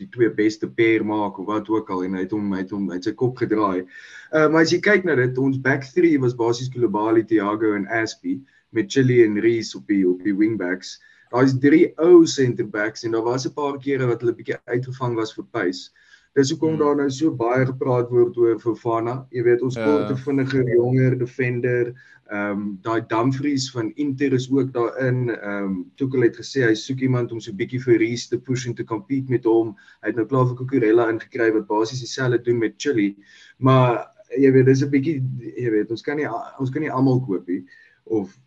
die 0.00 0.08
twee 0.08 0.30
beste 0.30 0.66
pair 0.66 1.04
maak 1.04 1.38
of 1.38 1.46
wat 1.46 1.68
ook 1.68 1.90
al 1.90 2.04
en 2.04 2.14
hy 2.14 2.20
het 2.20 2.32
hom 2.32 2.52
hy 2.52 2.58
het 2.58 2.70
hom 2.70 2.90
uit 2.90 3.04
sy 3.04 3.12
kop 3.12 3.36
gedraai. 3.36 3.84
Uh, 4.32 4.48
maar 4.48 4.62
as 4.62 4.72
jy 4.72 4.80
kyk 4.80 5.04
na 5.04 5.14
dit, 5.14 5.38
ons 5.38 5.58
back 5.58 5.84
3 5.84 6.18
was 6.20 6.34
basies 6.34 6.70
Koulibaly, 6.72 7.22
Thiago 7.22 7.74
en 7.76 7.86
Aspie 7.86 8.40
met 8.72 8.90
Chilly 8.92 9.24
en 9.24 9.40
Reese 9.40 9.78
op 9.78 9.86
die 9.86 10.04
op 10.08 10.22
die 10.24 10.34
wingbacks. 10.36 10.98
Daar's 11.30 11.54
drie 11.58 11.92
ou 11.98 12.26
center 12.26 12.66
backs 12.66 13.04
en 13.04 13.12
daar 13.12 13.22
was 13.22 13.46
'n 13.46 13.54
paar 13.54 13.78
kere 13.78 14.06
wat 14.06 14.20
hulle 14.20 14.34
bietjie 14.34 14.56
uitgevang 14.66 15.14
was 15.14 15.32
vir 15.34 15.44
pace. 15.52 15.90
Dis 16.34 16.50
hoekom 16.50 16.70
Hmm. 16.70 16.78
daar 16.78 16.96
nou 16.96 17.10
so 17.10 17.30
baie 17.30 17.66
gepraat 17.66 18.08
word 18.10 18.36
oor 18.36 18.58
Fofana. 18.58 19.26
Jy 19.30 19.42
weet 19.42 19.62
ons 19.62 19.74
Ja. 19.76 19.84
kort 19.84 20.10
'n 20.10 20.16
vinniger 20.16 20.64
jonger 20.74 21.18
defender. 21.18 21.94
Ehm 22.30 22.50
um, 22.52 22.78
daai 22.82 23.00
Dumfries 23.08 23.70
van 23.70 23.92
Inter 23.96 24.32
is 24.32 24.48
ook 24.52 24.72
daarin. 24.72 25.30
Ehm 25.30 25.64
um, 25.64 25.90
Tuchel 25.96 26.22
het 26.22 26.36
gesê 26.36 26.62
hy 26.68 26.74
soek 26.74 27.00
iemand 27.00 27.32
om 27.32 27.40
so 27.40 27.52
bietjie 27.52 27.80
vir 27.80 27.98
Reese 27.98 28.28
te 28.28 28.38
push 28.38 28.66
en 28.66 28.74
te 28.74 28.84
compete 28.84 29.28
met 29.30 29.44
hom. 29.44 29.76
Hy 30.02 30.06
het 30.08 30.16
nou 30.16 30.26
klaar 30.26 30.46
vir 30.46 30.56
Cucurella 30.56 31.10
ingekry 31.10 31.52
wat 31.52 31.66
basies 31.66 32.00
dieselfde 32.00 32.42
doen 32.42 32.58
met 32.58 32.74
Chilly. 32.76 33.16
Maar 33.58 34.06
jy 34.38 34.52
weet 34.52 34.66
dis 34.66 34.82
'n 34.82 34.90
bietjie 34.90 35.22
jy 35.56 35.70
weet 35.70 35.90
ons 35.90 36.02
kan 36.02 36.16
nie 36.16 36.28
ons 36.60 36.70
kan 36.70 36.82
nie 36.82 36.90
almal 36.92 37.20
koop 37.26 37.48
nie 37.48 37.64
of 38.10 38.38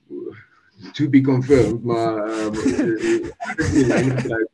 to 0.94 1.10
be 1.10 1.22
confirmed 1.22 1.84
maar 1.84 2.30
um, 2.30 2.54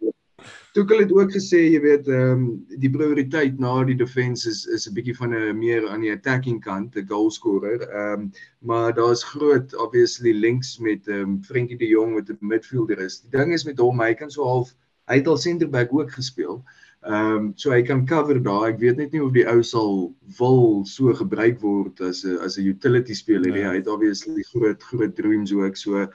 Tuchel 0.73 0.99
het 1.01 1.11
ook 1.11 1.31
gesê 1.33 1.59
jy 1.73 1.79
weet 1.81 2.07
ehm 2.07 2.31
um, 2.31 2.41
die 2.81 2.91
prioriteit 2.93 3.55
na 3.59 3.71
die 3.89 3.97
defense 3.97 4.49
is 4.49 4.59
is 4.75 4.85
'n 4.87 4.93
bietjie 4.93 5.15
van 5.17 5.33
'n 5.33 5.57
meer 5.57 5.87
aan 5.89 6.03
die 6.05 6.11
attacking 6.13 6.59
kant, 6.61 6.95
'n 6.95 7.07
goal 7.09 7.31
scorer. 7.31 7.81
Ehm 7.81 8.13
um, 8.13 8.31
maar 8.59 8.93
daar's 8.93 9.23
groot 9.23 9.73
obviously 9.85 10.31
links 10.31 10.77
met 10.77 11.07
ehm 11.07 11.21
um, 11.21 11.43
Frenkie 11.43 11.77
de 11.77 11.87
Jong 11.87 12.13
wat 12.13 12.29
'n 12.29 12.51
midfielder 12.53 12.99
is. 13.07 13.21
Die 13.21 13.39
ding 13.39 13.53
is 13.53 13.65
met 13.65 13.79
hom, 13.79 14.01
hy 14.01 14.13
kan 14.13 14.31
so 14.31 14.43
half 14.43 14.75
hy 15.09 15.17
het 15.17 15.27
al 15.27 15.37
center 15.37 15.69
back 15.69 15.93
ook 15.93 16.11
gespeel. 16.11 16.61
Ehm 16.61 16.78
um, 17.07 17.53
so 17.55 17.71
hy 17.71 17.81
kan 17.81 18.05
cover 18.05 18.39
daar. 18.43 18.69
Ek 18.69 18.79
weet 18.79 18.97
net 18.97 19.11
nie 19.11 19.21
of 19.23 19.31
die 19.33 19.45
ou 19.47 19.61
sal 19.63 20.13
wil 20.39 20.85
so 20.85 21.13
gebruik 21.13 21.61
word 21.61 22.01
as 22.01 22.23
'n 22.25 22.37
as 22.43 22.57
'n 22.57 22.65
utility 22.67 23.13
speler 23.13 23.51
nie. 23.51 23.61
Ja. 23.61 23.69
Hy 23.71 23.75
het 23.81 23.87
obviously 23.87 24.43
groot 24.53 24.83
groot 24.83 25.15
dreams 25.15 25.53
ook. 25.53 25.75
So 25.75 26.07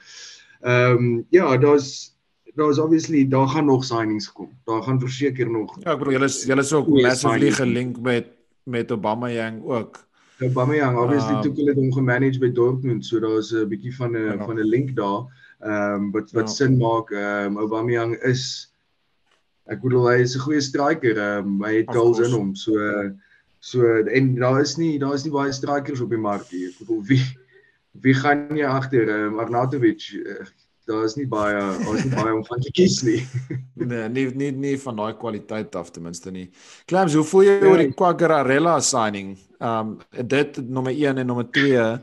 ehm 0.61 0.97
um, 0.97 1.25
ja, 1.29 1.57
daar's 1.57 2.13
daar 2.55 2.69
is 2.69 2.79
obviously 2.79 3.27
daar 3.27 3.47
gaan 3.47 3.65
nog 3.65 3.83
signings 3.83 4.31
kom. 4.31 4.49
Daar 4.65 4.83
gaan 4.83 4.99
verseker 4.99 5.49
nog 5.49 5.75
Ja, 5.83 5.91
ek 5.93 5.99
bedoel 5.99 6.13
julle 6.13 6.25
is 6.25 6.45
julle 6.45 6.61
is 6.61 6.73
ook 6.73 6.87
massively 6.87 7.51
gelink 7.51 7.99
met 7.99 8.27
met 8.63 8.91
Obama 8.91 9.27
Yang 9.29 9.63
ook. 9.63 10.05
Aubameyang 10.39 10.97
obviously 10.97 11.35
Um, 11.35 11.45
um, 11.45 11.55
hulle 11.55 11.73
hom 11.73 11.91
gemanage 11.93 12.39
by 12.39 12.49
Dortmund, 12.51 13.05
so 13.05 13.19
daar's 13.19 13.53
'n 13.53 13.67
bietjie 13.69 13.95
van 13.95 14.11
'n 14.15 14.37
Ja. 14.37 14.45
van 14.45 14.59
'n 14.59 14.67
link 14.67 14.95
daar. 14.95 15.25
Ehm 15.61 15.93
um, 15.95 16.11
wat 16.11 16.31
wat 16.31 16.47
Ja. 16.47 16.53
sin 16.53 16.77
maak. 16.77 17.11
Ehm 17.11 17.45
um, 17.45 17.57
Aubameyang 17.57 18.15
is 18.23 18.74
ek 19.71 19.81
bedoel 19.81 20.09
hy 20.11 20.17
is 20.21 20.35
'n 20.35 20.43
goeie 20.45 20.61
striker. 20.61 21.17
Ehm 21.17 21.47
um, 21.47 21.63
hy 21.65 21.73
het 21.81 21.89
goals 21.93 22.19
in 22.19 22.31
hom. 22.31 22.55
So 22.55 22.73
so 23.59 23.81
en 24.05 24.35
daar 24.35 24.61
is 24.61 24.77
nie 24.77 24.99
daar 24.99 25.13
is 25.15 25.23
nie 25.25 25.31
baie 25.33 25.51
strikers 25.53 26.01
op 26.01 26.09
die 26.09 26.21
mark 26.21 26.47
hier. 26.53 26.69
Ek 26.69 26.79
bedoel 26.85 27.01
wie 27.09 27.23
wie 28.03 28.13
gaan 28.13 28.47
jy 28.57 28.65
agter 28.67 29.09
ehm 29.09 29.33
um, 29.33 29.39
Arnautovic? 29.39 30.11
Uh, 30.13 30.45
daar 30.85 31.03
is 31.05 31.15
nie 31.17 31.25
baie 31.25 31.57
daar 31.57 31.95
is 31.97 32.03
nie 32.05 32.13
baie 32.15 32.33
om 32.35 32.45
van 32.45 32.61
te 32.61 32.71
kies 32.71 33.01
nie. 33.03 33.23
Nee, 33.75 34.07
nie 34.09 34.27
nie 34.35 34.51
nie 34.51 34.77
van 34.79 34.95
daai 34.95 35.13
kwaliteit 35.17 35.75
af 35.75 35.89
ten 35.91 36.03
minste 36.03 36.31
nie. 36.31 36.49
Clams, 36.87 37.13
hoe 37.13 37.23
voel 37.23 37.43
jy 37.43 37.59
Ja. 37.59 37.67
oor 37.67 37.77
die 37.77 37.93
Quagarella 37.93 38.79
signing? 38.79 39.37
Um 39.59 39.97
dit 40.11 40.57
nommer 40.69 40.93
1 40.93 41.17
en 41.17 41.27
nommer 41.27 41.45
2 41.51 41.99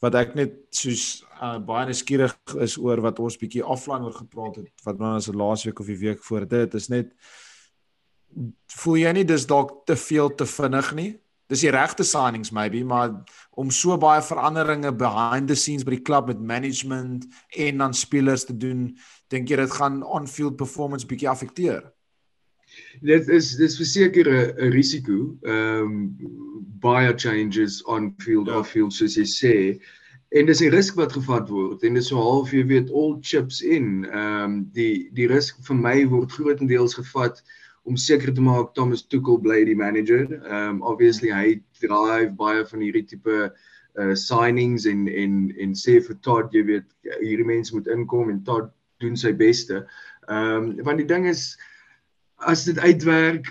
wat 0.00 0.14
ek 0.14 0.34
net 0.34 0.52
soos 0.70 1.24
uh, 1.42 1.58
baie 1.58 1.86
nuuskierig 1.86 2.36
is 2.60 2.76
oor 2.78 3.00
wat 3.00 3.18
ons 3.18 3.36
bietjie 3.36 3.64
offline 3.66 4.04
oor 4.04 4.16
gepraat 4.16 4.56
het 4.56 4.70
wat 4.84 4.98
nou 4.98 5.16
as 5.16 5.26
laasweek 5.26 5.80
of 5.80 5.86
die 5.86 5.98
week 5.98 6.22
voor 6.24 6.46
dit 6.48 6.74
is 6.74 6.88
net 6.88 7.12
voel 8.76 8.96
jy 8.96 9.12
nie 9.16 9.24
dis 9.24 9.46
dalk 9.46 9.86
te 9.86 9.96
veel 9.96 10.34
te 10.34 10.46
vinnig 10.46 10.92
nie? 10.94 11.10
Dis 11.48 11.62
die 11.62 11.70
regte 11.70 12.02
signings 12.04 12.50
maybe, 12.50 12.82
maar 12.84 13.12
om 13.54 13.70
so 13.70 13.94
baie 14.02 14.22
veranderinge 14.22 14.90
behind 14.98 15.48
the 15.48 15.54
scenes 15.54 15.84
by 15.86 15.94
die 15.94 16.02
klub 16.02 16.26
met 16.26 16.40
management 16.42 17.28
en 17.56 17.78
dan 17.78 17.94
spelers 17.94 18.44
te 18.48 18.56
doen, 18.56 18.88
dink 19.30 19.48
jy 19.50 19.60
dit 19.60 19.76
gaan 19.78 20.00
on-field 20.02 20.56
performance 20.58 21.06
bietjie 21.06 21.30
affekteer? 21.30 21.84
Dit 23.00 23.30
is 23.32 23.54
dis 23.56 23.76
verseker 23.78 24.26
'n 24.26 24.66
'n 24.66 24.72
risiko. 24.74 25.38
Ehm 25.46 25.86
um, 25.86 26.16
baie 26.82 27.14
changes 27.16 27.82
on 27.84 28.14
field 28.18 28.48
Ja. 28.48 28.58
off 28.58 28.70
field 28.70 28.92
soos 28.92 29.14
jy 29.16 29.24
sê. 29.24 29.54
En 30.36 30.44
dis 30.44 30.60
'n 30.60 30.70
risk 30.70 30.94
wat 31.00 31.12
gevat 31.16 31.48
word 31.48 31.82
en 31.82 31.94
dit 31.94 32.02
is 32.02 32.08
so 32.12 32.20
half 32.20 32.50
jy 32.52 32.62
weet 32.68 32.90
all 32.90 33.14
chips 33.22 33.62
in. 33.62 34.04
Ehm 34.04 34.42
um, 34.44 34.56
die 34.76 35.08
die 35.16 35.28
risk 35.30 35.62
vir 35.64 35.76
my 35.76 36.04
word 36.12 36.32
grootendeels 36.32 36.96
gevat 36.98 37.40
om 37.88 37.96
seker 37.96 38.34
te 38.34 38.44
maak 38.44 38.74
Thomas 38.74 39.06
Tuchel 39.06 39.38
bly 39.40 39.62
die 39.64 39.78
manager. 39.82 40.26
Ehm 40.28 40.74
um, 40.74 40.82
obviously 40.82 41.30
hy 41.32 41.62
drive 41.80 42.34
baie 42.36 42.66
van 42.72 42.84
hierdie 42.84 43.06
tipe 43.12 43.38
uh 43.96 44.14
signings 44.14 44.84
en 44.84 45.06
en 45.08 45.38
en 45.56 45.72
sê 45.84 45.96
vir 46.08 46.18
Todd 46.28 46.52
jy 46.52 46.66
weet 46.72 46.88
hierdie 47.22 47.48
mense 47.52 47.72
moet 47.72 47.88
inkom 47.96 48.28
en 48.28 48.44
Todd 48.44 48.68
doen 49.00 49.16
sy 49.16 49.32
beste. 49.32 49.86
Ehm 50.28 50.68
um, 50.68 50.84
want 50.84 51.00
die 51.00 51.08
ding 51.14 51.24
is 51.32 51.46
as 52.44 52.66
dit 52.68 52.78
uitwerk 52.84 53.48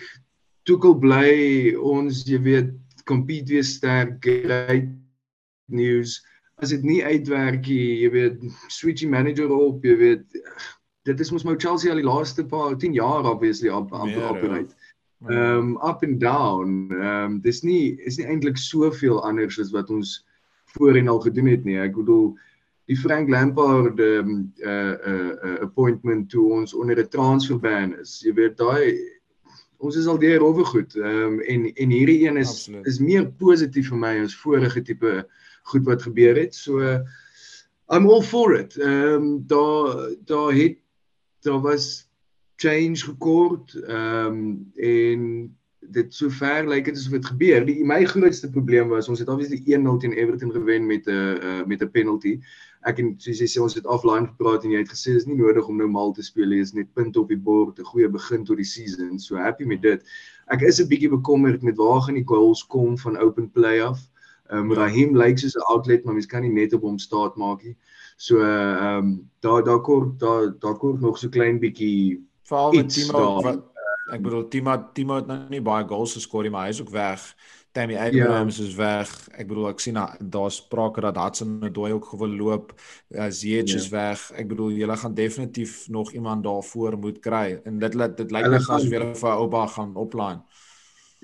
Tuchel 0.69 0.99
bly 1.01 1.73
ons 1.81 2.21
jy 2.29 2.43
weet 2.45 2.71
compete 3.09 3.57
weer 3.57 3.65
sterk 3.73 4.21
great 4.21 4.93
news 5.65 6.21
as 6.63 6.69
dit 6.69 6.83
nie 6.83 7.01
uitwerk 7.03 7.67
nie 7.67 8.01
jy 8.03 8.09
weet 8.11 8.43
switchy 8.67 9.07
manager 9.07 9.51
op 9.51 9.83
jy 9.85 9.95
weet 9.99 10.41
dit 11.05 11.19
is 11.19 11.31
mos 11.31 11.43
nou 11.45 11.57
Chelsea 11.59 11.91
al 11.91 12.01
die 12.01 12.07
laaste 12.07 12.45
paar 12.45 12.77
10 12.77 12.93
jaar 12.93 13.25
obviously 13.25 13.69
op 13.69 13.91
op 13.93 14.05
Meer, 14.05 14.19
ja. 14.19 14.29
operate 14.29 14.75
Ehm 15.27 15.57
um, 15.57 15.79
up 15.81 16.03
and 16.03 16.19
down. 16.19 16.87
Ehm 16.91 17.01
um, 17.01 17.39
dis 17.41 17.61
nie 17.63 17.95
is 18.05 18.17
nie 18.17 18.27
eintlik 18.27 18.57
soveel 18.57 19.23
anders 19.23 19.57
as 19.59 19.71
wat 19.71 19.89
ons 19.89 20.25
voorheen 20.75 21.07
al 21.07 21.19
gedoen 21.23 21.47
het 21.49 21.63
nie. 21.63 21.79
Ek 21.81 21.95
bedoel 21.95 22.35
die 22.91 22.97
Frank 22.99 23.29
Lampard 23.29 23.99
ehm 23.99 24.29
um, 24.29 24.35
uh 24.61 24.93
uh, 24.93 25.31
uh 25.49 25.55
appointment 25.65 26.29
toe 26.29 26.45
ons 26.59 26.73
onder 26.73 26.99
'n 26.99 27.09
transfer 27.09 27.57
ban 27.59 27.95
is. 27.99 28.19
Jy 28.21 28.33
weet 28.33 28.57
daai 28.57 28.99
ons 29.77 29.95
is 29.95 30.05
al 30.05 30.19
deur 30.19 30.43
oor 30.43 30.65
goed. 30.65 30.93
Ehm 30.95 31.39
um, 31.39 31.39
en 31.39 31.73
en 31.73 31.89
hierdie 31.89 32.27
een 32.27 32.37
is 32.37 32.49
Absoluut. 32.49 32.85
is 32.85 32.99
meer 32.99 33.25
positief 33.25 33.89
vir 33.89 33.97
my 33.97 34.13
as 34.21 34.35
vorige 34.35 34.81
tipe 34.81 35.25
goed 35.71 35.85
wat 35.85 36.05
gebeur 36.05 36.37
het. 36.37 36.55
So 36.55 36.81
I'm 37.87 38.09
all 38.09 38.21
for 38.21 38.55
it. 38.55 38.77
Ehm 38.77 39.13
um, 39.13 39.43
daar 39.47 40.15
daar 40.25 40.53
het 40.53 40.77
daar 41.41 41.61
was 41.61 42.09
change 42.55 42.95
gekort 42.95 43.75
ehm 43.75 44.25
um, 44.27 44.71
en 44.75 45.55
dit 45.79 46.13
sover 46.13 46.67
lyk 46.67 46.85
dit 46.85 46.97
asof 46.97 47.11
dit 47.17 47.25
gebeur. 47.25 47.65
Die 47.65 47.83
my 47.85 48.03
grootste 48.09 48.49
probleem 48.49 48.89
was 48.89 49.09
ons 49.09 49.21
het 49.21 49.29
obviously 49.29 49.61
1-0 49.77 49.99
teen 50.01 50.15
Everton 50.17 50.51
gewen 50.51 50.85
met 50.85 51.05
'n 51.05 51.11
uh, 51.11 51.65
met 51.65 51.81
'n 51.81 51.91
penalty. 51.91 52.39
Ek 52.85 52.99
en 52.99 53.13
soos 53.17 53.39
jy 53.39 53.47
sê 53.49 53.61
ons 53.61 53.73
het 53.73 53.85
offline 53.85 54.27
gepraat 54.27 54.63
en 54.63 54.71
jy 54.71 54.79
het 54.79 54.93
gesê 54.93 55.13
dis 55.13 55.25
nie 55.25 55.37
nodig 55.37 55.67
om 55.67 55.77
nou 55.77 55.87
mal 55.89 56.11
te 56.11 56.23
speel 56.23 56.47
nie, 56.47 56.59
is 56.61 56.73
net 56.73 56.93
punte 56.93 57.19
op 57.19 57.27
die 57.27 57.37
bord, 57.37 57.79
'n 57.79 57.83
goeie 57.83 58.09
begin 58.09 58.45
tot 58.45 58.57
die 58.57 58.65
season. 58.65 59.19
So 59.19 59.35
happy 59.35 59.65
met 59.65 59.81
dit. 59.81 60.03
Ek 60.47 60.61
is 60.61 60.79
'n 60.79 60.87
bietjie 60.87 61.09
bekommerd 61.09 61.61
met 61.61 61.77
waar 61.77 62.01
gaan 62.01 62.15
die 62.15 62.27
goals 62.27 62.65
kom 62.65 62.97
van 62.97 63.17
open 63.17 63.51
play 63.51 63.81
af. 63.81 64.09
Ehm 64.49 64.57
um, 64.59 64.71
Ja. 64.71 64.77
Raheem 64.85 65.17
lyk 65.17 65.37
soos 65.39 65.55
'n 65.55 65.65
outlet, 65.71 66.03
maar 66.03 66.13
mens 66.13 66.25
kan 66.25 66.41
nie 66.41 66.51
net 66.51 66.73
op 66.73 66.81
hom 66.81 66.97
staat 66.99 67.35
maak 67.35 67.63
nie. 67.63 67.75
So 68.17 68.39
ehm 68.39 68.97
um, 68.97 69.29
daar 69.39 69.63
daar 69.63 69.81
kort 69.81 70.19
daar 70.19 70.53
daar 70.59 70.77
kort 70.77 71.01
nog 71.01 71.17
so 71.17 71.29
klein 71.29 71.59
bietjie 71.59 72.23
Veral 72.43 72.71
met 72.73 72.89
Timo 72.93 73.41
wat 73.41 73.63
ek 74.13 74.21
bedoel 74.21 74.47
Timo 74.47 74.89
Timo 74.93 75.15
het 75.15 75.27
nou 75.27 75.39
nie 75.49 75.61
baie 75.61 75.87
goals 75.87 76.13
geskor 76.13 76.43
nie, 76.43 76.51
maar 76.51 76.63
hy 76.65 76.69
is 76.69 76.81
ook 76.81 76.89
weg. 76.93 77.35
Tammy 77.75 77.97
Abrahams 77.97 78.59
is 78.59 78.75
weg. 78.75 79.09
Ek 79.35 79.47
bedoel 79.49 79.67
ek 79.73 79.79
sien 79.83 79.97
daar 79.97 80.15
daar's 80.21 80.55
sprake 80.61 81.01
dat 81.01 81.17
Hudson 81.19 81.57
Odoi 81.63 81.91
ook 81.91 82.05
gewil 82.05 82.35
loop. 82.37 82.73
Uh, 83.09 83.25
Ziyech 83.29 83.67
Ja. 83.67 83.75
is 83.75 83.89
weg. 83.89 84.31
Ek 84.31 84.47
bedoel 84.47 84.71
julle 84.71 84.95
gaan 84.97 85.13
definitief 85.13 85.87
nog 85.89 86.11
iemand 86.11 86.43
daarvoor 86.43 86.97
moet 86.97 87.19
kry 87.19 87.59
en 87.65 87.79
dit 87.79 87.91
dit 87.91 88.31
lyk 88.31 88.43
Hulle 88.43 88.55
asof 88.61 88.87
julle 88.87 89.15
vir 89.15 89.31
Ouba 89.31 89.67
gaan 89.67 89.95
opline. 89.95 90.41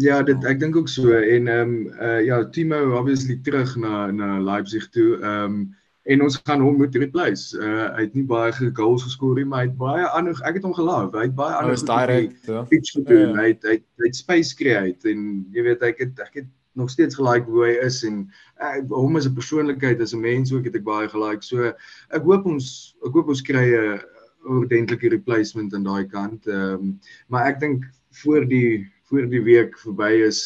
Ja, 0.02 0.22
dit 0.26 0.46
ek 0.50 0.60
dink 0.62 0.76
ook 0.76 0.90
so 0.90 1.14
en 1.14 1.48
ehm 1.48 1.76
um, 1.76 1.76
uh, 2.00 2.22
ja, 2.26 2.42
Timo 2.50 2.98
obviously 3.00 3.38
terug 3.46 3.76
na 3.76 4.12
na 4.12 4.40
Leipzig 4.40 4.90
toe. 4.90 5.18
Ehm 5.22 5.44
um, 5.44 5.62
en 6.10 6.24
ons 6.26 6.40
gaan 6.44 6.62
hom 6.66 6.80
moet 6.82 6.96
replace. 6.98 7.58
Uh, 7.58 7.92
hy 7.96 8.08
het 8.08 8.16
nie 8.18 8.26
baie 8.26 8.72
goals 8.74 9.04
geskor 9.06 9.36
nie, 9.38 9.46
maar 9.46 9.66
hy 9.66 9.68
het 9.70 9.78
baie 9.78 10.08
ander 10.18 10.40
ek 10.50 10.58
het 10.58 10.66
hom 10.66 10.74
geloof. 10.74 11.12
Hy 11.14 11.28
het 11.28 11.36
baie 11.38 11.58
ander 11.60 11.78
die 11.78 11.90
direk. 11.92 12.34
ja. 12.50 12.64
pitch 12.72 12.96
gedoen. 12.96 13.36
Ja. 13.36 13.36
Hy 13.38 13.48
het 13.52 13.68
hy 13.68 13.76
het, 13.78 13.86
hy 14.02 14.10
het 14.10 14.18
space 14.18 14.58
create 14.58 15.12
en 15.12 15.28
jy 15.54 15.68
weet 15.70 15.86
ek 15.86 16.02
het 16.06 16.24
ek 16.26 16.42
het 16.42 16.50
nog 16.80 16.90
steeds 16.90 17.20
gelike 17.20 17.52
hoe 17.52 17.66
hy 17.68 17.74
is 17.84 18.00
en 18.08 18.24
ek 18.64 18.88
hom 18.90 19.20
as 19.20 19.28
'n 19.28 19.36
persoonlikheid 19.36 20.02
as 20.02 20.16
'n 20.16 20.24
mens 20.24 20.54
ook 20.54 20.66
het 20.66 20.76
ek 20.76 20.88
baie 20.88 21.10
gelike. 21.12 21.44
So 21.44 21.70
ek 22.10 22.24
hoop 22.24 22.46
ons 22.46 22.96
ek 23.06 23.14
hoop 23.14 23.30
ons 23.30 23.42
kry 23.42 23.68
'n 23.76 24.02
ordentlike 24.48 25.10
replacement 25.10 25.74
aan 25.74 25.84
daai 25.84 26.06
kant. 26.08 26.48
Ehm 26.48 26.74
um, 26.74 27.00
maar 27.28 27.46
ek 27.46 27.60
dink 27.60 27.86
voor 28.24 28.48
die 28.48 28.88
voor 29.12 29.28
die 29.30 29.43
week 29.43 29.76
verby 29.84 30.12
is 30.26 30.41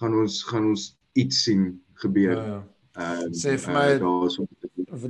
gaan 0.00 0.14
ons 0.20 0.42
gaan 0.50 0.66
ons 0.74 0.90
iets 1.16 1.42
sien 1.46 1.68
gebeur. 2.04 2.36
Ja, 2.36 2.46
ja. 2.46 2.62
Ehm 2.94 3.32
Sê 3.34 3.56
vir 3.58 3.72
eh, 3.72 3.78
my- 3.80 3.98
daarso 4.02 4.44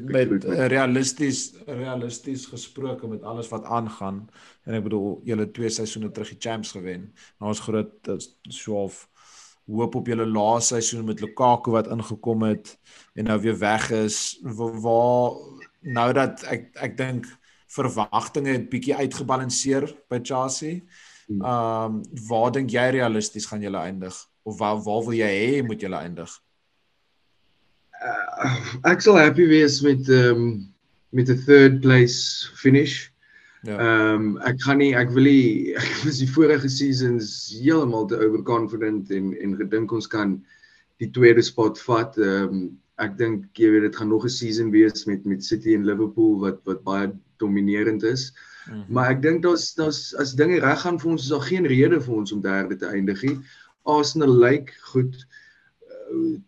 met 0.08 0.44
uh, 0.48 0.66
realisties 0.72 1.40
realisties 1.66 2.46
gesproke 2.48 3.06
met 3.10 3.22
alles 3.28 3.50
wat 3.52 3.64
aangaan 3.68 4.22
en 4.64 4.74
ek 4.78 4.86
bedoel 4.86 5.18
julle 5.28 5.44
twee 5.52 5.68
seisoene 5.68 6.08
terug 6.10 6.30
die 6.32 6.40
champs 6.40 6.70
gewen. 6.72 7.10
Nou 7.38 7.50
ons 7.52 7.60
groot 7.66 8.08
uh, 8.08 8.16
swaalf 8.48 9.02
hoop 9.68 9.94
op 10.00 10.08
julle 10.08 10.24
laaste 10.28 10.74
seisoen 10.78 11.04
met 11.08 11.20
Lukaku 11.20 11.72
wat 11.76 11.88
ingekom 11.92 12.42
het 12.48 12.72
en 13.14 13.28
nou 13.28 13.36
weer 13.44 13.58
weg 13.60 13.90
is 13.90 14.38
wa- 14.42 14.72
waar 14.86 15.36
nou 15.84 16.08
dat 16.16 16.44
ek 16.48 16.70
ek 16.88 16.96
dink 16.96 17.28
verwagtinge 17.74 18.52
het 18.54 18.68
bietjie 18.72 18.94
uitgebalanseer 18.96 19.90
by 20.08 20.20
Chelsea. 20.22 20.80
Hmm. 21.26 21.40
Ehm 21.40 21.94
um, 21.98 22.02
waar 22.28 22.50
dink 22.52 22.70
jy 22.70 22.90
realisties 22.90 23.46
gaan 23.46 23.62
julle 23.62 23.78
eindig 23.78 24.16
of 24.42 24.58
waar 24.58 24.76
waar 24.82 25.04
wil 25.04 25.16
jy 25.16 25.30
hê 25.30 25.62
moet 25.66 25.80
julle 25.80 25.96
eindig? 25.96 26.30
uh, 28.04 28.54
ek 28.90 29.02
sal 29.04 29.18
happy 29.20 29.48
wees 29.50 29.80
met 29.84 30.08
ehm 30.12 30.44
um, 30.44 30.46
met 31.14 31.30
'n 31.30 31.42
third 31.46 31.80
place 31.80 32.50
finish. 32.58 33.10
Ja. 33.62 33.78
Ehm 33.78 34.14
um, 34.14 34.38
ek 34.50 34.60
gaan 34.62 34.78
nie 34.78 34.94
ek 34.94 35.10
wil 35.14 35.28
nie 35.30 35.74
ek 35.82 36.04
was 36.04 36.20
die 36.20 36.30
vorige 36.30 36.68
seasons 36.68 37.28
heeltemal 37.60 38.06
te 38.06 38.18
overconfident 38.18 39.10
en 39.10 39.34
en 39.34 39.56
gedink 39.60 39.92
ons 39.92 40.06
kan 40.06 40.40
die 41.02 41.10
tweede 41.10 41.42
spot 41.42 41.80
vat. 41.88 42.18
Ehm 42.18 42.48
um, 42.48 42.64
ek 43.02 43.16
dink 43.18 43.46
jy 43.58 43.70
weet 43.74 43.88
dit 43.88 43.96
gaan 43.96 44.12
nog 44.12 44.24
'n 44.24 44.30
season 44.30 44.70
wees 44.70 45.06
met 45.06 45.24
met 45.24 45.44
City 45.44 45.74
en 45.74 45.86
Liverpool 45.86 46.38
wat 46.40 46.60
wat 46.64 46.84
baie 46.84 47.12
dominerend 47.38 48.02
is. 48.02 48.32
Mhm. 48.66 48.92
Maar 48.92 49.10
ek 49.10 49.22
dink 49.22 49.42
daar's 49.42 49.74
daar's 49.74 50.14
as 50.18 50.32
dinge 50.34 50.60
reg 50.60 50.80
gaan 50.80 50.98
vir 51.00 51.10
ons 51.10 51.22
is 51.22 51.28
daar 51.28 51.40
geen 51.48 51.66
rede 51.66 52.00
vir 52.00 52.14
ons 52.14 52.32
om 52.32 52.40
derde 52.40 52.76
te 52.76 52.86
eindig 52.86 53.22
nie. 53.22 53.38
Arsenal 53.84 54.32
lyk 54.38 54.72
goed. 54.92 55.26
Uh, 56.12 56.38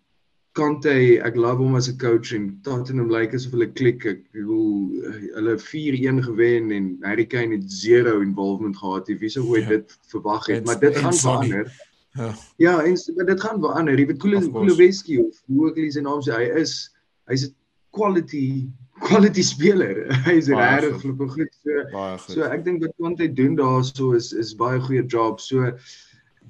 Conte, 0.57 0.88
ek 1.20 1.35
love 1.37 1.61
hom 1.61 1.74
as 1.76 1.88
'n 1.90 1.98
coach 1.98 2.33
en 2.33 2.59
Tottenham 2.64 3.11
lyk 3.12 3.35
asof 3.35 3.52
hulle 3.52 3.66
klik. 3.76 4.07
Ek 4.07 4.22
bedoel 4.32 5.03
hulle 5.34 5.59
4-1 5.59 6.22
gewen 6.24 6.70
en 6.72 6.97
Harry 7.03 7.26
Kane 7.26 7.57
het 7.59 7.70
zero 7.72 8.20
involvement 8.20 8.76
gehad. 8.76 9.07
Wie 9.09 9.28
sou 9.28 9.45
ooit 9.51 9.64
Ja. 9.64 9.68
dit 9.76 9.99
verwag 10.09 10.47
het, 10.47 10.57
En- 10.57 10.64
maar 10.64 10.80
dit 10.80 10.97
gaan 10.97 11.12
verander. 11.14 11.72
Ja. 12.14 12.34
Ja, 12.57 12.82
en 12.84 12.95
dit 13.26 13.41
gaan 13.41 13.61
verander. 13.61 13.99
Jy 13.99 14.07
weet. 14.07 14.18
Kuleweski 14.18 15.18
of 15.18 15.43
hoe 15.47 15.66
ook 15.68 15.76
al 15.76 15.91
sy 15.91 16.01
naam 16.01 16.20
sê, 16.24 16.32
hy 16.32 16.61
is 16.61 16.91
hy's 17.28 17.45
'n 17.49 17.55
quality 17.97 18.68
quality 19.01 19.42
speler. 19.44 20.07
Hy 20.26 20.36
is 20.40 20.49
regtig 20.49 21.01
flippend 21.03 21.32
goed. 21.36 21.53
So 21.62 21.84
Baie 21.92 22.18
goed. 22.18 22.34
so 22.34 22.49
ek 22.49 22.64
dink 22.66 22.84
wat 22.84 22.97
Conte 23.01 23.28
doen 23.40 23.57
daarso 23.59 24.12
is 24.16 24.32
is 24.32 24.55
baie 24.57 24.80
goeie 24.80 25.05
job. 25.05 25.40
So 25.44 25.72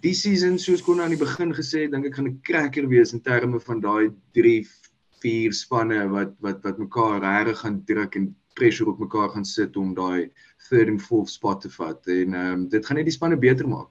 die 0.05 0.14
season 0.14 0.59
soos 0.62 0.84
kon 0.84 1.01
aan 1.03 1.14
die 1.14 1.20
begin 1.20 1.55
gesê 1.57 1.86
dink 1.90 2.07
ek 2.11 2.18
gaan 2.18 2.30
'n 2.30 2.40
cracker 2.47 2.88
wees 2.92 3.14
in 3.16 3.22
terme 3.24 3.61
van 3.68 3.80
daai 3.80 4.11
3 4.38 4.59
4 5.22 5.53
spanne 5.53 6.03
wat 6.12 6.34
wat 6.44 6.62
wat 6.66 6.78
mekaar 6.78 7.22
regtig 7.24 7.62
gaan 7.64 7.78
druk 7.90 8.16
en 8.20 8.34
pressure 8.57 8.90
op 8.90 8.99
mekaar 9.01 9.30
gaan 9.34 9.44
sit 9.44 9.76
om 9.76 9.94
daai 9.94 10.30
third 10.68 10.88
and 10.88 11.03
fourth 11.03 11.30
spot 11.30 11.61
te 11.62 11.70
vat 11.78 12.07
en 12.07 12.34
ehm 12.34 12.53
um, 12.53 12.68
dit 12.68 12.86
gaan 12.86 12.97
net 13.01 13.09
die 13.11 13.18
spanne 13.18 13.38
beter 13.38 13.68
maak. 13.68 13.88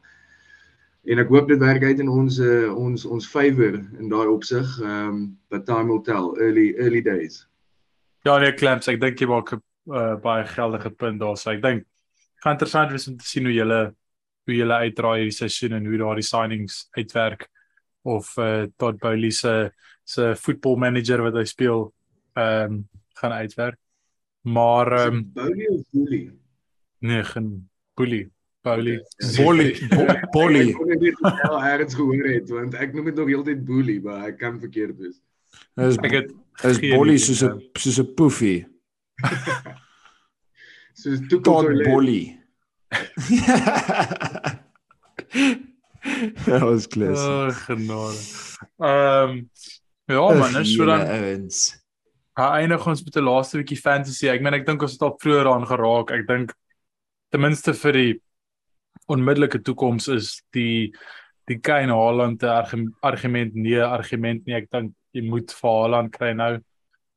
En 1.05 1.21
ek 1.21 1.29
hoop 1.29 1.47
dit 1.47 1.59
werk 1.61 1.83
uit 1.83 1.99
in 2.01 2.09
ons 2.09 2.39
uh, 2.41 2.69
ons 2.73 3.05
ons 3.05 3.27
favour 3.29 3.77
in 3.99 4.09
daai 4.09 4.27
opsig. 4.27 4.65
Ehm 4.81 5.09
um, 5.09 5.19
but 5.49 5.65
time 5.65 5.91
will 5.91 6.01
tell 6.01 6.33
early 6.41 6.73
early 6.81 7.01
days. 7.01 7.43
Ja 8.25 8.39
nee, 8.41 8.53
Clamps, 8.57 8.89
ek 8.89 9.01
dink 9.01 9.21
jy 9.21 9.27
maak 9.29 9.53
'n 9.53 9.61
uh, 9.93 10.15
baie 10.21 10.45
geldige 10.49 10.89
punt 10.89 11.21
daar. 11.21 11.37
So 11.37 11.51
ek 11.51 11.61
dink 11.61 11.85
gaan 12.41 12.57
interessant 12.57 12.91
wees 12.91 13.07
om 13.07 13.17
te 13.17 13.25
sien 13.25 13.45
hoe 13.45 13.53
julle 13.53 13.81
hoe 14.45 14.55
julle 14.55 14.81
uitdraai 14.85 15.19
hierdie 15.19 15.37
seisoen 15.37 15.77
en 15.77 15.85
hoe 15.89 15.97
daardie 15.97 16.25
signings 16.25 16.87
uitwerk 16.97 17.47
of 18.05 18.37
uh, 18.37 18.65
Todd 18.77 18.99
Bowley 19.01 19.31
se 19.31 19.71
se 20.05 20.35
football 20.35 20.77
manager 20.77 21.21
wat 21.25 21.37
hy 21.37 21.45
speel 21.49 21.91
ehm 22.37 22.73
um, 22.73 22.83
gaan 23.21 23.31
uitwerk. 23.31 23.77
Maar 24.41 24.91
ehm 24.91 25.13
um, 25.13 25.23
Bowley 25.33 25.67
of 25.69 25.81
Bully? 25.91 26.31
nee, 26.99 27.23
geen 27.23 27.69
Bowley, 27.93 28.29
Bowley. 28.65 28.95
Bolly, 29.37 29.67
bo- 29.91 30.15
Bolly. 30.33 30.69
Ek 30.71 30.77
kon 30.79 30.87
nie 30.89 30.97
weet 31.03 31.19
of 31.21 31.33
jy 31.43 31.59
ergens 31.71 31.95
gehoor 31.99 32.29
het 32.33 32.49
want 32.55 32.73
ek 32.81 32.95
noem 32.97 33.05
dit 33.11 33.17
nog 33.21 33.29
heeltyd 33.29 33.61
Bully, 33.67 33.99
maar 34.03 34.25
ek 34.31 34.39
kan 34.41 34.57
verkeerd 34.63 34.97
wees. 34.97 35.19
Is 35.85 35.97
Ek 36.01 36.11
het 36.17 36.29
is 36.71 36.79
Bolly 36.81 37.15
idee, 37.15 37.25
soos 37.27 37.41
'n 37.45 37.61
soos 37.83 37.99
'n 38.01 38.09
poefie. 38.17 38.59
Soos 40.95 41.19
toe 41.29 41.41
Todd 41.43 41.67
Bolly. 41.83 42.39
Dat 46.45 46.61
was 46.61 46.87
klas. 46.87 47.19
Oh, 47.19 47.49
genade. 47.49 48.17
Ehm 48.77 49.29
um, 49.29 49.49
ja 50.05 50.33
man, 50.37 50.57
is 50.61 50.75
so 50.75 50.85
dan 50.85 51.01
ouens. 51.07 51.73
Hy 52.37 52.43
eindig 52.61 52.85
ons 52.87 53.01
met 53.03 53.15
'n 53.17 53.23
laaste 53.25 53.57
bietjie 53.57 53.77
fantasy. 53.81 54.27
Ek 54.29 54.41
meen 54.41 54.53
ek 54.53 54.65
dink 54.67 54.81
ons 54.81 54.91
het 54.91 55.01
al 55.01 55.15
vroeër 55.21 55.47
aan 55.53 55.65
geraak. 55.67 56.11
Ek 56.11 56.27
dink 56.27 56.53
ten 57.31 57.41
minste 57.41 57.73
vir 57.73 57.91
die 57.93 58.21
onmiddellike 59.11 59.61
toekoms 59.61 60.07
is 60.13 60.41
die 60.55 60.93
die 61.45 61.59
Kane 61.61 61.93
Haaland 61.93 62.43
argument 62.43 63.53
nee, 63.53 63.81
argument 63.81 64.47
nie. 64.47 64.55
Ek 64.57 64.69
dink 64.73 64.95
jy 65.13 65.21
moet 65.29 65.53
vir 65.53 65.69
Haaland 65.69 66.13
kry 66.15 66.31
nou. 66.33 66.55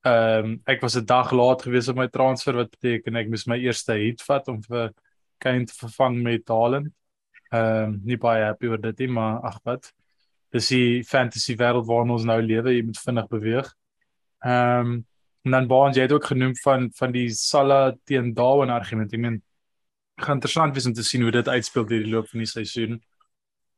Ehm 0.06 0.44
um, 0.44 0.52
ek 0.68 0.82
was 0.82 0.96
'n 0.96 1.06
dag 1.06 1.32
laat 1.32 1.62
gewees 1.62 1.88
op 1.88 1.96
my 1.96 2.08
transfer 2.08 2.54
wat 2.54 2.70
beteken 2.70 3.16
ek 3.16 3.28
moes 3.28 3.46
my 3.46 3.58
eerste 3.58 3.96
hit 3.98 4.22
vat 4.22 4.48
om 4.48 4.60
vir 4.62 4.92
Kane 5.40 5.66
te 5.66 5.74
vervang 5.74 6.22
met 6.22 6.48
Haaland. 6.48 6.92
Ehm 7.52 7.84
um, 7.84 8.00
nie 8.04 8.16
baie 8.16 8.44
happy 8.44 8.68
oor 8.68 8.80
dit 8.80 8.98
nie, 8.98 9.08
maar 9.08 9.40
ag 9.42 9.60
wat. 9.64 9.92
Dis 10.52 10.68
die 10.68 11.04
fantasy 11.04 11.56
wêreld 11.56 11.86
waarin 11.86 12.10
ons 12.10 12.24
nou 12.24 12.40
lewe. 12.40 12.72
Jy 12.72 12.84
moet 12.84 12.98
vinnig 12.98 13.28
beweeg. 13.28 13.74
Ehm 14.44 14.92
um, 14.92 15.04
en 15.44 15.54
dan 15.54 15.66
Baans 15.66 15.96
jy 15.96 16.02
het 16.04 16.12
ook 16.12 16.24
genoem 16.28 16.54
van 16.56 16.90
van 16.94 17.12
die 17.12 17.28
Salah 17.30 17.94
teen 18.04 18.34
Darwin 18.34 18.70
argument. 18.70 19.12
Ek 19.12 19.20
meen 19.20 19.42
gaan 20.18 20.38
interessant 20.38 20.74
wees 20.74 20.86
om 20.86 20.94
te 20.96 21.04
sien 21.06 21.22
hoe 21.22 21.30
dit 21.34 21.48
uitspeel 21.48 21.86
deur 21.86 22.02
die 22.04 22.12
loop 22.12 22.28
van 22.32 22.42
die 22.44 22.50
seisoen. 22.50 22.98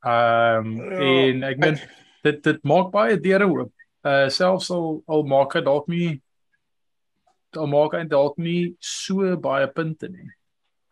Ehm 0.07 0.67
um, 0.67 0.93
Ja, 0.93 1.11
en 1.29 1.43
ek 1.51 1.59
meen 1.61 1.79
dit 2.25 2.43
dit 2.45 2.65
maak 2.65 2.91
baie 2.95 3.19
deure 3.21 3.47
oop. 3.49 3.73
Uh 4.05 4.29
selfs 4.33 4.71
al 4.73 5.03
al 5.07 5.25
maak 5.29 5.55
hy 5.59 5.63
dalk 5.67 5.89
nie 5.93 6.21
al 7.59 7.67
maak 7.69 7.93
hy 7.99 8.05
dalk 8.09 8.39
nie 8.39 8.75
so 8.81 9.37
baie 9.37 9.67
punte 9.69 10.09
nie. 10.09 10.29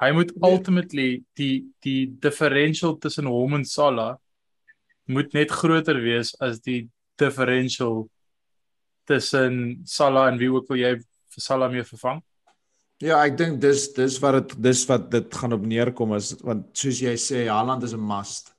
Hy 0.03 0.13
moet 0.15 0.31
Nee. 0.37 0.51
ultimately 0.51 1.09
die 1.37 1.65
die 1.83 2.07
differential 2.21 2.97
tussen 2.99 3.27
hom 3.27 3.55
en 3.55 3.65
Salah 3.65 4.17
moet 5.09 5.33
net 5.35 5.51
groter 5.51 6.01
wees 6.05 6.35
as 6.41 6.61
die 6.61 6.89
differential 7.19 8.09
tussen 9.09 9.83
Salah 9.87 10.29
en 10.33 10.39
wie 10.39 10.51
ook 10.53 10.71
al 10.71 10.77
jy 10.77 10.93
vir 10.99 11.43
Salah 11.43 11.71
mee 11.73 11.85
vervang. 11.85 12.21
Ja, 12.99 13.21
ek 13.23 13.37
dink 13.39 13.61
dis 13.63 13.85
dis 13.95 14.17
wat 14.19 14.35
dit 14.35 14.55
dis 14.65 14.81
wat 14.91 15.05
dit 15.13 15.35
gaan 15.41 15.55
op 15.55 15.67
neerkom 15.71 16.17
is 16.17 16.33
want 16.43 16.65
soos 16.75 16.99
jy 16.99 17.13
sê 17.15 17.45
Haaland 17.47 17.85
is 17.87 17.95
'n 17.95 18.03
must. 18.03 18.51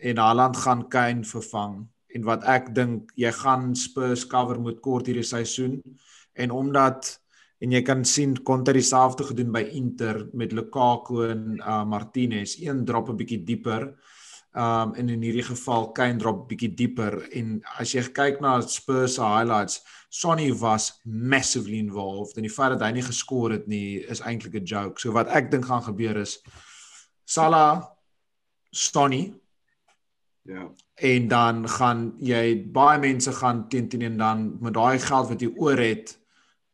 En 0.00 0.16
Haaland 0.16 0.56
gaan 0.56 0.88
Kane 0.88 1.24
vervang 1.24 1.84
en 2.14 2.22
wat 2.24 2.44
ek 2.44 2.72
dink 2.74 3.12
jy 3.16 3.32
gaan 3.32 3.74
Spurs 3.74 4.24
cover 4.24 4.58
moet 4.58 4.80
kort 4.80 5.06
hierdie 5.06 5.28
seisoen 5.28 5.82
en 6.34 6.50
omdat 6.50 7.20
en 7.60 7.70
jy 7.70 7.82
kan 7.82 8.04
sien 8.04 8.32
Conte 8.42 8.72
dieselfde 8.72 9.24
gedoen 9.24 9.52
by 9.52 9.62
Inter 9.76 10.24
met 10.32 10.52
Lukaku 10.52 11.28
en 11.28 11.60
uh, 11.60 11.84
Martinez, 11.84 12.56
een 12.60 12.84
drop 12.84 13.08
'n 13.08 13.16
bietjie 13.16 13.44
dieper. 13.44 13.92
Um 14.54 14.92
en 14.94 15.08
in 15.10 15.22
hierdie 15.26 15.42
geval 15.42 15.88
Kane 15.96 16.20
drop 16.22 16.44
bietjie 16.46 16.70
dieper 16.78 17.16
en 17.34 17.56
as 17.82 17.90
jy 17.96 18.04
kyk 18.14 18.36
na 18.40 18.60
Spurs 18.62 19.16
se 19.16 19.22
highlights 19.26 19.80
Sonny 20.14 20.52
was 20.54 21.00
massively 21.04 21.80
involved 21.82 22.36
en 22.38 22.46
die 22.46 22.52
feit 22.54 22.70
dat 22.76 22.84
hy 22.86 22.92
nie 22.94 23.02
geskor 23.02 23.50
het 23.50 23.66
nie 23.66 24.04
is 24.06 24.22
eintlik 24.22 24.54
'n 24.54 24.64
joke. 24.64 25.00
So 25.00 25.10
wat 25.10 25.26
ek 25.28 25.50
dink 25.50 25.66
gaan 25.66 25.82
gebeur 25.82 26.16
is 26.22 26.38
Salah 27.26 27.82
Sonny 28.70 29.34
Ja. 30.44 30.68
en 30.94 31.28
dan 31.28 31.68
gaan 31.68 32.14
jy 32.20 32.68
baie 32.72 32.98
mense 33.00 33.32
gaan 33.32 33.68
teen 33.68 33.88
teen 33.88 34.02
en 34.02 34.16
dan 34.16 34.56
met 34.60 34.74
daai 34.74 34.98
geld 34.98 35.28
wat 35.28 35.40
jy 35.40 35.50
oor 35.56 35.78
het 35.78 36.18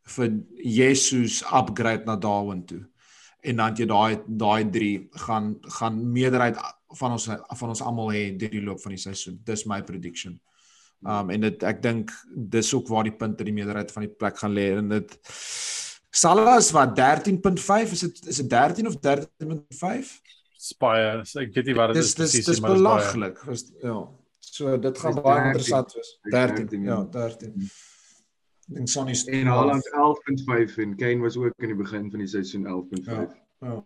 vir 0.04 0.30
Jesus 0.56 1.42
upgrade 1.52 2.04
na 2.04 2.16
Darwin 2.16 2.66
toe. 2.66 2.82
En 3.40 3.56
dan 3.56 3.76
jy 3.76 3.86
daai 3.86 4.20
daai 4.26 4.70
3 4.70 5.08
gaan 5.10 5.56
gaan 5.78 6.12
meerderheid 6.12 6.58
van 6.98 7.12
ons 7.16 7.26
van 7.30 7.68
ons 7.68 7.82
almal 7.82 8.12
hê 8.14 8.36
deur 8.38 8.50
die 8.50 8.62
loop 8.64 8.80
van 8.82 8.94
die 8.96 9.02
seisoen. 9.02 9.40
Dis 9.44 9.66
my 9.66 9.82
prediction. 9.86 10.40
Um 11.06 11.30
en 11.30 11.40
dit 11.40 11.62
ek 11.64 11.82
dink 11.82 12.10
dis 12.34 12.74
ook 12.74 12.88
waar 12.92 13.06
die 13.08 13.16
punte 13.16 13.44
die 13.44 13.54
meerderheid 13.56 13.92
van 13.92 14.04
die 14.04 14.12
plek 14.12 14.38
gaan 14.38 14.52
lê 14.56 14.70
en 14.78 14.88
dit 14.88 15.18
Salah 16.10 16.56
is 16.58 16.72
wat 16.74 16.96
13.5 16.98 17.92
is 17.94 18.00
dit 18.00 18.26
is 18.26 18.40
dit 18.42 18.50
13 18.50 18.86
of 18.90 18.96
13.5? 18.98 20.08
Spaie, 20.60 21.12
ek 21.22 21.54
weet 21.54 21.70
nie 21.70 21.76
wat 21.78 21.94
dit 21.94 22.00
Dis 22.02 22.10
is 22.10 22.14
dis 22.14 22.18
presies 22.18 22.48
dis 22.50 22.58
nie, 22.58 22.62
maar 22.66 22.74
dis 22.74 22.82
belaglik. 22.82 23.38
Ja. 23.84 24.00
So 24.50 24.74
dit 24.76 24.98
gaan 24.98 25.14
Dis 25.14 25.22
baie 25.24 25.38
13. 25.38 25.52
interessant 25.52 25.94
wees. 25.94 26.10
Dis 26.22 26.32
13. 26.34 26.66
13, 26.66 26.84
Ja, 26.84 26.98
ja. 26.98 27.04
13. 27.14 27.70
Ek 28.70 28.74
dink 28.76 28.88
Sonny 28.92 29.14
En 29.38 29.46
Haaland 29.50 29.88
11.5 29.94 30.76
en 30.84 30.96
Kane 30.96 31.22
was 31.24 31.36
ook 31.36 31.54
in 31.58 31.72
die 31.72 31.78
begin 31.78 32.10
van 32.10 32.18
die 32.22 32.28
seisoen 32.28 32.66
11.5. 32.66 33.32
Ja. 33.60 33.78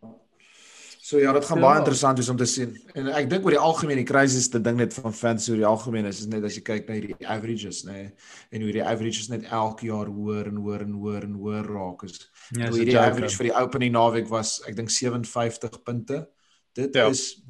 So 1.05 1.19
ja, 1.21 1.33
dit 1.37 1.45
gaan 1.45 1.59
Ja. 1.61 1.65
baie 1.67 1.79
interessant 1.83 2.17
wees 2.19 2.29
om 2.33 2.37
te 2.41 2.47
sien. 2.49 2.71
En 2.97 3.09
ek 3.13 3.27
dink 3.29 3.45
oor 3.45 3.51
die 3.53 3.61
algemeen 3.61 3.99
die 4.01 4.07
crisis 4.09 4.47
te 4.49 4.61
ding 4.61 4.79
net 4.81 4.95
van 4.97 5.13
fans 5.13 5.49
oor 5.51 5.57
die 5.61 5.67
algemeen 5.69 6.07
is, 6.09 6.21
is 6.23 6.27
net 6.33 6.45
as 6.49 6.55
jy 6.57 6.63
kyk 6.65 6.89
na 6.89 6.95
hierdie 6.97 7.27
averages, 7.29 7.83
nê, 7.85 7.93
nee, 7.93 8.13
en 8.57 8.63
hoe 8.65 8.73
die 8.73 8.83
averages 8.85 9.29
net 9.29 9.45
elke 9.53 9.85
jaar 9.91 10.09
hoër 10.09 10.49
en 10.49 10.57
hoër 10.65 10.87
en 10.87 10.95
hoër 11.03 11.27
en 11.29 11.35
hoër 11.43 11.69
raak 11.75 12.07
is. 12.09 12.31
Ja, 12.57 12.71
hoe 12.71 12.73
so 12.73 12.79
hierdie 12.81 12.97
average 12.99 13.37
vir 13.37 13.51
die 13.51 13.53
opening 13.61 13.93
naweek 13.93 14.29
was, 14.33 14.63
ek 14.67 14.77
dink 14.77 14.89
57 14.91 15.83
punte. 15.85 16.27
Dit 16.75 16.95
Ja. 16.97 17.09
is 17.11 17.43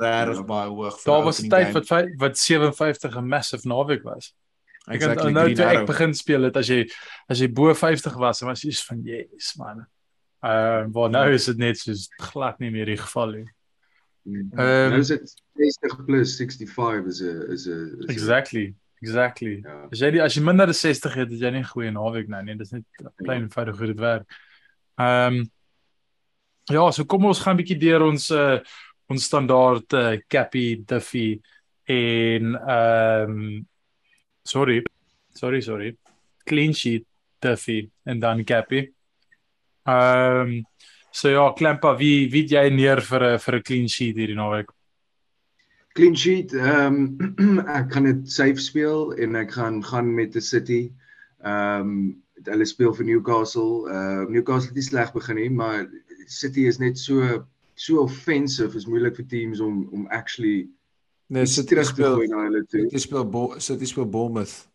regtig 0.00 0.36
Ja. 0.40 0.42
baie 0.42 0.68
hoog 0.70 0.96
vir 1.00 1.12
Daar 1.12 1.20
die 1.20 1.24
was 1.26 1.42
'n 1.42 1.50
tyd 1.50 1.72
wat 1.74 1.88
wat 2.18 2.38
57 2.38 3.16
'n 3.16 3.28
massive 3.28 3.68
naweek 3.68 4.04
was. 4.04 4.32
Ek 4.88 4.94
exactly, 4.94 5.28
exactly, 5.28 5.32
nou 5.32 5.44
Green 5.44 5.56
toe 5.56 5.66
ek 5.82 5.86
begin 5.86 6.14
speel 6.14 6.42
het 6.42 6.56
as 6.56 6.66
jy 6.68 6.88
as 7.28 7.38
jy 7.40 7.48
bo 7.52 7.74
50 7.74 8.16
was, 8.16 8.38
dan 8.40 8.48
was 8.48 8.62
jy 8.62 8.70
so 8.72 8.84
van 8.88 9.02
yes 9.04 9.54
man. 9.58 9.86
Uh 10.42 10.84
waar 10.90 11.10
nou 11.10 11.26
is 11.32 11.44
dit 11.44 11.58
net 11.58 11.78
soos 11.78 12.08
glad 12.18 12.58
nie 12.58 12.70
meer 12.70 12.86
die 12.86 12.98
geval 12.98 13.36
nie. 13.36 13.48
Ehm, 14.26 14.90
nou 14.90 14.98
is 14.98 15.08
dit 15.08 15.34
60 15.54 16.04
plus 16.06 16.36
65 16.36 17.06
is 17.06 17.20
'n 17.22 17.52
is 17.52 17.66
'n 17.66 18.04
Exactly. 18.08 18.74
Exactly. 19.02 19.60
Ja. 19.62 19.88
As 19.90 19.98
jy 19.98 20.10
die, 20.10 20.22
as 20.22 20.34
jy 20.34 20.42
minder 20.42 20.68
as 20.68 20.80
60 20.80 21.14
het, 21.14 21.30
het 21.30 21.40
jy 21.40 21.50
nie 21.50 21.62
'n 21.62 21.72
goeie 21.72 21.90
naweek 21.90 22.28
nou 22.28 22.42
nie. 22.42 22.54
Dis 22.54 22.70
net 22.70 22.84
klein 23.16 23.42
eenvoudig 23.42 23.78
hoe 23.78 23.86
dit 23.86 23.98
werk. 23.98 24.26
Ehm 24.98 25.34
um, 25.40 25.50
Ja, 26.70 26.90
so 26.94 27.04
kom 27.04 27.24
ons 27.26 27.40
gaan 27.42 27.56
'n 27.56 27.58
bietjie 27.58 27.78
deur 27.78 28.02
ons 28.06 28.30
uh 28.30 28.60
ons 29.10 29.24
standaard 29.24 29.92
uh, 29.92 30.16
Cappy, 30.28 30.84
Duffy 30.86 31.40
en 31.84 32.54
ehm 32.54 33.30
um, 33.30 33.68
sorry. 34.44 34.82
Sorry, 35.34 35.60
sorry. 35.60 35.96
Clean 36.44 36.72
sheet 36.72 37.04
Duffy 37.40 37.90
en 38.04 38.18
dan 38.18 38.44
Cappy. 38.44 38.92
Ehm 39.86 40.40
um, 40.40 40.66
so 41.10 41.28
ja, 41.28 41.52
Klempa, 41.52 41.98
wie 41.98 42.30
wie 42.32 42.46
jy 42.46 42.70
neer 42.70 43.00
vir 43.00 43.22
'n 43.34 43.38
vir 43.38 43.54
'n 43.56 43.62
clean 43.62 43.88
sheet 43.88 44.16
hierdie 44.16 44.38
naweek? 44.38 44.70
Clean 45.94 46.16
sheet. 46.16 46.54
Ehm 46.54 47.18
um, 47.20 47.58
ek 47.78 47.92
gaan 47.92 48.04
dit 48.04 48.28
safe 48.30 48.60
speel 48.60 49.12
en 49.18 49.36
ek 49.36 49.52
gaan 49.52 49.82
gaan 49.84 50.14
met 50.14 50.32
die 50.32 50.40
City. 50.40 50.92
Ehm 51.44 51.80
um, 51.80 52.22
hulle 52.44 52.66
speel 52.66 52.94
vir 52.94 53.06
Newcastle. 53.06 53.88
Ehm 53.90 54.26
uh, 54.26 54.30
Newcastle 54.30 54.70
het 54.70 54.78
nie 54.78 54.86
sleg 54.86 55.12
begin 55.12 55.36
nie, 55.36 55.50
maar 55.50 55.88
City 56.26 56.66
is 56.66 56.78
net 56.78 56.98
so 56.98 57.42
so 57.74 58.00
offensive. 58.02 58.76
Is 58.76 58.86
moeilik 58.86 59.16
vir 59.16 59.26
teams 59.26 59.60
om 59.60 59.88
om 59.92 60.06
actually 60.06 60.70
Nee, 61.32 61.46
City 61.46 61.82
speel 61.82 62.18
na 62.28 62.44
hulle 62.44 62.64
toe. 62.68 62.86
City 62.86 62.98
speel 62.98 63.24
Bo 63.24 63.58
City 63.58 63.86
speel 63.86 64.06
Bournemouth. 64.06 64.68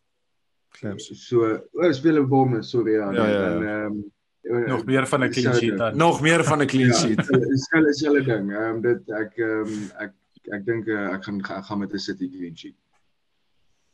Clams. 0.77 1.09
So, 1.27 1.43
o, 1.45 1.57
oh, 1.81 1.91
speel 1.93 2.17
in 2.17 2.27
Bournemouth, 2.27 2.65
sorry 2.65 2.93
ja. 2.97 3.11
Ja, 3.13 3.27
ja, 3.27 3.41
ja. 3.41 3.49
En 3.55 3.67
ehm 3.67 3.99
Nog 4.47 4.85
meer 4.85 5.07
van 5.07 5.23
'n 5.23 5.31
clean 5.31 5.55
sheet 5.55 5.77
dan. 5.77 5.97
Nog 5.97 6.21
meer 6.21 6.43
van 6.43 6.61
'n 6.61 6.67
clean 6.67 6.87
Ja, 6.87 6.93
sheet. 6.93 7.19
is 7.55 7.67
hulle 7.69 7.89
is 7.89 8.01
hulle 8.01 8.23
ding. 8.23 8.51
Ehm 8.51 8.75
um, 8.75 8.81
dit 8.81 9.09
ek 9.09 9.37
ehm 9.37 9.67
um, 9.67 9.91
ek 9.97 10.13
ek 10.51 10.65
dink 10.65 10.87
uh, 10.87 11.13
ek 11.13 11.23
gaan 11.23 11.41
ek 11.41 11.65
gaan 11.65 11.79
met 11.79 11.93
'n 11.93 11.99
City 11.99 12.29
clean 12.29 12.57
sheet. 12.57 12.75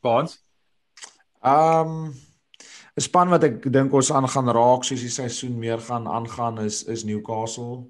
Baans. 0.02 0.44
Um 1.42 2.14
'n 2.96 3.02
span 3.02 3.30
wat 3.30 3.44
ek 3.44 3.72
dink 3.72 3.94
ons 3.94 4.12
aan 4.12 4.28
gaan 4.30 4.50
raak 4.50 4.84
soos 4.84 5.02
die 5.02 5.10
seisoen 5.10 5.58
meer 5.60 5.80
gaan 5.80 6.08
aangaan 6.08 6.60
is 6.62 6.84
is 6.84 7.04
Newcastle. 7.04 7.88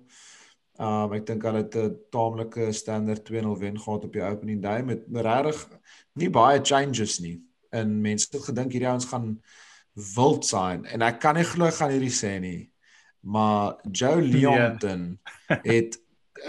Um 0.79 1.13
ek 1.13 1.25
dink 1.25 1.43
hulle 1.43 1.63
het 1.65 1.75
'n 1.75 1.97
taamlike 2.09 2.71
standaard 2.71 3.25
2-0 3.25 3.57
wen 3.59 3.79
gehad 3.79 4.05
op 4.05 4.13
die 4.13 4.23
opening 4.23 4.61
day 4.61 4.81
met 4.81 5.03
regtig 5.11 5.67
nie 6.15 6.29
baie 6.29 6.59
changes 6.63 7.19
nie. 7.19 7.41
En 7.71 8.01
mense 8.01 8.27
het 8.31 8.43
gedink 8.45 8.71
hierdie 8.71 8.89
ouens 8.89 9.05
gaan 9.05 9.41
wild 9.93 10.45
sein 10.45 10.85
en 10.85 11.05
ek 11.05 11.19
kan 11.21 11.37
nie 11.37 11.47
glo 11.47 11.69
gaan 11.71 11.93
hierdie 11.93 12.13
sê 12.13 12.39
nie. 12.41 12.69
Maar 13.23 13.79
Joe 13.91 14.21
Leonton 14.21 15.19
het 15.47 15.99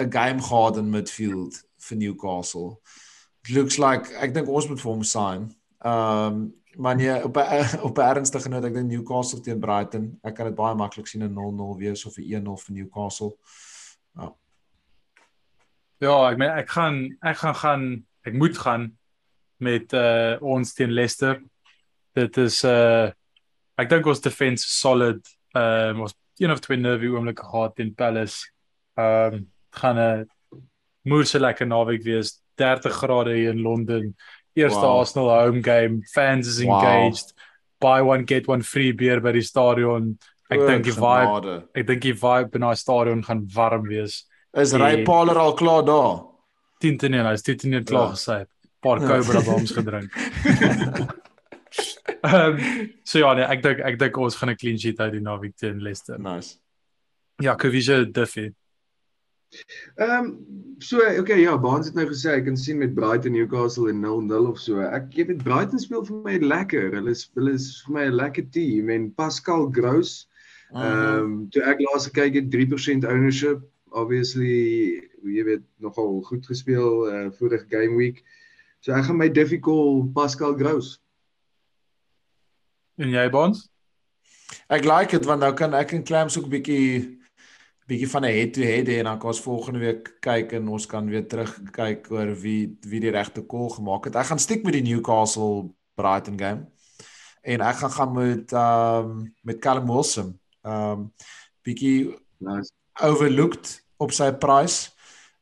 'n 0.00 0.10
game 0.10 0.42
gehad 0.42 0.76
in 0.76 0.90
midfield 0.90 1.62
vir 1.78 1.96
Newcastle. 1.96 2.80
It 3.44 3.54
looks 3.54 3.78
like 3.78 4.10
ek 4.18 4.34
dink 4.34 4.48
ons 4.48 4.68
moet 4.68 4.80
vir 4.80 4.92
hom 4.92 5.02
sign. 5.02 5.50
Um 5.84 6.54
maar 6.76 6.96
nee, 6.96 7.24
op 7.24 7.36
'n 7.36 7.78
op 7.88 7.98
'n 7.98 8.08
ernstige 8.16 8.48
noot, 8.48 8.64
ek 8.64 8.74
dink 8.74 8.90
Newcastle 8.90 9.40
teen 9.40 9.60
Brighton. 9.60 10.18
Ek 10.22 10.34
kan 10.34 10.46
dit 10.46 10.54
baie 10.54 10.74
maklik 10.74 11.06
sien 11.06 11.22
'n 11.22 11.34
0-0 11.34 11.78
wees 11.78 12.06
of 12.06 12.18
'n 12.18 12.22
1-0 12.22 12.56
vir 12.56 12.74
Newcastle. 12.74 13.36
Ja, 16.02 16.16
ek 16.28 16.38
meen 16.38 16.50
ek 16.50 16.68
gaan 16.74 16.96
ek 17.22 17.38
gaan 17.40 17.54
gaan 17.54 17.84
ek 18.26 18.34
moet 18.34 18.58
gaan 18.58 18.88
met 19.62 19.92
uh 19.92 20.36
ons 20.42 20.74
teen 20.74 20.92
Leicester. 20.92 21.38
Dit 22.12 22.36
is 22.36 22.64
uh 22.64 23.10
ek 23.78 23.88
dink 23.88 24.06
ons 24.06 24.20
defense 24.20 24.64
solid. 24.68 25.20
Ehm 25.54 25.96
uh, 25.96 26.02
ons 26.02 26.14
een 26.38 26.50
of 26.50 26.60
twee 26.60 26.76
nervy 26.78 27.06
oomblikke 27.06 27.44
gehad 27.44 27.76
teen 27.76 27.94
Palace. 27.94 28.48
Ehm 28.98 29.34
um, 29.34 29.46
gaan 29.74 29.98
'n 29.98 30.26
moeëse 31.08 31.38
lekker 31.40 31.66
naweek 31.66 32.02
wees. 32.04 32.40
30 32.56 32.92
grade 32.92 33.34
hier 33.34 33.50
in 33.50 33.60
Londen. 33.62 34.14
Eerste 34.54 34.78
Wow. 34.80 34.88
wow. 34.90 34.98
Arsenal 35.00 35.30
home 35.30 35.62
game. 35.62 36.02
Fans 36.12 36.46
is 36.46 36.62
Wow. 36.64 36.82
engaged. 36.82 37.32
Buy 37.80 38.00
one 38.00 38.24
get 38.26 38.46
one 38.48 38.62
free 38.62 38.92
beer 38.92 39.20
by 39.20 39.32
die 39.32 39.42
stadion. 39.42 40.18
Ek 40.50 40.60
dink 40.60 40.84
die 40.84 40.92
vibe, 40.92 41.64
ek 41.74 41.86
dink 41.86 42.02
die 42.02 42.14
vibe 42.14 42.50
binne 42.52 42.66
daai 42.66 42.76
stadion 42.76 43.22
gaan 43.24 43.46
warm 43.54 43.82
wees. 43.88 44.24
Is 44.54 44.70
Die- 44.70 44.78
Ray 44.78 45.02
Paler 45.04 45.38
al 45.38 45.54
klaar 45.54 45.82
daar? 45.84 46.22
10 46.80 46.98
te 46.98 47.06
1, 47.08 47.26
hy's 47.26 47.42
10 47.42 47.56
te 47.58 47.68
1 47.68 47.84
klaar 47.84 48.08
Ja. 48.08 48.12
gesê. 48.14 48.46
Paar 48.80 49.00
Ja. 49.00 49.08
Cobra 49.08 49.40
bombs 49.42 49.72
gedrink. 49.72 50.10
Ehm 52.24 52.58
so 53.04 53.18
ja, 53.18 53.32
nee, 53.34 53.46
ek 53.46 53.62
dink 53.62 53.80
ek 53.84 53.98
dink 54.00 54.18
ons 54.18 54.36
gaan 54.40 54.50
'n 54.50 54.60
clean 54.60 54.78
sheet 54.78 55.00
uit 55.00 55.12
die 55.12 55.24
naweek 55.24 55.56
teen 55.60 55.80
Leicester. 55.84 56.18
Nice. 56.18 56.58
Ja, 57.42 57.54
Kovice 57.54 58.04
Duffy. 58.10 58.50
Ehm 59.96 60.10
um, 60.10 60.30
so 60.78 60.98
okay 61.20 61.40
ja, 61.42 61.56
Baans 61.58 61.86
het 61.86 61.94
nou 61.94 62.06
gesê 62.10 62.38
ek 62.38 62.46
kan 62.48 62.56
sien 62.56 62.78
met 62.78 62.94
Brighton 62.94 63.32
Newcastle 63.32 63.90
en 63.90 64.00
0-0 64.02 64.48
of 64.50 64.58
so. 64.58 64.80
Ek 64.80 65.12
jy 65.14 65.28
weet 65.30 65.44
Brighton 65.44 65.78
speel 65.78 66.04
vir 66.04 66.22
my 66.24 66.38
lekker. 66.42 66.94
Hulle 66.96 67.10
is 67.10 67.28
hulle 67.34 67.54
is 67.54 67.82
vir 67.86 67.98
my 67.98 68.06
'n 68.06 68.16
lekker 68.16 68.50
team 68.50 68.90
en 68.90 69.10
Pascal 69.14 69.70
Gross 69.70 70.24
Mhm. 70.74 70.82
Ehm 70.82 71.22
um, 71.22 71.34
toe 71.50 71.62
ek 71.62 71.80
laas 71.86 72.08
gekyk 72.08 72.34
het 72.34 72.50
3% 72.50 73.04
ownership, 73.06 73.62
obviously 73.94 74.98
jy 75.22 75.44
weet 75.46 75.62
nogal 75.78 76.18
goed 76.26 76.46
gespeel 76.50 77.06
uh 77.06 77.28
vorige 77.38 77.68
game 77.70 77.94
week. 77.96 78.24
So 78.82 78.92
ek 78.92 79.06
gaan 79.06 79.20
my 79.20 79.28
difficult 79.30 80.12
Pascal 80.16 80.56
Gross. 80.58 80.98
En 82.96 83.10
jy 83.10 83.24
Bons? 83.30 83.64
Ek 84.70 84.84
like 84.86 85.16
dit 85.16 85.26
want 85.26 85.42
nou 85.42 85.50
kan 85.58 85.74
ek 85.74 85.96
en 85.96 86.04
Clams 86.06 86.36
ook 86.38 86.50
bietjie 86.52 87.20
bietjie 87.90 88.08
van 88.08 88.24
'n 88.24 88.32
head 88.32 88.52
to 88.54 88.62
head 88.62 88.86
hê 88.88 88.98
en 88.98 89.04
dan 89.04 89.18
kan 89.18 89.28
ons 89.28 89.40
volgende 89.40 89.78
week 89.78 90.16
kyk 90.20 90.52
en 90.52 90.68
ons 90.68 90.86
kan 90.86 91.08
weer 91.08 91.26
terugkyk 91.28 92.10
oor 92.10 92.32
wie 92.40 92.78
wie 92.88 93.00
die 93.00 93.10
regte 93.10 93.44
call 93.46 93.68
gemaak 93.70 94.04
het. 94.04 94.16
Ek 94.16 94.30
gaan 94.30 94.38
stiek 94.38 94.64
met 94.64 94.72
die 94.72 94.82
Newcastle 94.82 95.74
Brighton 95.94 96.38
game. 96.38 96.70
En 97.42 97.60
ek 97.60 97.76
gaan 97.76 97.90
gaan 97.90 98.12
met 98.12 98.52
ehm 98.52 99.10
um, 99.10 99.34
met 99.42 99.58
Callum 99.58 99.86
Wilson. 99.86 100.40
Ehm 100.62 100.90
um, 100.90 101.12
bietjie 101.62 102.14
Nice. 102.38 102.72
overlooked 103.02 103.84
op 103.96 104.12
sy 104.12 104.32
prys. 104.32 104.94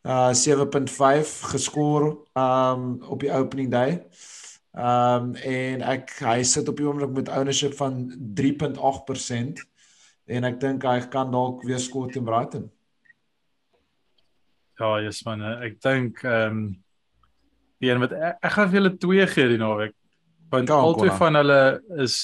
Uh 0.03 0.32
7.5 0.34 1.53
geskoor 1.53 2.26
um 2.34 3.03
op 3.03 3.20
die 3.20 3.30
opening 3.32 3.70
day. 3.70 4.03
Um 4.72 5.34
en 5.36 5.82
ek 5.84 6.14
hy 6.24 6.38
sit 6.48 6.68
op 6.70 6.78
die 6.78 6.86
oomblik 6.86 7.12
met 7.12 7.28
ownership 7.28 7.74
van 7.76 8.06
3.8% 8.38 9.60
en 10.32 10.46
ek 10.48 10.60
dink 10.62 10.86
hy 10.88 11.00
kan 11.12 11.32
dalk 11.32 11.66
weer 11.68 11.82
skoor 11.82 12.08
teen 12.12 12.24
Brighton. 12.24 12.70
Ja, 14.80 14.96
yes 15.04 15.20
man, 15.28 15.44
ek 15.44 15.76
dink 15.84 16.24
ehm 16.24 16.56
um, 16.56 16.62
die 17.82 17.90
een 17.90 18.00
wat 18.00 18.14
ek, 18.14 18.38
ek 18.46 18.54
gaan 18.54 18.68
vir 18.70 18.78
julle 18.78 18.94
twee 19.02 19.26
gee 19.26 19.50
die 19.50 19.60
naweek. 19.60 19.94
Want 20.52 20.70
Kan, 20.70 20.84
albei 20.86 21.10
van 21.18 21.36
hulle 21.40 21.62
is 22.04 22.16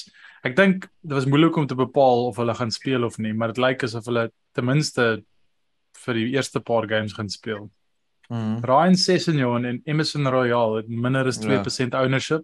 ek 0.47 0.55
dink 0.55 0.87
dit 0.87 1.13
was 1.13 1.27
moeilik 1.27 1.57
om 1.59 1.67
te 1.67 1.77
bepaal 1.77 2.29
of 2.29 2.39
hulle 2.39 2.55
gaan 2.55 2.71
speel 2.71 3.05
of 3.05 3.17
nie, 3.19 3.33
maar 3.35 3.53
dit 3.53 3.61
lyk 3.61 3.83
asof 3.85 4.07
hulle 4.07 4.29
ten 4.55 4.65
minste 4.65 5.09
vir 6.05 6.17
die 6.17 6.29
eerste 6.33 6.63
paar 6.63 6.87
games 6.89 7.13
gaan 7.17 7.29
speel. 7.29 7.67
Mhm. 8.29 8.59
Ryan 8.65 8.95
Sessegnon 8.95 9.65
en 9.65 9.81
Emerson 9.85 10.27
Royal 10.27 10.75
het 10.75 10.87
minder 10.87 11.25
as 11.27 11.37
Ja. 11.37 11.41
2% 11.63 11.93
ownership. 11.93 12.43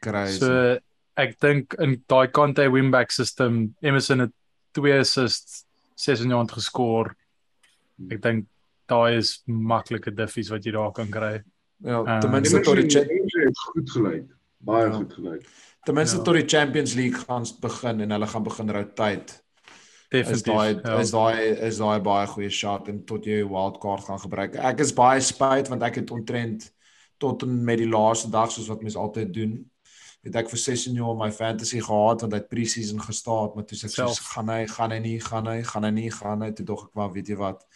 Crazy. 0.00 0.38
So 0.38 0.78
ek 1.16 1.38
dink 1.40 1.74
in 1.78 2.02
daai 2.08 2.30
Conte 2.30 2.66
winback 2.70 3.10
system 3.10 3.74
Emerson 3.80 4.18
het 4.18 4.32
twee 4.72 4.98
assists, 4.98 5.64
Sessegnon 5.94 6.40
het 6.46 6.52
geskoor. 6.52 7.14
Ek 8.10 8.20
dink 8.22 8.46
daai 8.88 9.16
is 9.16 9.42
maklike 9.46 10.10
diffies 10.14 10.50
wat 10.50 10.64
jy 10.66 10.72
daar 10.72 10.92
kan 10.92 11.08
kry. 11.10 11.42
ja, 11.84 12.00
uh, 12.02 12.18
ten 12.20 12.30
minste 12.30 12.60
tot 12.60 12.76
die 12.76 12.88
cha- 12.88 13.00
het 13.44 13.58
goed 13.58 13.90
gelyk. 13.90 14.26
Baie 14.60 14.86
Ja. 14.88 14.92
goed 14.92 15.12
gelyk. 15.12 15.46
ten 15.84 15.94
minste 15.94 16.16
Ja. 16.16 16.22
tot 16.22 16.34
die 16.34 16.46
Champions 16.48 16.94
League 16.94 17.18
gaan 17.28 17.44
begin 17.60 18.00
en 18.00 18.10
hulle 18.10 18.26
gaan 18.26 18.42
begin 18.42 18.70
rotate. 18.70 19.34
Is 20.14 20.42
Definitief. 20.42 20.54
daai 20.54 20.80
ja. 20.82 20.98
is 21.00 21.10
daai 21.10 21.66
is 21.68 21.78
daai 21.78 22.00
baie 22.00 22.26
goeie 22.26 22.50
shot 22.50 22.88
en 22.88 23.04
tot 23.04 23.24
jy 23.26 23.42
'n 23.42 23.50
wildcard 23.50 24.04
gaan 24.06 24.20
gebruik. 24.22 24.56
Ek 24.56 24.80
is 24.80 24.92
baie 24.92 25.20
spyt 25.20 25.68
want 25.68 25.82
ek 25.82 25.94
het 25.94 26.10
ontrent 26.10 26.70
tot 27.18 27.42
en 27.42 27.64
met 27.64 27.78
die 27.78 27.88
laaste 27.88 28.30
dag 28.30 28.50
soos 28.50 28.68
wat 28.68 28.82
mense 28.82 28.98
altyd 28.98 29.32
doen. 29.34 29.70
Het 30.24 30.36
ek 30.40 30.48
vir 30.48 30.58
Sessionio 30.58 31.14
my 31.14 31.30
fantasy 31.32 31.80
gehad 31.80 32.22
want 32.22 32.32
hy 32.32 32.38
het 32.38 32.48
pre-season 32.48 33.00
gestaan, 33.00 33.50
maar 33.54 33.64
toe 33.64 33.76
sê 33.76 33.90
ek 33.90 33.96
soos, 33.96 34.20
gaan 34.32 34.48
hy, 34.48 34.66
gaan 34.66 34.90
hy 34.90 34.98
nie, 34.98 35.18
gaan 35.20 35.46
hy, 35.46 35.62
gaan 35.62 35.84
hy 35.84 35.90
nie, 35.90 36.10
gaan 36.10 36.42
hy. 36.42 36.52
Toe 36.52 36.64
dog 36.64 36.86
ek 36.86 36.94
maar, 36.94 37.12
weet 37.12 37.28
jy 37.28 37.36
wat, 37.36 37.66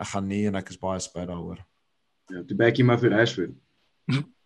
ek 0.00 0.08
gaan 0.14 0.28
nie 0.28 0.46
en 0.48 0.56
ek 0.56 0.70
is 0.70 0.80
baie 0.80 1.00
spyt 1.00 1.28
daaroor. 1.28 1.60
Ja, 2.32 2.42
toe 2.42 2.56
back 2.56 2.78
him 2.78 2.90
up 2.90 3.00
vir 3.00 3.10
Rashford. 3.14 3.54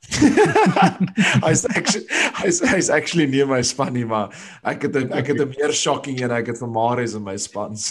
hy's 1.44 1.66
actually 1.74 2.06
hy's 2.40 2.60
hy's 2.62 2.88
actually 2.88 3.26
nie 3.26 3.44
my 3.44 3.60
span 3.62 3.92
nie, 3.92 4.04
maar 4.04 4.30
ek 4.64 4.86
het 4.86 4.96
'n 4.96 5.12
ek 5.12 5.26
het 5.34 5.40
'n 5.42 5.48
meer 5.50 5.72
shocking 5.72 6.20
een, 6.20 6.30
ek 6.30 6.46
het 6.46 6.58
vir 6.58 6.68
Mares 6.68 7.14
in 7.14 7.24
my 7.24 7.36
span. 7.36 7.74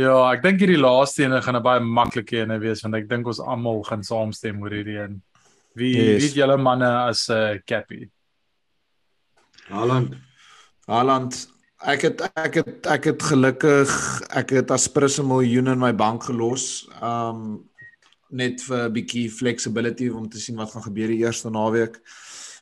Ja, 0.00 0.32
ek 0.32 0.40
dink 0.42 0.60
hierdie 0.62 0.80
laaste 0.80 1.22
een 1.24 1.42
gaan 1.44 1.56
'n 1.56 1.62
baie 1.62 1.80
maklike 1.80 2.38
een 2.40 2.60
wees 2.60 2.80
want 2.82 2.94
ek 2.94 3.08
dink 3.08 3.26
ons 3.26 3.40
almal 3.40 3.82
gaan 3.84 4.02
saamstem 4.02 4.62
oor 4.62 4.72
hierdie 4.72 4.98
een. 4.98 5.22
Wie 5.74 5.96
Yes. 5.96 6.22
wie 6.22 6.40
julle 6.40 6.56
manne 6.56 6.88
as 7.08 7.28
'n 7.28 7.32
uh, 7.32 7.58
cappy? 7.66 8.08
Haaland. 9.68 10.16
Haaland, 10.86 11.48
ek 11.84 12.02
het 12.02 12.20
ek 12.36 12.54
het 12.54 12.86
ek 12.86 13.04
het 13.04 13.22
gelukkig 13.22 13.90
ek 14.30 14.50
het 14.50 14.70
aspres 14.70 15.18
'n 15.18 15.26
miljoen 15.26 15.68
in 15.68 15.78
my 15.78 15.92
bank 15.92 16.24
gelos. 16.24 16.88
Um 17.02 17.68
net 18.32 18.62
vir 18.64 18.88
'n 18.88 18.92
bietjie 18.92 19.28
flexibility 19.30 20.08
om 20.08 20.28
te 20.28 20.38
sien 20.40 20.56
wat 20.56 20.72
gaan 20.72 20.82
gebeur 20.82 21.08
die 21.08 21.22
eerste 21.24 21.50
naweek. 21.50 22.00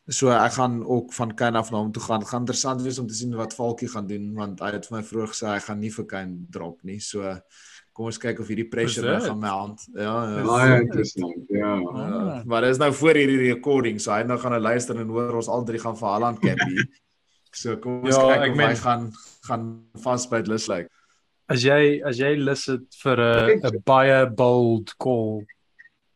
So 0.09 0.29
ek 0.31 0.53
gaan 0.53 0.83
ook 0.85 1.13
van 1.13 1.35
Kane 1.37 1.59
af 1.59 1.71
na 1.71 1.79
hom 1.79 1.93
toe 1.93 2.03
gaan. 2.03 2.21
Dit 2.21 2.29
gaan 2.29 2.41
interessant 2.43 2.83
wees 2.83 2.99
om 2.99 3.07
te 3.07 3.15
sien 3.15 3.35
wat 3.37 3.55
Falkie 3.55 3.89
gaan 3.89 4.07
doen 4.07 4.35
want 4.35 4.61
hy 4.61 4.71
het 4.73 4.87
vir 4.87 4.99
my 4.99 5.05
vroeër 5.05 5.29
gesê 5.29 5.47
hy 5.55 5.59
gaan 5.61 5.81
nie 5.81 5.91
vir 5.91 6.05
Kane 6.07 6.37
drop 6.51 6.83
nie. 6.83 6.99
So 6.99 7.39
kom 7.93 8.07
ons 8.07 8.19
kyk 8.19 8.41
of 8.41 8.49
hierdie 8.49 8.69
pressure 8.71 9.07
dit? 9.19 9.29
gaan 9.29 9.39
mount. 9.39 9.81
Ja, 9.95 10.37
ja. 10.39 10.43
Baie 10.47 10.81
interessant. 10.83 11.45
Ja. 11.49 11.77
Ja, 11.77 12.43
maar 12.47 12.61
dit 12.63 12.71
is 12.71 12.79
nou 12.79 12.93
voor 12.93 13.15
hierdie 13.15 13.53
recording, 13.55 14.01
so 14.01 14.11
hy 14.13 14.23
nou 14.23 14.39
gaan 14.39 14.53
nou 14.53 14.61
luister 14.63 14.97
en 15.01 15.09
hoor 15.09 15.35
ons 15.37 15.49
al 15.49 15.65
drie 15.65 15.79
gaan 15.79 15.97
vir 15.97 16.09
Haaland 16.09 16.39
cappy. 16.41 16.85
So 17.53 17.77
kom 17.77 18.05
ons 18.05 18.17
Ja, 18.17 18.23
kyk 18.23 18.43
ek 18.45 18.51
of 18.51 18.57
meen- 18.57 18.69
hy 18.69 18.75
gaan 18.77 19.13
gaan 19.43 19.83
vasbyt 20.03 20.47
lus 20.49 20.67
lyk. 20.69 20.89
As 21.49 21.63
jy 21.63 22.01
as 22.05 22.17
jy 22.19 22.37
lus 22.37 22.67
het 22.67 22.95
vir 23.03 23.17
'n 23.19 23.61
'n 23.65 23.83
baie 23.85 24.27
bold 24.27 24.95
call, 24.99 25.45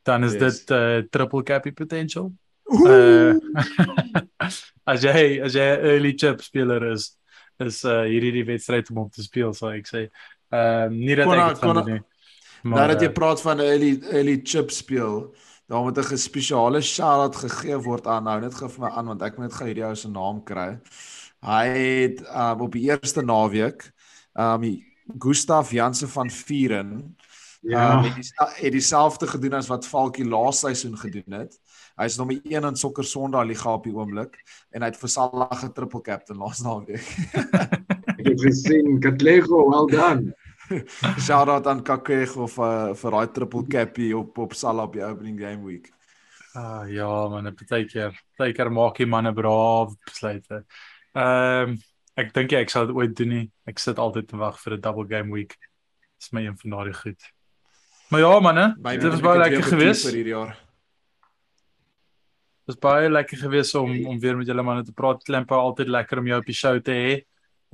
dan 0.04 0.24
is 0.24 0.32
Yes. 0.36 0.40
dit 0.64 0.70
uh, 0.76 1.02
triple 1.10 1.42
cappy 1.42 1.72
potential. 1.72 2.32
Uh, 2.68 3.34
as 4.88 5.02
jy 5.04 5.40
as 5.44 5.54
jy 5.56 5.66
early 5.92 6.12
chip 6.16 6.40
speler 6.44 6.82
is, 6.92 7.10
is 7.62 7.82
uh, 7.84 8.02
hierdie 8.08 8.32
die 8.40 8.44
wedstryd 8.48 8.90
om 8.90 8.98
op 9.04 9.12
te 9.14 9.22
speel, 9.24 9.52
sal 9.56 9.74
ek 9.78 9.88
sê. 9.90 10.06
Ehm 10.52 10.92
uh, 10.92 10.98
nie 11.06 11.16
dat 11.16 11.26
Konna- 11.28 11.48
ek 11.50 11.60
dit 11.60 11.62
doen 11.62 11.90
nie. 11.94 12.02
Nou 12.64 12.86
dat 12.88 13.00
jy 13.04 13.10
uh, 13.10 13.16
praat 13.16 13.40
van 13.44 13.60
early 13.60 13.90
early 14.12 14.38
chip 14.44 14.70
speel, 14.72 15.34
daar 15.68 15.82
moet 15.84 15.98
'n 15.98 16.16
spesiale 16.18 16.80
shout-out 16.80 17.36
gegee 17.36 17.76
word 17.76 18.06
aan 18.06 18.24
nou 18.24 18.40
net 18.40 18.54
gou 18.54 18.68
vir 18.68 18.80
my 18.86 18.90
aan 18.96 19.06
want 19.12 19.22
ek 19.22 19.36
moet 19.38 19.48
net 19.48 19.56
gou 19.58 19.66
hierdie 19.68 19.84
ou 19.84 19.94
se 19.94 20.08
naam 20.08 20.42
kry. 20.44 20.78
Hy 21.44 21.66
het 21.68 22.20
um, 22.32 22.60
op 22.64 22.72
die 22.72 22.88
eerste 22.88 23.22
naweek 23.22 23.92
um 24.34 24.64
Gustaf 25.20 25.70
Jansen 25.72 26.08
van 26.08 26.30
Vieren 26.30 27.16
ja 27.64 27.98
um, 27.98 28.04
het, 28.04 28.14
die, 28.14 28.48
het 28.60 28.72
dieselfde 28.72 29.26
gedoen 29.26 29.56
as 29.58 29.68
wat 29.72 29.86
Falkie 29.86 30.26
laas 30.28 30.60
seisoen 30.60 30.96
gedoen 30.98 31.38
het. 31.40 31.58
Hy 31.94 32.08
is 32.10 32.16
nommer 32.18 32.40
1 32.42 32.68
in 32.68 32.76
sokker 32.76 33.06
Sondag 33.06 33.46
liga 33.46 33.72
op 33.72 33.84
die 33.86 33.94
oomblik 33.94 34.38
en 34.74 34.82
hy 34.82 34.90
het 34.90 34.98
vir 34.98 35.12
Salah 35.12 35.52
getriple 35.60 36.02
captain 36.02 36.40
laas 36.42 36.62
naweek. 36.64 37.04
ek 38.18 38.24
het 38.26 38.40
gesien 38.42 38.98
Katlego, 39.02 39.62
well 39.70 39.86
done. 39.90 40.34
Shout 41.24 41.48
out 41.52 41.68
aan 41.70 41.84
Katlego 41.86 42.48
vir 42.50 42.96
vir 42.98 43.16
daai 43.18 43.34
triple 43.36 43.66
cappie 43.70 44.10
op 44.18 44.38
op 44.42 44.56
Salah 44.58 44.88
die 44.92 45.04
opening 45.06 45.38
game 45.40 45.62
week. 45.66 45.92
Ah 46.54 46.84
ja 46.90 47.08
man, 47.28 47.50
baie 47.70 47.86
keer, 47.90 48.14
baie 48.38 48.54
keer 48.54 48.70
maak 48.70 48.98
jy 48.98 49.08
manne 49.10 49.32
braaf 49.34 49.94
besluite. 50.06 50.64
Ehm 51.14 51.74
um, 51.74 51.78
ek 52.14 52.28
dink 52.34 52.52
ek 52.54 52.70
sal 52.70 52.86
dit 52.86 52.94
ooit 52.94 53.14
doen 53.18 53.32
nie. 53.34 53.46
Ek 53.66 53.80
sit 53.82 53.98
altyd 53.98 54.28
te 54.30 54.38
wag 54.38 54.60
vir 54.62 54.76
'n 54.76 54.80
double 54.80 55.06
game 55.10 55.34
week. 55.34 55.56
Dis 56.18 56.32
my 56.32 56.44
een 56.46 56.58
van 56.58 56.76
daardie 56.76 56.94
goed. 56.94 57.33
Maar 58.08 58.20
ja 58.20 58.40
manne, 58.40 58.66
dit 58.78 59.10
was 59.10 59.22
baie 59.24 59.38
lekker 59.38 59.62
geweest 59.72 60.06
vir 60.08 60.18
hierdie 60.18 60.34
jaar. 60.34 60.52
Dit 62.64 62.74
was 62.74 62.80
baie 62.80 63.10
lekker 63.10 63.38
geweest 63.38 63.74
om 63.74 64.06
om 64.06 64.20
weer 64.20 64.36
met 64.36 64.48
julle 64.48 64.62
manne 64.62 64.84
te 64.84 64.92
praat. 64.92 65.24
Klemper 65.24 65.56
altyd 65.56 65.88
lekker 65.88 66.18
om 66.18 66.30
jou 66.30 66.38
op 66.40 66.46
die 66.48 66.56
show 66.56 66.78
te 66.80 66.94
hê. 66.96 67.18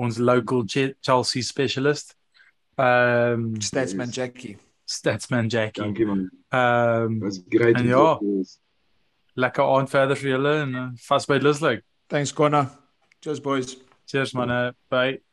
Ons 0.01 0.19
local 0.19 0.65
Chelsea 0.67 1.43
specialist. 1.43 2.17
Ehm 2.81 3.47
um, 3.55 3.61
Statsman 3.61 4.09
Jackie. 4.09 4.57
Statsman 4.85 5.47
Jackie. 5.47 5.83
Dankie 5.83 6.07
man. 6.07 6.31
Ehm 6.49 7.03
um, 7.05 7.21
Was 7.21 7.43
great. 7.49 7.77
En 7.77 7.87
ja. 7.87 8.19
Lekker 9.35 9.65
aan 9.77 9.89
verder 9.89 10.17
vir 10.17 10.31
julle 10.31 10.55
en 10.65 10.75
uh, 10.75 10.89
vas 11.07 11.27
by 11.27 11.39
Lislike. 11.39 11.83
Thanks 12.07 12.33
Connor. 12.33 12.67
Cheers 13.21 13.41
boys. 13.41 13.77
Cheers 14.07 14.33
manne. 14.33 14.75
Bye. 14.89 15.30